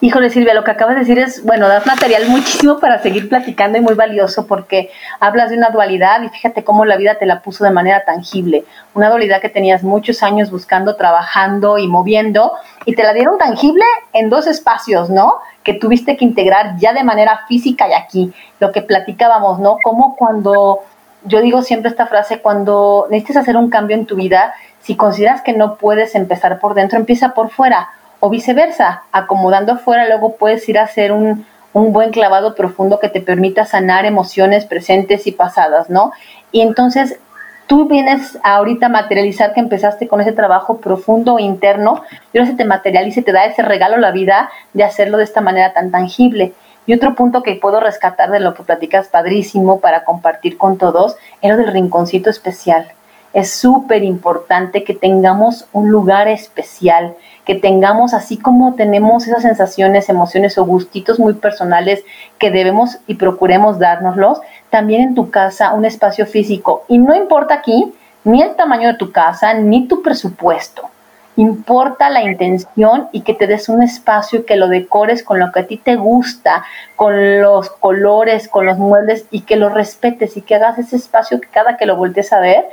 Híjole 0.01 0.31
Silvia, 0.31 0.55
lo 0.55 0.63
que 0.63 0.71
acabas 0.71 0.95
de 0.95 1.01
decir 1.01 1.19
es, 1.19 1.45
bueno, 1.45 1.67
das 1.67 1.85
material 1.85 2.29
muchísimo 2.29 2.79
para 2.79 3.03
seguir 3.03 3.29
platicando 3.29 3.79
y 3.79 3.81
muy 3.81 3.95
valioso 3.95 4.47
porque 4.47 4.93
hablas 5.19 5.51
de 5.51 5.57
una 5.57 5.71
dualidad 5.71 6.23
y 6.23 6.29
fíjate 6.29 6.63
cómo 6.63 6.85
la 6.85 6.97
vida 6.97 7.17
te 7.17 7.27
la 7.27 7.43
puso 7.43 7.65
de 7.65 7.73
manera 7.73 8.05
tangible. 8.05 8.65
Una 8.95 9.09
dualidad 9.09 9.41
que 9.41 9.49
tenías 9.49 9.83
muchos 9.83 10.23
años 10.23 10.53
buscando, 10.53 10.95
trabajando 10.95 11.79
y 11.79 11.89
moviendo 11.89 12.53
y 12.85 12.95
te 12.95 13.03
la 13.03 13.13
dieron 13.13 13.39
tangible 13.39 13.83
en 14.13 14.31
dos 14.31 14.47
espacios, 14.47 15.11
¿no? 15.11 15.35
Que 15.65 15.75
tuviste 15.75 16.17
que 16.17 16.25
integrar 16.25 16.77
ya 16.79 16.93
de 16.93 17.03
manera 17.03 17.41
física 17.49 17.89
y 17.89 17.93
aquí. 17.93 18.33
Lo 18.61 18.71
que 18.71 18.83
platicábamos, 18.83 19.59
¿no? 19.59 19.79
Como 19.83 20.15
cuando, 20.15 20.79
yo 21.25 21.41
digo 21.41 21.63
siempre 21.63 21.91
esta 21.91 22.07
frase, 22.07 22.41
cuando 22.41 23.09
necesitas 23.11 23.43
hacer 23.43 23.57
un 23.57 23.69
cambio 23.69 23.97
en 23.97 24.07
tu 24.07 24.15
vida, 24.15 24.55
si 24.81 24.95
consideras 24.95 25.43
que 25.43 25.55
no 25.55 25.75
puedes 25.75 26.15
empezar 26.15 26.61
por 26.61 26.75
dentro, 26.75 27.01
empieza 27.01 27.31
por 27.31 27.51
fuera 27.51 27.89
o 28.21 28.31
viceversa, 28.31 29.03
acomodando 29.13 29.73
afuera, 29.73 30.07
luego 30.07 30.37
puedes 30.37 30.69
ir 30.69 30.79
a 30.79 30.85
hacer 30.85 31.13
un, 31.13 31.47
un 31.73 31.93
buen 31.93 32.11
clavado 32.11 32.55
profundo 32.55 32.99
que 32.99 33.09
te 33.09 33.21
permita 33.21 33.65
sanar 33.65 34.05
emociones 34.05 34.65
presentes 34.65 35.27
y 35.27 35.33
pasadas, 35.33 35.91
¿no? 35.91 36.13
Y 36.51 36.63
entonces 36.63 37.19
tú 37.67 37.87
vienes 37.87 38.39
ahorita 38.43 38.87
a 38.87 38.89
materializar 38.89 39.53
que 39.53 39.61
empezaste 39.61 40.09
con 40.09 40.21
ese 40.21 40.33
trabajo 40.33 40.79
profundo 40.79 41.39
e 41.39 41.43
interno, 41.43 42.03
y 42.33 42.39
ahora 42.39 42.51
se 42.51 42.57
te 42.57 42.65
materializa 42.65 43.21
y 43.21 43.25
te 43.25 43.33
da 43.33 43.45
ese 43.45 43.63
regalo 43.63 43.97
a 43.97 44.01
la 44.01 44.11
vida 44.11 44.51
de 44.73 44.85
hacerlo 44.85 45.19
de 45.19 45.25
esta 45.25 45.41
manera 45.41 45.73
tan 45.73 45.91
tangible. 45.91 46.55
Y 46.87 46.95
otro 46.95 47.15
punto 47.15 47.43
que 47.43 47.55
puedo 47.57 47.81
rescatar 47.81 48.31
de 48.31 48.41
lo 48.41 48.55
que 48.55 48.63
platicas 48.63 49.09
padrísimo 49.09 49.81
para 49.81 50.05
compartir 50.05 50.57
con 50.57 50.79
todos 50.79 51.17
era 51.43 51.59
del 51.59 51.71
rinconcito 51.71 52.31
especial. 52.31 52.89
Es 53.35 53.53
súper 53.53 54.03
importante 54.03 54.85
que 54.85 54.95
tengamos 54.95 55.67
un 55.75 55.91
lugar 55.91 56.29
especial, 56.29 57.15
que 57.49 57.55
tengamos, 57.55 58.13
así 58.13 58.37
como 58.37 58.75
tenemos 58.75 59.27
esas 59.27 59.41
sensaciones, 59.41 60.11
emociones 60.11 60.59
o 60.59 60.67
gustitos 60.67 61.19
muy 61.19 61.33
personales 61.33 62.05
que 62.39 62.51
debemos 62.51 62.99
y 63.07 63.15
procuremos 63.15 63.79
dárnoslos, 63.79 64.39
también 64.69 65.01
en 65.01 65.15
tu 65.15 65.31
casa 65.31 65.73
un 65.73 65.87
espacio 65.87 66.27
físico. 66.27 66.85
Y 66.89 66.99
no 66.99 67.15
importa 67.17 67.55
aquí 67.55 67.95
ni 68.25 68.43
el 68.43 68.55
tamaño 68.55 68.89
de 68.89 68.99
tu 68.99 69.13
casa, 69.13 69.55
ni 69.55 69.89
tu 69.89 70.03
presupuesto. 70.03 70.91
Importa 71.37 72.11
la 72.11 72.23
intención 72.23 73.09
y 73.13 73.23
que 73.23 73.33
te 73.33 73.47
des 73.47 73.71
un 73.71 73.83
espacio 73.83 74.41
y 74.41 74.43
que 74.43 74.57
lo 74.57 74.69
decores 74.69 75.23
con 75.23 75.39
lo 75.39 75.51
que 75.51 75.61
a 75.61 75.67
ti 75.67 75.79
te 75.79 75.97
gusta, 75.97 76.67
con 76.97 77.41
los 77.41 77.71
colores, 77.71 78.47
con 78.47 78.67
los 78.67 78.77
muebles 78.77 79.25
y 79.31 79.41
que 79.41 79.57
lo 79.57 79.71
respetes 79.71 80.37
y 80.37 80.43
que 80.43 80.57
hagas 80.57 80.79
ese 80.79 80.97
espacio 80.97 81.41
que 81.41 81.49
cada 81.49 81.79
que 81.79 81.87
lo 81.87 81.97
voltees 81.97 82.31
a 82.35 82.41
ver 82.41 82.67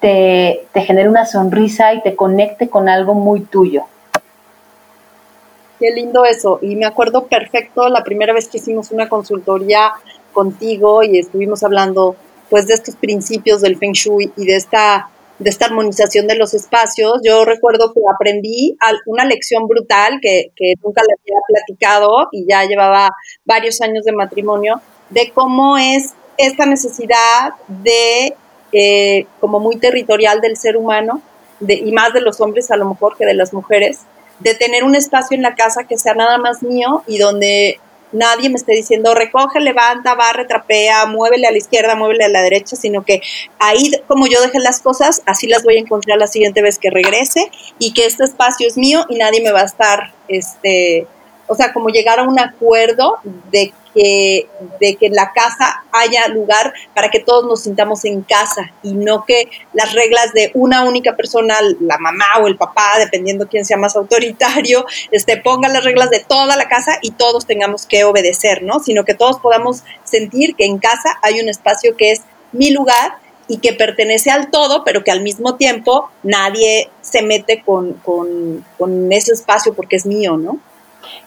te, 0.00 0.64
te 0.72 0.80
genere 0.80 1.10
una 1.10 1.26
sonrisa 1.26 1.92
y 1.92 2.00
te 2.00 2.16
conecte 2.16 2.70
con 2.70 2.88
algo 2.88 3.12
muy 3.12 3.42
tuyo. 3.42 3.84
Qué 5.82 5.90
lindo 5.90 6.24
eso. 6.24 6.60
Y 6.62 6.76
me 6.76 6.86
acuerdo 6.86 7.26
perfecto 7.26 7.88
la 7.88 8.04
primera 8.04 8.32
vez 8.32 8.46
que 8.46 8.58
hicimos 8.58 8.92
una 8.92 9.08
consultoría 9.08 9.90
contigo 10.32 11.02
y 11.02 11.18
estuvimos 11.18 11.64
hablando 11.64 12.14
pues 12.48 12.68
de 12.68 12.74
estos 12.74 12.94
principios 12.94 13.62
del 13.62 13.76
Feng 13.76 13.90
Shui 13.90 14.32
y 14.36 14.46
de 14.46 14.54
esta, 14.54 15.10
de 15.40 15.50
esta 15.50 15.66
armonización 15.66 16.28
de 16.28 16.36
los 16.36 16.54
espacios. 16.54 17.14
Yo 17.24 17.44
recuerdo 17.44 17.92
que 17.92 18.00
aprendí 18.14 18.76
una 19.06 19.24
lección 19.24 19.66
brutal 19.66 20.20
que, 20.22 20.52
que 20.54 20.74
nunca 20.84 21.02
le 21.02 21.14
había 21.20 21.40
platicado 21.48 22.28
y 22.30 22.46
ya 22.48 22.64
llevaba 22.64 23.10
varios 23.44 23.80
años 23.80 24.04
de 24.04 24.12
matrimonio, 24.12 24.80
de 25.10 25.32
cómo 25.34 25.78
es 25.78 26.14
esta 26.38 26.64
necesidad 26.64 27.54
de, 27.66 28.36
eh, 28.70 29.26
como 29.40 29.58
muy 29.58 29.78
territorial 29.78 30.40
del 30.40 30.56
ser 30.56 30.76
humano, 30.76 31.22
de, 31.58 31.74
y 31.74 31.90
más 31.90 32.12
de 32.12 32.20
los 32.20 32.40
hombres 32.40 32.70
a 32.70 32.76
lo 32.76 32.88
mejor 32.88 33.16
que 33.16 33.26
de 33.26 33.34
las 33.34 33.52
mujeres, 33.52 34.02
de 34.42 34.54
tener 34.54 34.84
un 34.84 34.94
espacio 34.94 35.36
en 35.36 35.42
la 35.42 35.54
casa 35.54 35.84
que 35.84 35.98
sea 35.98 36.14
nada 36.14 36.38
más 36.38 36.62
mío 36.62 37.02
y 37.06 37.18
donde 37.18 37.78
nadie 38.12 38.50
me 38.50 38.56
esté 38.56 38.72
diciendo 38.72 39.14
recoge, 39.14 39.60
levanta, 39.60 40.14
barre, 40.14 40.44
trapea, 40.44 41.06
muévele 41.06 41.46
a 41.46 41.50
la 41.50 41.58
izquierda, 41.58 41.94
muévele 41.94 42.24
a 42.24 42.28
la 42.28 42.42
derecha, 42.42 42.76
sino 42.76 43.04
que 43.04 43.22
ahí 43.58 43.90
como 44.06 44.26
yo 44.26 44.40
dejé 44.40 44.58
las 44.58 44.80
cosas, 44.80 45.22
así 45.26 45.46
las 45.46 45.64
voy 45.64 45.76
a 45.76 45.80
encontrar 45.80 46.18
la 46.18 46.26
siguiente 46.26 46.62
vez 46.62 46.78
que 46.78 46.90
regrese 46.90 47.50
y 47.78 47.92
que 47.94 48.06
este 48.06 48.24
espacio 48.24 48.66
es 48.66 48.76
mío 48.76 49.06
y 49.08 49.16
nadie 49.16 49.42
me 49.42 49.52
va 49.52 49.60
a 49.60 49.64
estar, 49.64 50.12
este, 50.28 51.06
o 51.46 51.54
sea, 51.54 51.72
como 51.72 51.88
llegar 51.88 52.18
a 52.18 52.24
un 52.24 52.38
acuerdo 52.38 53.18
de 53.50 53.72
que, 53.94 54.48
de 54.80 54.96
que 54.96 55.06
en 55.06 55.14
la 55.14 55.32
casa 55.32 55.84
haya 55.92 56.28
lugar 56.28 56.72
para 56.94 57.10
que 57.10 57.20
todos 57.20 57.44
nos 57.44 57.62
sintamos 57.62 58.04
en 58.04 58.22
casa 58.22 58.72
y 58.82 58.94
no 58.94 59.24
que 59.24 59.48
las 59.72 59.92
reglas 59.92 60.32
de 60.32 60.50
una 60.54 60.84
única 60.84 61.16
persona, 61.16 61.56
la 61.80 61.98
mamá 61.98 62.26
o 62.42 62.46
el 62.46 62.56
papá, 62.56 62.92
dependiendo 62.98 63.48
quién 63.48 63.64
sea 63.64 63.76
más 63.76 63.96
autoritario, 63.96 64.84
este, 65.10 65.36
ponga 65.36 65.68
las 65.68 65.84
reglas 65.84 66.10
de 66.10 66.20
toda 66.20 66.56
la 66.56 66.68
casa 66.68 66.98
y 67.02 67.12
todos 67.12 67.46
tengamos 67.46 67.86
que 67.86 68.04
obedecer, 68.04 68.62
¿no? 68.62 68.80
Sino 68.80 69.04
que 69.04 69.14
todos 69.14 69.38
podamos 69.38 69.82
sentir 70.04 70.54
que 70.56 70.64
en 70.64 70.78
casa 70.78 71.18
hay 71.22 71.40
un 71.40 71.48
espacio 71.48 71.96
que 71.96 72.12
es 72.12 72.22
mi 72.52 72.70
lugar 72.70 73.18
y 73.48 73.58
que 73.58 73.72
pertenece 73.72 74.30
al 74.30 74.50
todo, 74.50 74.84
pero 74.84 75.04
que 75.04 75.10
al 75.10 75.22
mismo 75.22 75.56
tiempo 75.56 76.10
nadie 76.22 76.90
se 77.00 77.22
mete 77.22 77.62
con, 77.62 77.94
con, 77.94 78.64
con 78.78 79.12
ese 79.12 79.32
espacio 79.32 79.74
porque 79.74 79.96
es 79.96 80.06
mío, 80.06 80.36
¿no? 80.36 80.58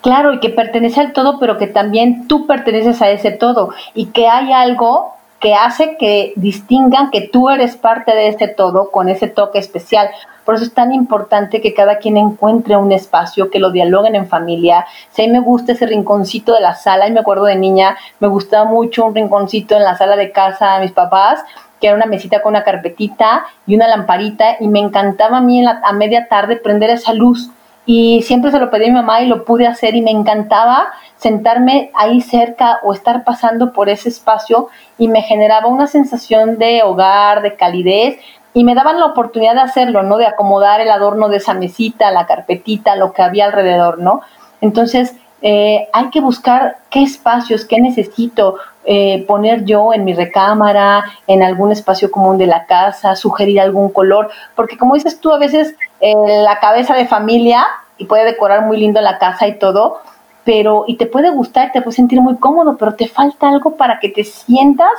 Claro, 0.01 0.33
y 0.33 0.39
que 0.39 0.49
pertenece 0.49 1.01
al 1.01 1.13
todo, 1.13 1.39
pero 1.39 1.57
que 1.57 1.67
también 1.67 2.27
tú 2.27 2.47
perteneces 2.47 3.01
a 3.01 3.09
ese 3.09 3.31
todo 3.31 3.69
y 3.93 4.07
que 4.07 4.27
hay 4.27 4.51
algo 4.53 5.15
que 5.39 5.53
hace 5.53 5.97
que 5.97 6.33
distingan 6.37 7.11
que 7.11 7.21
tú 7.21 7.49
eres 7.49 7.75
parte 7.75 8.15
de 8.15 8.29
ese 8.29 8.47
todo 8.47 8.89
con 8.89 9.09
ese 9.09 9.27
toque 9.27 9.59
especial. 9.59 10.09
Por 10.43 10.55
eso 10.55 10.63
es 10.63 10.73
tan 10.73 10.93
importante 10.93 11.61
que 11.61 11.73
cada 11.73 11.97
quien 11.97 12.17
encuentre 12.17 12.77
un 12.77 12.91
espacio, 12.91 13.49
que 13.49 13.59
lo 13.59 13.71
dialoguen 13.71 14.15
en 14.15 14.27
familia. 14.27 14.85
Si 15.11 15.23
a 15.23 15.25
mí 15.27 15.31
me 15.31 15.39
gusta 15.39 15.73
ese 15.73 15.87
rinconcito 15.87 16.53
de 16.53 16.61
la 16.61 16.75
sala, 16.75 17.07
y 17.07 17.11
me 17.11 17.19
acuerdo 17.19 17.45
de 17.45 17.55
niña, 17.55 17.97
me 18.19 18.27
gustaba 18.27 18.65
mucho 18.65 19.05
un 19.05 19.15
rinconcito 19.15 19.75
en 19.75 19.83
la 19.83 19.97
sala 19.97 20.15
de 20.15 20.31
casa 20.31 20.75
de 20.75 20.81
mis 20.81 20.91
papás, 20.91 21.43
que 21.81 21.87
era 21.87 21.95
una 21.95 22.05
mesita 22.05 22.41
con 22.41 22.53
una 22.53 22.63
carpetita 22.63 23.45
y 23.67 23.75
una 23.75 23.87
lamparita, 23.87 24.57
y 24.59 24.67
me 24.67 24.79
encantaba 24.79 25.37
a 25.37 25.41
mí 25.41 25.63
a 25.65 25.93
media 25.93 26.27
tarde 26.27 26.55
prender 26.55 26.91
esa 26.91 27.13
luz 27.13 27.51
y 27.85 28.23
siempre 28.23 28.51
se 28.51 28.59
lo 28.59 28.71
pedí 28.71 28.85
a 28.85 28.87
mi 28.87 28.93
mamá 28.93 29.21
y 29.21 29.27
lo 29.27 29.45
pude 29.45 29.67
hacer 29.67 29.95
y 29.95 30.01
me 30.01 30.11
encantaba 30.11 30.87
sentarme 31.17 31.91
ahí 31.93 32.21
cerca 32.21 32.79
o 32.83 32.93
estar 32.93 33.23
pasando 33.23 33.73
por 33.73 33.89
ese 33.89 34.09
espacio 34.09 34.69
y 34.97 35.07
me 35.07 35.21
generaba 35.21 35.67
una 35.67 35.87
sensación 35.87 36.57
de 36.57 36.81
hogar, 36.83 37.41
de 37.41 37.55
calidez 37.55 38.17
y 38.53 38.63
me 38.63 38.73
daban 38.73 38.99
la 38.99 39.05
oportunidad 39.05 39.53
de 39.53 39.61
hacerlo, 39.61 40.01
¿no? 40.01 40.17
De 40.17 40.25
acomodar 40.25 40.81
el 40.81 40.89
adorno 40.89 41.27
de 41.27 41.37
esa 41.37 41.53
mesita, 41.53 42.11
la 42.11 42.25
carpetita, 42.25 42.95
lo 42.95 43.11
que 43.11 43.21
había 43.21 43.45
alrededor, 43.45 43.99
¿no? 43.99 44.21
Entonces, 44.61 45.15
eh, 45.41 45.89
hay 45.93 46.09
que 46.09 46.21
buscar 46.21 46.77
qué 46.89 47.03
espacios, 47.03 47.65
qué 47.65 47.79
necesito 47.79 48.55
eh, 48.85 49.25
poner 49.27 49.65
yo 49.65 49.93
en 49.93 50.05
mi 50.05 50.13
recámara, 50.13 51.03
en 51.27 51.43
algún 51.43 51.71
espacio 51.71 52.09
común 52.09 52.37
de 52.37 52.47
la 52.47 52.65
casa, 52.65 53.15
sugerir 53.15 53.59
algún 53.59 53.89
color, 53.89 54.29
porque 54.55 54.77
como 54.77 54.95
dices 54.95 55.19
tú, 55.19 55.31
a 55.33 55.37
veces 55.37 55.75
la 56.01 56.59
cabeza 56.59 56.93
de 56.95 57.07
familia 57.07 57.65
y 57.97 58.05
puede 58.05 58.25
decorar 58.25 58.65
muy 58.65 58.77
lindo 58.77 59.01
la 59.01 59.17
casa 59.17 59.47
y 59.47 59.57
todo, 59.57 60.01
pero 60.43 60.85
y 60.87 60.97
te 60.97 61.07
puede 61.07 61.31
gustar, 61.31 61.71
te 61.71 61.81
puede 61.81 61.95
sentir 61.95 62.21
muy 62.21 62.37
cómodo, 62.37 62.77
pero 62.77 62.95
te 62.95 63.07
falta 63.07 63.49
algo 63.49 63.75
para 63.75 63.99
que 63.99 64.09
te 64.09 64.23
sientas 64.23 64.91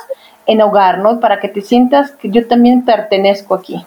en 0.45 0.61
hogar, 0.61 0.99
¿no? 0.99 1.19
Para 1.19 1.39
que 1.39 1.49
te 1.49 1.61
sientas 1.61 2.11
que 2.11 2.29
yo 2.29 2.47
también 2.47 2.83
pertenezco 2.83 3.55
aquí. 3.55 3.85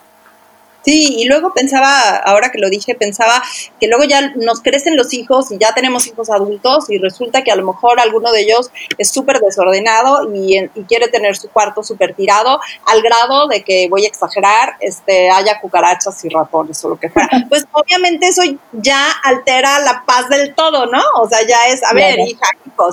Sí, 0.83 1.16
y 1.18 1.26
luego 1.26 1.53
pensaba, 1.53 2.16
ahora 2.16 2.51
que 2.51 2.59
lo 2.59 2.70
dije, 2.70 2.95
pensaba 2.95 3.43
que 3.78 3.87
luego 3.87 4.05
ya 4.05 4.33
nos 4.37 4.61
crecen 4.61 4.97
los 4.97 5.12
hijos 5.12 5.53
y 5.53 5.59
ya 5.59 5.74
tenemos 5.74 6.07
hijos 6.07 6.31
adultos 6.31 6.89
y 6.89 6.99
resulta 6.99 7.45
que 7.45 7.51
a 7.51 7.57
lo 7.57 7.66
mejor 7.66 8.01
alguno 8.01 8.33
de 8.33 8.41
ellos 8.41 8.70
es 8.97 9.11
súper 9.11 9.41
desordenado 9.41 10.31
y, 10.35 10.68
quiere 10.89 11.09
tener 11.09 11.37
su 11.37 11.49
cuarto 11.51 11.83
súper 11.83 12.14
tirado 12.14 12.59
al 12.87 13.03
grado 13.03 13.47
de 13.49 13.62
que, 13.62 13.89
voy 13.89 14.05
a 14.05 14.09
exagerar, 14.09 14.76
este, 14.81 15.31
haya 15.31 15.61
cucarachas 15.61 16.24
y 16.24 16.28
ratones 16.28 16.83
o 16.85 16.89
lo 16.89 16.99
que 16.99 17.11
fuera. 17.11 17.28
Pues 17.49 17.66
obviamente 17.72 18.28
eso 18.28 18.43
ya 18.72 19.07
altera 19.24 19.81
la 19.81 20.05
paz 20.07 20.28
del 20.28 20.55
todo, 20.55 20.87
¿no? 20.87 21.03
O 21.16 21.28
sea, 21.28 21.41
ya 21.47 21.68
es, 21.68 21.83
a 21.85 21.93
ver, 21.93 22.18
hija, 22.20 22.47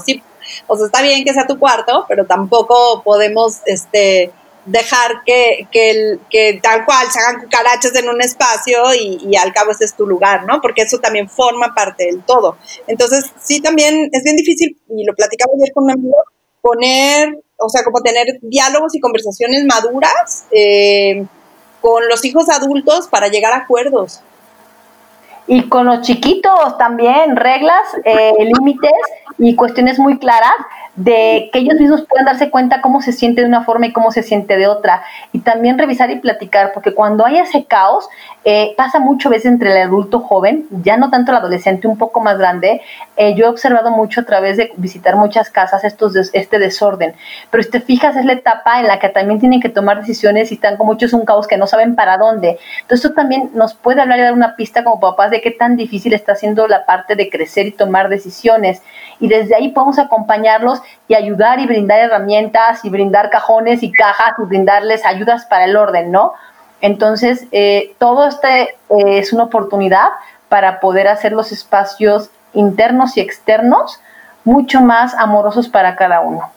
sí, 0.04 0.22
o 0.68 0.76
sea, 0.76 0.86
está 0.88 1.02
bien 1.02 1.24
que 1.24 1.34
sea 1.34 1.48
tu 1.48 1.60
cuarto, 1.60 2.06
pero 2.08 2.26
tampoco 2.26 3.02
podemos, 3.04 3.58
este, 3.66 4.32
dejar 4.68 5.24
que, 5.26 5.68
que, 5.72 6.20
que, 6.30 6.60
tal 6.62 6.86
cual 6.86 7.10
se 7.10 7.20
hagan 7.20 7.42
cucarachas 7.42 7.96
en 7.96 8.10
un 8.10 8.22
espacio 8.22 8.94
y, 8.94 9.18
y, 9.30 9.36
al 9.38 9.54
cabo 9.54 9.72
ese 9.72 9.86
es 9.86 9.96
tu 9.96 10.06
lugar, 10.06 10.44
¿no? 10.46 10.62
Porque 10.62 10.84
eso 10.84 11.00
también 11.00 11.30
forma 11.30 11.74
parte 11.74 12.06
del 12.06 12.22
todo. 12.24 12.58
Entonces, 12.86 13.26
sí, 13.40 13.62
también 13.62 14.10
es 14.12 14.24
bien 14.24 14.36
difícil, 14.36 14.78
y 14.90 15.06
lo 15.06 15.16
platicaba 15.16 15.54
ayer 15.56 15.74
con 15.74 15.86
un 15.86 15.92
amigo, 15.92 16.18
poner, 16.62 17.40
o 17.58 17.70
sea, 17.70 17.84
como 17.84 18.02
tener 18.02 18.40
diálogos 18.42 18.94
y 18.94 19.00
conversaciones 19.00 19.64
maduras 19.66 20.46
eh, 20.52 21.26
con 21.82 22.08
los 22.10 22.26
hijos 22.26 22.50
adultos 22.50 23.08
para 23.08 23.30
llegar 23.30 23.54
a 23.54 23.58
acuerdos. 23.58 24.22
Y 25.48 25.70
con 25.70 25.86
los 25.86 26.02
chiquitos 26.02 26.78
también, 26.78 27.38
reglas, 27.38 27.88
eh, 28.04 28.34
límites 28.38 28.92
y 29.38 29.56
cuestiones 29.56 30.00
muy 30.00 30.18
claras 30.18 30.56
de 30.96 31.52
que 31.54 31.60
ellos 31.60 31.80
mismos 31.80 32.06
puedan 32.08 32.26
darse 32.26 32.50
cuenta 32.50 32.82
cómo 32.82 33.04
se 33.04 33.14
siente 33.14 33.42
de 33.42 33.48
una 33.48 33.64
forma 33.64 33.86
y 33.86 33.94
cómo 33.94 34.12
se 34.12 34.24
siente 34.24 34.58
de 34.58 34.68
otra. 34.68 35.04
Y 35.32 35.40
también 35.40 35.78
revisar 35.78 36.10
y 36.10 36.16
platicar, 36.16 36.72
porque 36.74 36.94
cuando 36.94 37.24
hay 37.24 37.38
ese 37.38 37.66
caos, 37.66 38.10
eh, 38.44 38.74
pasa 38.76 39.00
mucho 39.00 39.30
veces 39.30 39.46
entre 39.46 39.72
el 39.72 39.78
adulto 39.78 40.22
joven, 40.22 40.66
ya 40.82 40.98
no 40.98 41.12
tanto 41.12 41.32
el 41.32 41.38
adolescente 41.38 41.88
un 41.88 41.98
poco 41.98 42.20
más 42.20 42.40
grande. 42.40 42.82
Eh, 43.16 43.36
yo 43.36 43.46
he 43.46 43.50
observado 43.50 43.92
mucho 43.92 44.22
a 44.22 44.24
través 44.24 44.58
de 44.58 44.72
visitar 44.78 45.16
muchas 45.16 45.52
casas 45.52 45.84
estos 45.84 46.16
este 46.34 46.58
desorden. 46.58 47.14
Pero 47.52 47.64
si 47.64 47.70
te 47.70 47.80
fijas, 47.80 48.16
es 48.16 48.26
la 48.26 48.34
etapa 48.34 48.80
en 48.80 48.88
la 48.88 48.98
que 48.98 49.10
también 49.10 49.40
tienen 49.40 49.62
que 49.62 49.70
tomar 49.70 50.00
decisiones 50.00 50.52
y 50.52 50.56
están 50.56 50.78
con 50.78 50.88
muchos 50.88 51.14
un 51.14 51.26
caos 51.26 51.46
que 51.46 51.58
no 51.58 51.68
saben 51.68 51.96
para 51.96 52.18
dónde. 52.18 52.58
Entonces, 52.82 53.06
esto 53.06 53.14
también 53.14 53.52
nos 53.54 53.76
puede 53.76 54.02
hablar 54.02 54.18
y 54.18 54.24
dar 54.24 54.34
una 54.34 54.56
pista 54.56 54.84
como 54.84 55.00
papás 55.00 55.30
de 55.30 55.42
qué 55.42 55.52
tan 55.52 55.76
difícil 55.76 56.14
está 56.14 56.36
siendo 56.36 56.68
la 56.68 56.88
parte 56.88 57.16
de 57.16 57.30
crecer 57.30 57.68
y 57.68 57.72
tomar 57.72 58.10
decisiones. 58.10 58.82
Y 59.20 59.28
desde 59.28 59.56
ahí 59.56 59.70
podemos 59.70 60.00
acompañarlos 60.00 60.82
y 61.08 61.16
ayudar 61.16 61.60
y 61.60 61.66
brindar 61.66 62.00
herramientas 62.00 62.86
y 62.86 62.90
brindar 62.90 63.30
cajones 63.30 63.84
y 63.84 63.92
cajas 63.92 64.34
y 64.38 64.44
brindarles 64.44 65.06
ayudas 65.06 65.46
para 65.46 65.66
el 65.66 65.76
orden, 65.76 66.12
¿no? 66.12 66.34
Entonces, 66.82 67.46
eh, 67.52 67.96
todo 67.98 68.28
este 68.28 68.62
eh, 68.62 68.76
es 68.90 69.34
una 69.34 69.46
oportunidad 69.46 70.10
para 70.50 70.80
poder 70.80 71.08
hacer 71.08 71.32
los 71.32 71.52
espacios 71.52 72.30
internos 72.54 73.18
y 73.18 73.22
externos 73.22 74.00
mucho 74.44 74.82
más 74.82 75.14
amorosos 75.16 75.68
para 75.68 75.96
cada 75.96 76.22
uno. 76.22 76.52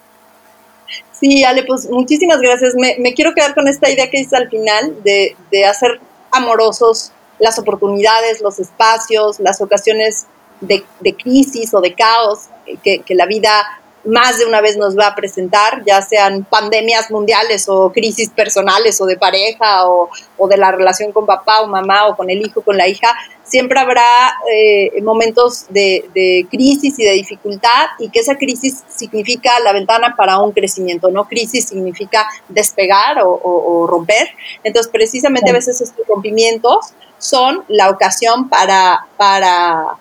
Sí, 1.12 1.44
Ale, 1.44 1.64
pues 1.64 1.88
muchísimas 1.90 2.40
gracias. 2.40 2.74
Me, 2.74 3.14
quiero 3.14 3.34
quedar 3.34 3.54
con 3.54 3.68
esta 3.68 3.90
idea 3.90 4.08
que 4.08 4.18
dices 4.18 4.32
al 4.32 4.48
final 4.48 5.02
de, 5.02 5.36
hacer 5.68 6.00
amorosos 6.30 7.12
las 7.38 7.58
oportunidades, 7.58 8.40
los 8.40 8.58
espacios, 8.58 9.40
las 9.40 9.60
ocasiones 9.60 10.26
de, 10.60 10.84
crisis 11.16 11.72
o 11.74 11.80
de 11.80 11.94
caos 11.94 12.48
que, 12.82 13.00
que 13.00 13.14
la 13.14 13.26
vida 13.26 13.80
más 14.04 14.38
de 14.38 14.46
una 14.46 14.60
vez 14.60 14.76
nos 14.76 14.98
va 14.98 15.08
a 15.08 15.14
presentar, 15.14 15.84
ya 15.84 16.00
sean 16.00 16.44
pandemias 16.44 17.10
mundiales 17.10 17.68
o 17.68 17.92
crisis 17.92 18.30
personales 18.30 19.00
o 19.00 19.06
de 19.06 19.16
pareja 19.16 19.88
o, 19.88 20.08
de 20.48 20.56
la 20.56 20.72
relación 20.72 21.12
con 21.12 21.26
papá 21.26 21.60
o 21.60 21.66
mamá 21.66 22.06
o 22.08 22.16
con 22.16 22.30
el 22.30 22.44
hijo, 22.44 22.62
con 22.62 22.76
la 22.76 22.88
hija, 22.88 23.14
siempre 23.44 23.78
habrá 23.78 24.34
eh, 24.50 25.00
momentos 25.02 25.66
de, 25.68 26.46
crisis 26.50 26.98
y 26.98 27.04
de 27.04 27.12
dificultad 27.12 27.88
y 27.98 28.08
que 28.08 28.20
esa 28.20 28.36
crisis 28.36 28.82
significa 28.88 29.58
la 29.60 29.72
ventana 29.72 30.14
para 30.16 30.38
un 30.38 30.52
crecimiento, 30.52 31.10
¿no? 31.10 31.26
Crisis 31.28 31.66
significa 31.66 32.26
despegar 32.48 33.18
o, 33.22 33.86
romper. 33.86 34.28
Entonces, 34.64 34.90
precisamente 34.90 35.50
a 35.50 35.54
veces 35.54 35.80
estos 35.80 36.06
rompimientos 36.06 36.92
son 37.18 37.64
la 37.68 37.90
ocasión 37.90 38.48
para, 38.48 39.06
para 39.16 39.98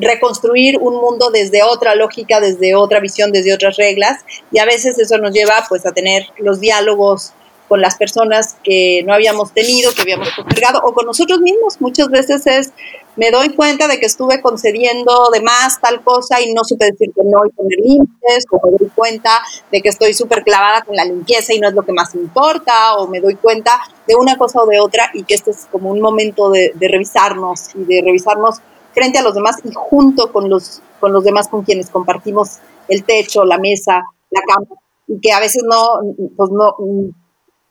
reconstruir 0.00 0.78
un 0.78 0.96
mundo 0.96 1.30
desde 1.30 1.62
otra 1.62 1.94
lógica, 1.94 2.40
desde 2.40 2.74
otra 2.74 3.00
visión, 3.00 3.32
desde 3.32 3.54
otras 3.54 3.76
reglas 3.76 4.20
y 4.50 4.58
a 4.58 4.64
veces 4.64 4.98
eso 4.98 5.18
nos 5.18 5.32
lleva 5.32 5.64
pues 5.68 5.84
a 5.86 5.92
tener 5.92 6.26
los 6.38 6.60
diálogos 6.60 7.32
con 7.68 7.80
las 7.80 7.96
personas 7.96 8.56
que 8.62 9.02
no 9.06 9.14
habíamos 9.14 9.52
tenido, 9.52 9.92
que 9.94 10.02
habíamos 10.02 10.28
postergado 10.36 10.80
o 10.84 10.92
con 10.92 11.06
nosotros 11.06 11.40
mismos. 11.40 11.80
Muchas 11.80 12.08
veces 12.08 12.46
es 12.46 12.72
me 13.16 13.30
doy 13.30 13.50
cuenta 13.54 13.88
de 13.88 13.98
que 13.98 14.06
estuve 14.06 14.40
concediendo 14.40 15.30
de 15.32 15.40
más 15.40 15.80
tal 15.80 16.02
cosa 16.02 16.40
y 16.40 16.52
no 16.52 16.64
supe 16.64 16.86
decir 16.86 17.10
que 17.14 17.22
no 17.24 17.46
y 17.46 17.50
poner 17.50 17.78
límites, 17.78 18.44
o 18.50 18.60
me 18.66 18.76
doy 18.78 18.90
cuenta 18.94 19.40
de 19.70 19.80
que 19.80 19.88
estoy 19.88 20.14
súper 20.14 20.42
clavada 20.44 20.82
con 20.82 20.96
la 20.96 21.04
limpieza 21.04 21.54
y 21.54 21.60
no 21.60 21.68
es 21.68 21.74
lo 21.74 21.82
que 21.82 21.92
más 21.92 22.14
importa, 22.14 22.96
o 22.96 23.08
me 23.08 23.20
doy 23.20 23.36
cuenta 23.36 23.80
de 24.06 24.16
una 24.16 24.36
cosa 24.36 24.62
o 24.62 24.66
de 24.66 24.80
otra 24.80 25.10
y 25.14 25.24
que 25.24 25.34
este 25.34 25.50
es 25.50 25.66
como 25.70 25.90
un 25.90 26.00
momento 26.00 26.50
de, 26.50 26.72
de 26.74 26.88
revisarnos 26.88 27.74
y 27.74 27.84
de 27.84 28.02
revisarnos 28.04 28.60
frente 28.92 29.18
a 29.18 29.22
los 29.22 29.34
demás 29.34 29.56
y 29.64 29.72
junto 29.74 30.32
con 30.32 30.48
los, 30.48 30.82
con 31.00 31.12
los 31.12 31.24
demás 31.24 31.48
con 31.48 31.62
quienes 31.62 31.90
compartimos 31.90 32.58
el 32.88 33.04
techo, 33.04 33.44
la 33.44 33.58
mesa, 33.58 34.02
la 34.30 34.40
cama, 34.42 34.66
y 35.06 35.20
que 35.20 35.32
a 35.32 35.40
veces 35.40 35.62
no, 35.64 36.00
pues 36.36 36.50
no, 36.50 36.74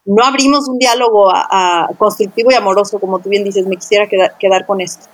no 0.06 0.24
abrimos 0.24 0.68
un 0.68 0.78
diálogo 0.78 1.32
constructivo 1.98 2.52
y 2.52 2.56
amoroso, 2.56 3.00
como 3.00 3.20
tú 3.20 3.30
bien 3.30 3.44
dices, 3.44 3.66
me 3.68 3.78
quisiera 3.78 4.08
quedar, 4.08 4.38
quedar 4.38 4.66
con 4.66 4.82
esto. 4.82 5.06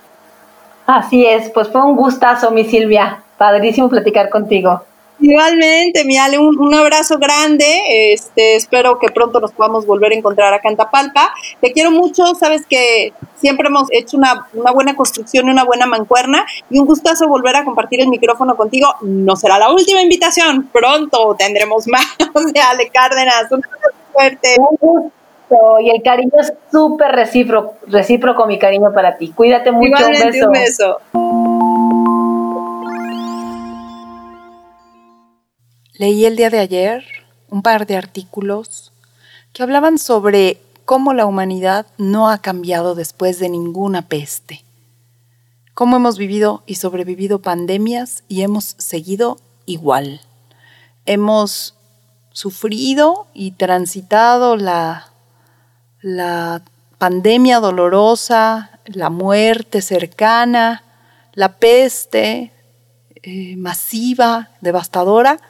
Así 0.86 1.26
es, 1.26 1.50
pues 1.50 1.68
fue 1.68 1.82
un 1.82 1.96
gustazo, 1.96 2.50
mi 2.50 2.64
Silvia, 2.64 3.22
padrísimo 3.36 3.88
platicar 3.88 4.30
contigo. 4.30 4.82
Igualmente, 5.20 6.04
mi 6.04 6.16
Ale, 6.16 6.38
un, 6.38 6.74
abrazo 6.74 7.18
grande. 7.18 8.12
Este, 8.12 8.56
espero 8.56 8.98
que 8.98 9.08
pronto 9.08 9.40
nos 9.40 9.52
podamos 9.52 9.84
volver 9.84 10.12
a 10.12 10.14
encontrar 10.14 10.54
acá 10.54 10.68
en 10.68 10.76
Tapalpa. 10.76 11.34
Te 11.60 11.72
quiero 11.72 11.90
mucho, 11.90 12.34
sabes 12.34 12.64
que 12.66 13.12
siempre 13.34 13.68
hemos 13.68 13.88
hecho 13.90 14.16
una, 14.16 14.46
buena 14.52 14.94
construcción 14.94 15.48
y 15.48 15.50
una 15.50 15.64
buena 15.64 15.86
mancuerna. 15.86 16.46
Y 16.70 16.78
un 16.78 16.86
gustazo 16.86 17.26
volver 17.26 17.56
a 17.56 17.64
compartir 17.64 18.00
el 18.00 18.08
micrófono 18.08 18.56
contigo. 18.56 18.94
No 19.02 19.34
será 19.34 19.58
la 19.58 19.72
última 19.72 20.00
invitación, 20.00 20.68
pronto 20.72 21.34
tendremos 21.36 21.86
más 21.88 22.06
de 22.52 22.60
Ale 22.60 22.88
Cárdenas. 22.90 23.50
Un 23.50 23.62
fuerte. 24.12 24.56
Un 24.58 24.76
gusto. 24.80 25.80
Y 25.80 25.90
el 25.90 26.02
cariño 26.02 26.32
es 26.38 26.52
súper 26.70 27.10
recíproco, 27.12 27.76
recíproco, 27.86 28.46
mi 28.46 28.58
cariño 28.58 28.92
para 28.92 29.16
ti. 29.16 29.32
Cuídate 29.34 29.72
mucho. 29.72 29.86
Igualmente, 29.86 30.46
Un 30.46 30.52
beso. 30.52 30.98
Leí 35.98 36.26
el 36.26 36.36
día 36.36 36.48
de 36.48 36.60
ayer 36.60 37.04
un 37.50 37.62
par 37.62 37.84
de 37.84 37.96
artículos 37.96 38.92
que 39.52 39.64
hablaban 39.64 39.98
sobre 39.98 40.62
cómo 40.84 41.12
la 41.12 41.26
humanidad 41.26 41.86
no 41.98 42.30
ha 42.30 42.38
cambiado 42.38 42.94
después 42.94 43.40
de 43.40 43.48
ninguna 43.48 44.02
peste, 44.02 44.64
cómo 45.74 45.96
hemos 45.96 46.16
vivido 46.16 46.62
y 46.66 46.76
sobrevivido 46.76 47.40
pandemias 47.40 48.22
y 48.28 48.42
hemos 48.42 48.76
seguido 48.78 49.38
igual. 49.66 50.20
Hemos 51.04 51.74
sufrido 52.30 53.26
y 53.34 53.50
transitado 53.50 54.56
la, 54.56 55.08
la 56.00 56.62
pandemia 56.98 57.58
dolorosa, 57.58 58.70
la 58.86 59.10
muerte 59.10 59.82
cercana, 59.82 60.84
la 61.32 61.56
peste 61.56 62.52
eh, 63.24 63.56
masiva, 63.56 64.50
devastadora, 64.60 65.40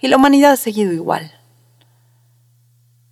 y 0.00 0.08
la 0.08 0.16
humanidad 0.16 0.52
ha 0.52 0.56
seguido 0.56 0.92
igual. 0.92 1.32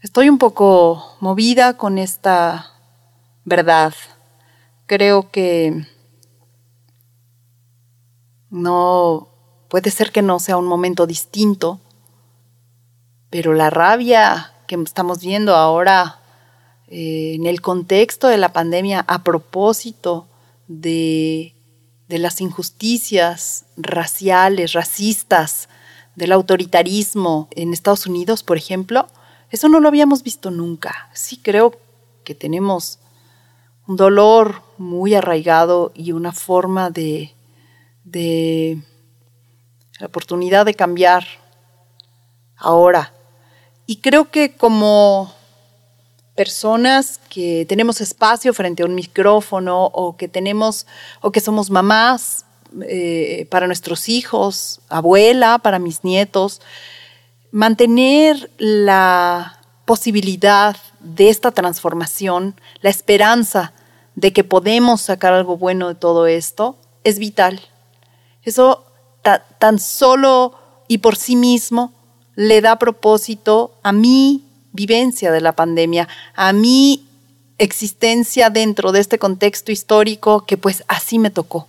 Estoy 0.00 0.28
un 0.28 0.38
poco 0.38 1.16
movida 1.20 1.76
con 1.76 1.98
esta 1.98 2.72
verdad. 3.44 3.92
Creo 4.86 5.30
que 5.30 5.84
no 8.50 9.28
puede 9.68 9.90
ser 9.90 10.12
que 10.12 10.22
no 10.22 10.38
sea 10.38 10.58
un 10.58 10.66
momento 10.66 11.06
distinto, 11.06 11.80
pero 13.30 13.52
la 13.52 13.70
rabia 13.70 14.52
que 14.68 14.76
estamos 14.76 15.20
viendo 15.20 15.56
ahora 15.56 16.20
eh, 16.88 17.34
en 17.34 17.46
el 17.46 17.60
contexto 17.60 18.28
de 18.28 18.38
la 18.38 18.52
pandemia 18.52 19.04
a 19.08 19.24
propósito 19.24 20.28
de, 20.68 21.54
de 22.08 22.18
las 22.18 22.40
injusticias 22.40 23.64
raciales, 23.76 24.72
racistas, 24.72 25.68
del 26.16 26.32
autoritarismo 26.32 27.48
en 27.52 27.72
Estados 27.72 28.06
Unidos, 28.06 28.42
por 28.42 28.56
ejemplo, 28.56 29.06
eso 29.50 29.68
no 29.68 29.80
lo 29.80 29.88
habíamos 29.88 30.22
visto 30.22 30.50
nunca. 30.50 31.08
Sí 31.12 31.36
creo 31.36 31.78
que 32.24 32.34
tenemos 32.34 32.98
un 33.86 33.96
dolor 33.96 34.62
muy 34.78 35.14
arraigado 35.14 35.92
y 35.94 36.12
una 36.12 36.32
forma 36.32 36.90
de, 36.90 37.34
de 38.02 38.82
la 40.00 40.06
oportunidad 40.06 40.66
de 40.66 40.74
cambiar 40.74 41.24
ahora. 42.56 43.12
Y 43.86 43.96
creo 43.96 44.30
que 44.30 44.56
como 44.56 45.32
personas 46.34 47.20
que 47.30 47.66
tenemos 47.68 48.00
espacio 48.00 48.52
frente 48.52 48.82
a 48.82 48.86
un 48.86 48.94
micrófono 48.94 49.84
o 49.84 50.16
que 50.16 50.28
tenemos 50.28 50.86
o 51.20 51.30
que 51.30 51.40
somos 51.40 51.70
mamás 51.70 52.45
eh, 52.82 53.46
para 53.50 53.66
nuestros 53.66 54.08
hijos, 54.08 54.80
abuela, 54.88 55.58
para 55.58 55.78
mis 55.78 56.04
nietos, 56.04 56.60
mantener 57.50 58.50
la 58.58 59.60
posibilidad 59.84 60.76
de 61.00 61.28
esta 61.30 61.52
transformación, 61.52 62.60
la 62.80 62.90
esperanza 62.90 63.72
de 64.14 64.32
que 64.32 64.44
podemos 64.44 65.00
sacar 65.00 65.32
algo 65.32 65.56
bueno 65.56 65.88
de 65.88 65.94
todo 65.94 66.26
esto, 66.26 66.76
es 67.04 67.18
vital. 67.18 67.60
Eso 68.42 68.84
tan 69.58 69.78
solo 69.78 70.54
y 70.88 70.98
por 70.98 71.16
sí 71.16 71.34
mismo 71.34 71.92
le 72.34 72.60
da 72.60 72.78
propósito 72.78 73.78
a 73.82 73.92
mi 73.92 74.44
vivencia 74.72 75.32
de 75.32 75.40
la 75.40 75.52
pandemia, 75.52 76.08
a 76.34 76.52
mi 76.52 77.08
existencia 77.58 78.50
dentro 78.50 78.92
de 78.92 79.00
este 79.00 79.18
contexto 79.18 79.72
histórico 79.72 80.44
que 80.44 80.56
pues 80.56 80.84
así 80.88 81.18
me 81.18 81.30
tocó 81.30 81.66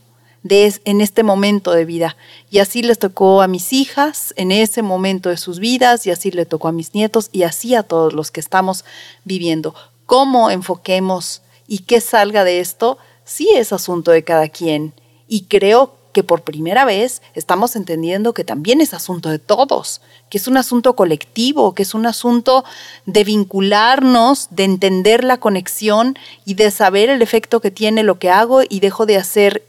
en 0.49 1.01
este 1.01 1.23
momento 1.23 1.71
de 1.71 1.85
vida. 1.85 2.15
Y 2.49 2.59
así 2.59 2.81
les 2.81 2.99
tocó 2.99 3.41
a 3.41 3.47
mis 3.47 3.73
hijas 3.73 4.33
en 4.37 4.51
ese 4.51 4.81
momento 4.81 5.29
de 5.29 5.37
sus 5.37 5.59
vidas 5.59 6.05
y 6.07 6.11
así 6.11 6.31
le 6.31 6.45
tocó 6.45 6.67
a 6.67 6.71
mis 6.71 6.93
nietos 6.93 7.29
y 7.31 7.43
así 7.43 7.75
a 7.75 7.83
todos 7.83 8.13
los 8.13 8.31
que 8.31 8.39
estamos 8.39 8.85
viviendo. 9.23 9.75
¿Cómo 10.05 10.49
enfoquemos 10.49 11.41
y 11.67 11.79
qué 11.79 12.01
salga 12.01 12.43
de 12.43 12.59
esto? 12.59 12.97
Sí 13.25 13.49
es 13.55 13.73
asunto 13.73 14.11
de 14.11 14.23
cada 14.23 14.47
quien. 14.47 14.93
Y 15.27 15.43
creo 15.43 15.97
que 16.13 16.23
por 16.23 16.41
primera 16.41 16.83
vez 16.83 17.21
estamos 17.35 17.75
entendiendo 17.75 18.33
que 18.33 18.43
también 18.43 18.81
es 18.81 18.93
asunto 18.93 19.29
de 19.29 19.37
todos, 19.37 20.01
que 20.31 20.39
es 20.39 20.47
un 20.47 20.57
asunto 20.57 20.95
colectivo, 20.95 21.75
que 21.75 21.83
es 21.83 21.93
un 21.93 22.07
asunto 22.07 22.63
de 23.05 23.23
vincularnos, 23.23 24.47
de 24.49 24.63
entender 24.63 25.23
la 25.23 25.37
conexión 25.37 26.17
y 26.43 26.55
de 26.55 26.71
saber 26.71 27.09
el 27.09 27.21
efecto 27.21 27.59
que 27.59 27.69
tiene 27.69 28.01
lo 28.01 28.17
que 28.17 28.31
hago 28.31 28.61
y 28.67 28.79
dejo 28.79 29.05
de 29.05 29.17
hacer 29.17 29.63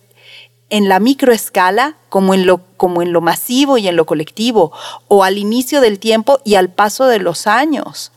en 0.70 0.88
la 0.88 1.00
microescala 1.00 1.96
como 2.08 2.34
en 2.34 2.46
lo 2.46 2.60
como 2.76 3.02
en 3.02 3.12
lo 3.12 3.20
masivo 3.20 3.78
y 3.78 3.88
en 3.88 3.96
lo 3.96 4.06
colectivo 4.06 4.72
o 5.08 5.24
al 5.24 5.38
inicio 5.38 5.80
del 5.80 5.98
tiempo 5.98 6.40
y 6.44 6.54
al 6.54 6.70
paso 6.70 7.06
de 7.06 7.18
los 7.18 7.46
años. 7.46 8.12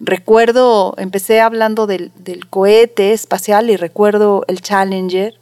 Recuerdo, 0.00 0.94
empecé 0.98 1.40
hablando 1.40 1.86
del, 1.86 2.10
del 2.16 2.48
cohete 2.48 3.12
espacial 3.12 3.70
y 3.70 3.76
recuerdo 3.76 4.44
el 4.48 4.60
Challenger, 4.60 5.34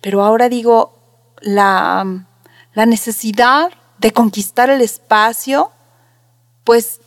pero 0.00 0.22
ahora 0.22 0.48
digo 0.48 0.96
la, 1.40 2.26
la 2.74 2.86
necesidad 2.86 3.72
de 3.98 4.12
conquistar 4.12 4.70
el 4.70 4.80
espacio, 4.80 5.72
pues, 6.62 7.00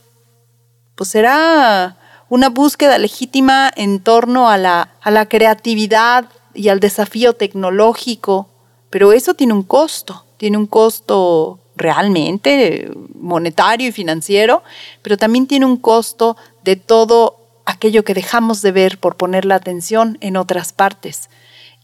pues 0.94 1.10
será 1.10 1.96
una 2.28 2.50
búsqueda 2.50 2.98
legítima 2.98 3.70
en 3.74 4.00
torno 4.00 4.50
a 4.50 4.58
la, 4.58 4.90
a 5.00 5.10
la 5.10 5.26
creatividad 5.26 6.26
y 6.52 6.68
al 6.68 6.80
desafío 6.80 7.32
tecnológico 7.32 8.49
pero 8.90 9.12
eso 9.12 9.34
tiene 9.34 9.52
un 9.52 9.62
costo, 9.62 10.24
tiene 10.36 10.56
un 10.56 10.66
costo 10.66 11.58
realmente 11.76 12.90
monetario 13.14 13.88
y 13.88 13.92
financiero, 13.92 14.62
pero 15.02 15.16
también 15.16 15.46
tiene 15.46 15.66
un 15.66 15.76
costo 15.76 16.36
de 16.62 16.76
todo 16.76 17.36
aquello 17.64 18.04
que 18.04 18.14
dejamos 18.14 18.62
de 18.62 18.72
ver 18.72 18.98
por 18.98 19.16
poner 19.16 19.44
la 19.44 19.54
atención 19.54 20.18
en 20.20 20.36
otras 20.36 20.72
partes. 20.72 21.30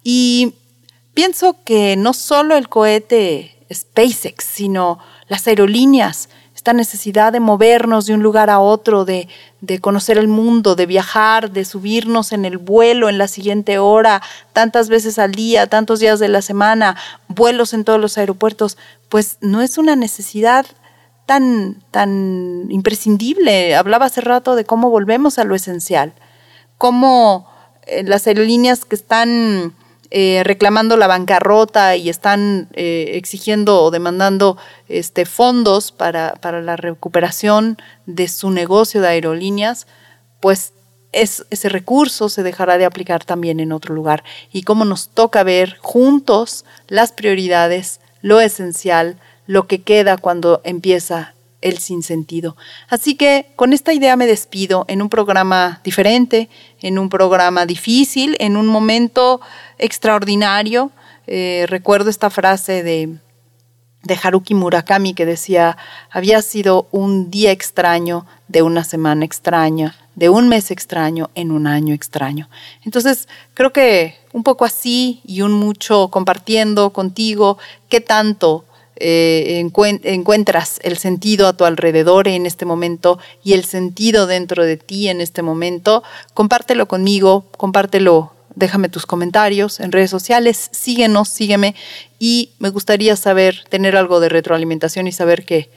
Y 0.02 0.54
pienso 1.14 1.56
que 1.64 1.96
no 1.96 2.12
solo 2.12 2.56
el 2.56 2.68
cohete 2.68 3.56
SpaceX, 3.72 4.44
sino 4.44 4.98
las 5.28 5.46
aerolíneas 5.46 6.28
esta 6.66 6.72
necesidad 6.72 7.32
de 7.32 7.38
movernos 7.38 8.06
de 8.06 8.14
un 8.14 8.24
lugar 8.24 8.50
a 8.50 8.58
otro, 8.58 9.04
de, 9.04 9.28
de 9.60 9.78
conocer 9.80 10.18
el 10.18 10.26
mundo, 10.26 10.74
de 10.74 10.86
viajar, 10.86 11.52
de 11.52 11.64
subirnos 11.64 12.32
en 12.32 12.44
el 12.44 12.58
vuelo 12.58 13.08
en 13.08 13.18
la 13.18 13.28
siguiente 13.28 13.78
hora, 13.78 14.20
tantas 14.52 14.88
veces 14.88 15.20
al 15.20 15.30
día, 15.30 15.68
tantos 15.68 16.00
días 16.00 16.18
de 16.18 16.26
la 16.26 16.42
semana, 16.42 16.96
vuelos 17.28 17.72
en 17.72 17.84
todos 17.84 18.00
los 18.00 18.18
aeropuertos, 18.18 18.78
pues 19.08 19.38
no 19.40 19.62
es 19.62 19.78
una 19.78 19.94
necesidad 19.94 20.66
tan, 21.24 21.84
tan 21.92 22.66
imprescindible. 22.68 23.76
Hablaba 23.76 24.06
hace 24.06 24.20
rato 24.20 24.56
de 24.56 24.64
cómo 24.64 24.90
volvemos 24.90 25.38
a 25.38 25.44
lo 25.44 25.54
esencial, 25.54 26.14
cómo 26.78 27.48
eh, 27.86 28.02
las 28.02 28.26
aerolíneas 28.26 28.84
que 28.84 28.96
están 28.96 29.72
eh, 30.10 30.42
reclamando 30.44 30.96
la 30.96 31.06
bancarrota 31.06 31.96
y 31.96 32.08
están 32.08 32.68
eh, 32.72 33.12
exigiendo 33.14 33.82
o 33.82 33.90
demandando 33.90 34.56
este, 34.88 35.26
fondos 35.26 35.92
para, 35.92 36.34
para, 36.40 36.62
la 36.62 36.76
recuperación 36.76 37.78
de 38.06 38.28
su 38.28 38.50
negocio 38.50 39.00
de 39.00 39.08
aerolíneas, 39.08 39.86
pues 40.40 40.72
es, 41.12 41.46
ese 41.50 41.68
recurso 41.68 42.28
se 42.28 42.42
dejará 42.42 42.78
de 42.78 42.84
aplicar 42.84 43.24
también 43.24 43.60
en 43.60 43.72
otro 43.72 43.94
lugar. 43.94 44.24
Y 44.52 44.62
cómo 44.62 44.84
nos 44.84 45.08
toca 45.08 45.42
ver 45.42 45.76
juntos 45.80 46.64
las 46.88 47.12
prioridades, 47.12 48.00
lo 48.22 48.40
esencial, 48.40 49.18
lo 49.46 49.66
que 49.66 49.82
queda 49.82 50.16
cuando 50.16 50.60
empieza 50.64 51.35
el 51.60 51.78
sinsentido. 51.78 52.56
Así 52.88 53.14
que 53.16 53.52
con 53.56 53.72
esta 53.72 53.92
idea 53.92 54.16
me 54.16 54.26
despido 54.26 54.84
en 54.88 55.02
un 55.02 55.08
programa 55.08 55.80
diferente, 55.84 56.48
en 56.80 56.98
un 56.98 57.08
programa 57.08 57.66
difícil, 57.66 58.36
en 58.38 58.56
un 58.56 58.66
momento 58.66 59.40
extraordinario. 59.78 60.90
Eh, 61.26 61.66
recuerdo 61.68 62.10
esta 62.10 62.30
frase 62.30 62.82
de, 62.82 63.18
de 64.02 64.18
Haruki 64.22 64.54
Murakami 64.54 65.14
que 65.14 65.26
decía, 65.26 65.76
había 66.10 66.40
sido 66.42 66.86
un 66.92 67.30
día 67.30 67.50
extraño 67.50 68.26
de 68.48 68.62
una 68.62 68.84
semana 68.84 69.24
extraña, 69.24 69.96
de 70.14 70.28
un 70.28 70.48
mes 70.48 70.70
extraño 70.70 71.30
en 71.34 71.50
un 71.50 71.66
año 71.66 71.94
extraño. 71.94 72.48
Entonces, 72.84 73.28
creo 73.54 73.72
que 73.72 74.14
un 74.32 74.44
poco 74.44 74.64
así 74.64 75.20
y 75.24 75.42
un 75.42 75.52
mucho 75.52 76.08
compartiendo 76.08 76.90
contigo 76.90 77.58
qué 77.88 78.00
tanto 78.00 78.65
eh, 78.96 79.58
encuentras 80.04 80.80
el 80.82 80.96
sentido 80.96 81.48
a 81.48 81.56
tu 81.56 81.64
alrededor 81.64 82.28
en 82.28 82.46
este 82.46 82.64
momento 82.64 83.18
y 83.44 83.52
el 83.52 83.64
sentido 83.64 84.26
dentro 84.26 84.64
de 84.64 84.76
ti 84.76 85.08
en 85.08 85.20
este 85.20 85.42
momento, 85.42 86.02
compártelo 86.34 86.86
conmigo, 86.88 87.44
compártelo, 87.56 88.32
déjame 88.54 88.88
tus 88.88 89.06
comentarios 89.06 89.80
en 89.80 89.92
redes 89.92 90.10
sociales, 90.10 90.70
síguenos, 90.72 91.28
sígueme 91.28 91.74
y 92.18 92.52
me 92.58 92.70
gustaría 92.70 93.16
saber, 93.16 93.64
tener 93.68 93.96
algo 93.96 94.18
de 94.18 94.30
retroalimentación 94.30 95.06
y 95.06 95.12
saber 95.12 95.44
que 95.44 95.70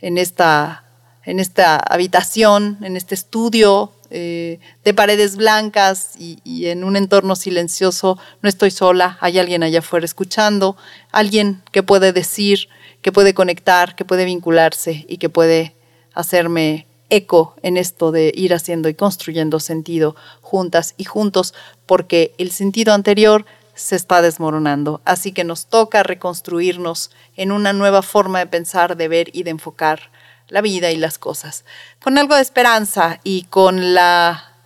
en 0.00 0.18
esta, 0.18 0.84
en 1.24 1.40
esta 1.40 1.76
habitación, 1.78 2.78
en 2.82 2.96
este 2.96 3.14
estudio, 3.14 3.92
eh, 4.10 4.60
de 4.84 4.94
paredes 4.94 5.36
blancas 5.36 6.12
y, 6.18 6.38
y, 6.44 6.66
en 6.66 6.84
un 6.84 6.96
entorno 6.96 7.36
silencioso, 7.36 8.18
no 8.42 8.48
estoy 8.48 8.70
sola, 8.70 9.18
hay 9.20 9.38
alguien 9.38 9.62
allá 9.62 9.80
afuera 9.80 10.04
escuchando, 10.04 10.76
alguien 11.12 11.62
que 11.72 11.82
puede 11.82 12.12
decir, 12.12 12.68
que 13.02 13.12
puede 13.12 13.34
conectar, 13.34 13.94
que 13.96 14.04
puede 14.04 14.24
vincularse 14.24 15.04
y 15.08 15.18
que 15.18 15.28
puede 15.28 15.74
hacerme 16.14 16.86
eco 17.10 17.54
en 17.62 17.76
esto 17.76 18.10
de 18.12 18.32
ir 18.34 18.54
haciendo 18.54 18.88
y 18.88 18.94
construyendo 18.94 19.60
sentido 19.60 20.16
juntas 20.40 20.94
y 20.96 21.04
juntos, 21.04 21.54
porque 21.86 22.34
el 22.38 22.50
sentido 22.50 22.92
anterior 22.92 23.46
se 23.74 23.96
está 23.96 24.22
desmoronando. 24.22 25.00
Así 25.04 25.32
que 25.32 25.44
nos 25.44 25.66
toca 25.66 26.02
reconstruirnos 26.02 27.10
en 27.36 27.52
una 27.52 27.72
nueva 27.72 28.02
forma 28.02 28.38
de 28.40 28.46
pensar, 28.46 28.96
de 28.96 29.08
ver 29.08 29.30
y 29.32 29.42
de 29.42 29.50
enfocar 29.50 30.10
la 30.48 30.60
vida 30.60 30.90
y 30.90 30.96
las 30.96 31.18
cosas. 31.18 31.64
Con 32.02 32.18
algo 32.18 32.34
de 32.34 32.42
esperanza 32.42 33.20
y 33.24 33.44
con 33.44 33.94
la 33.94 34.56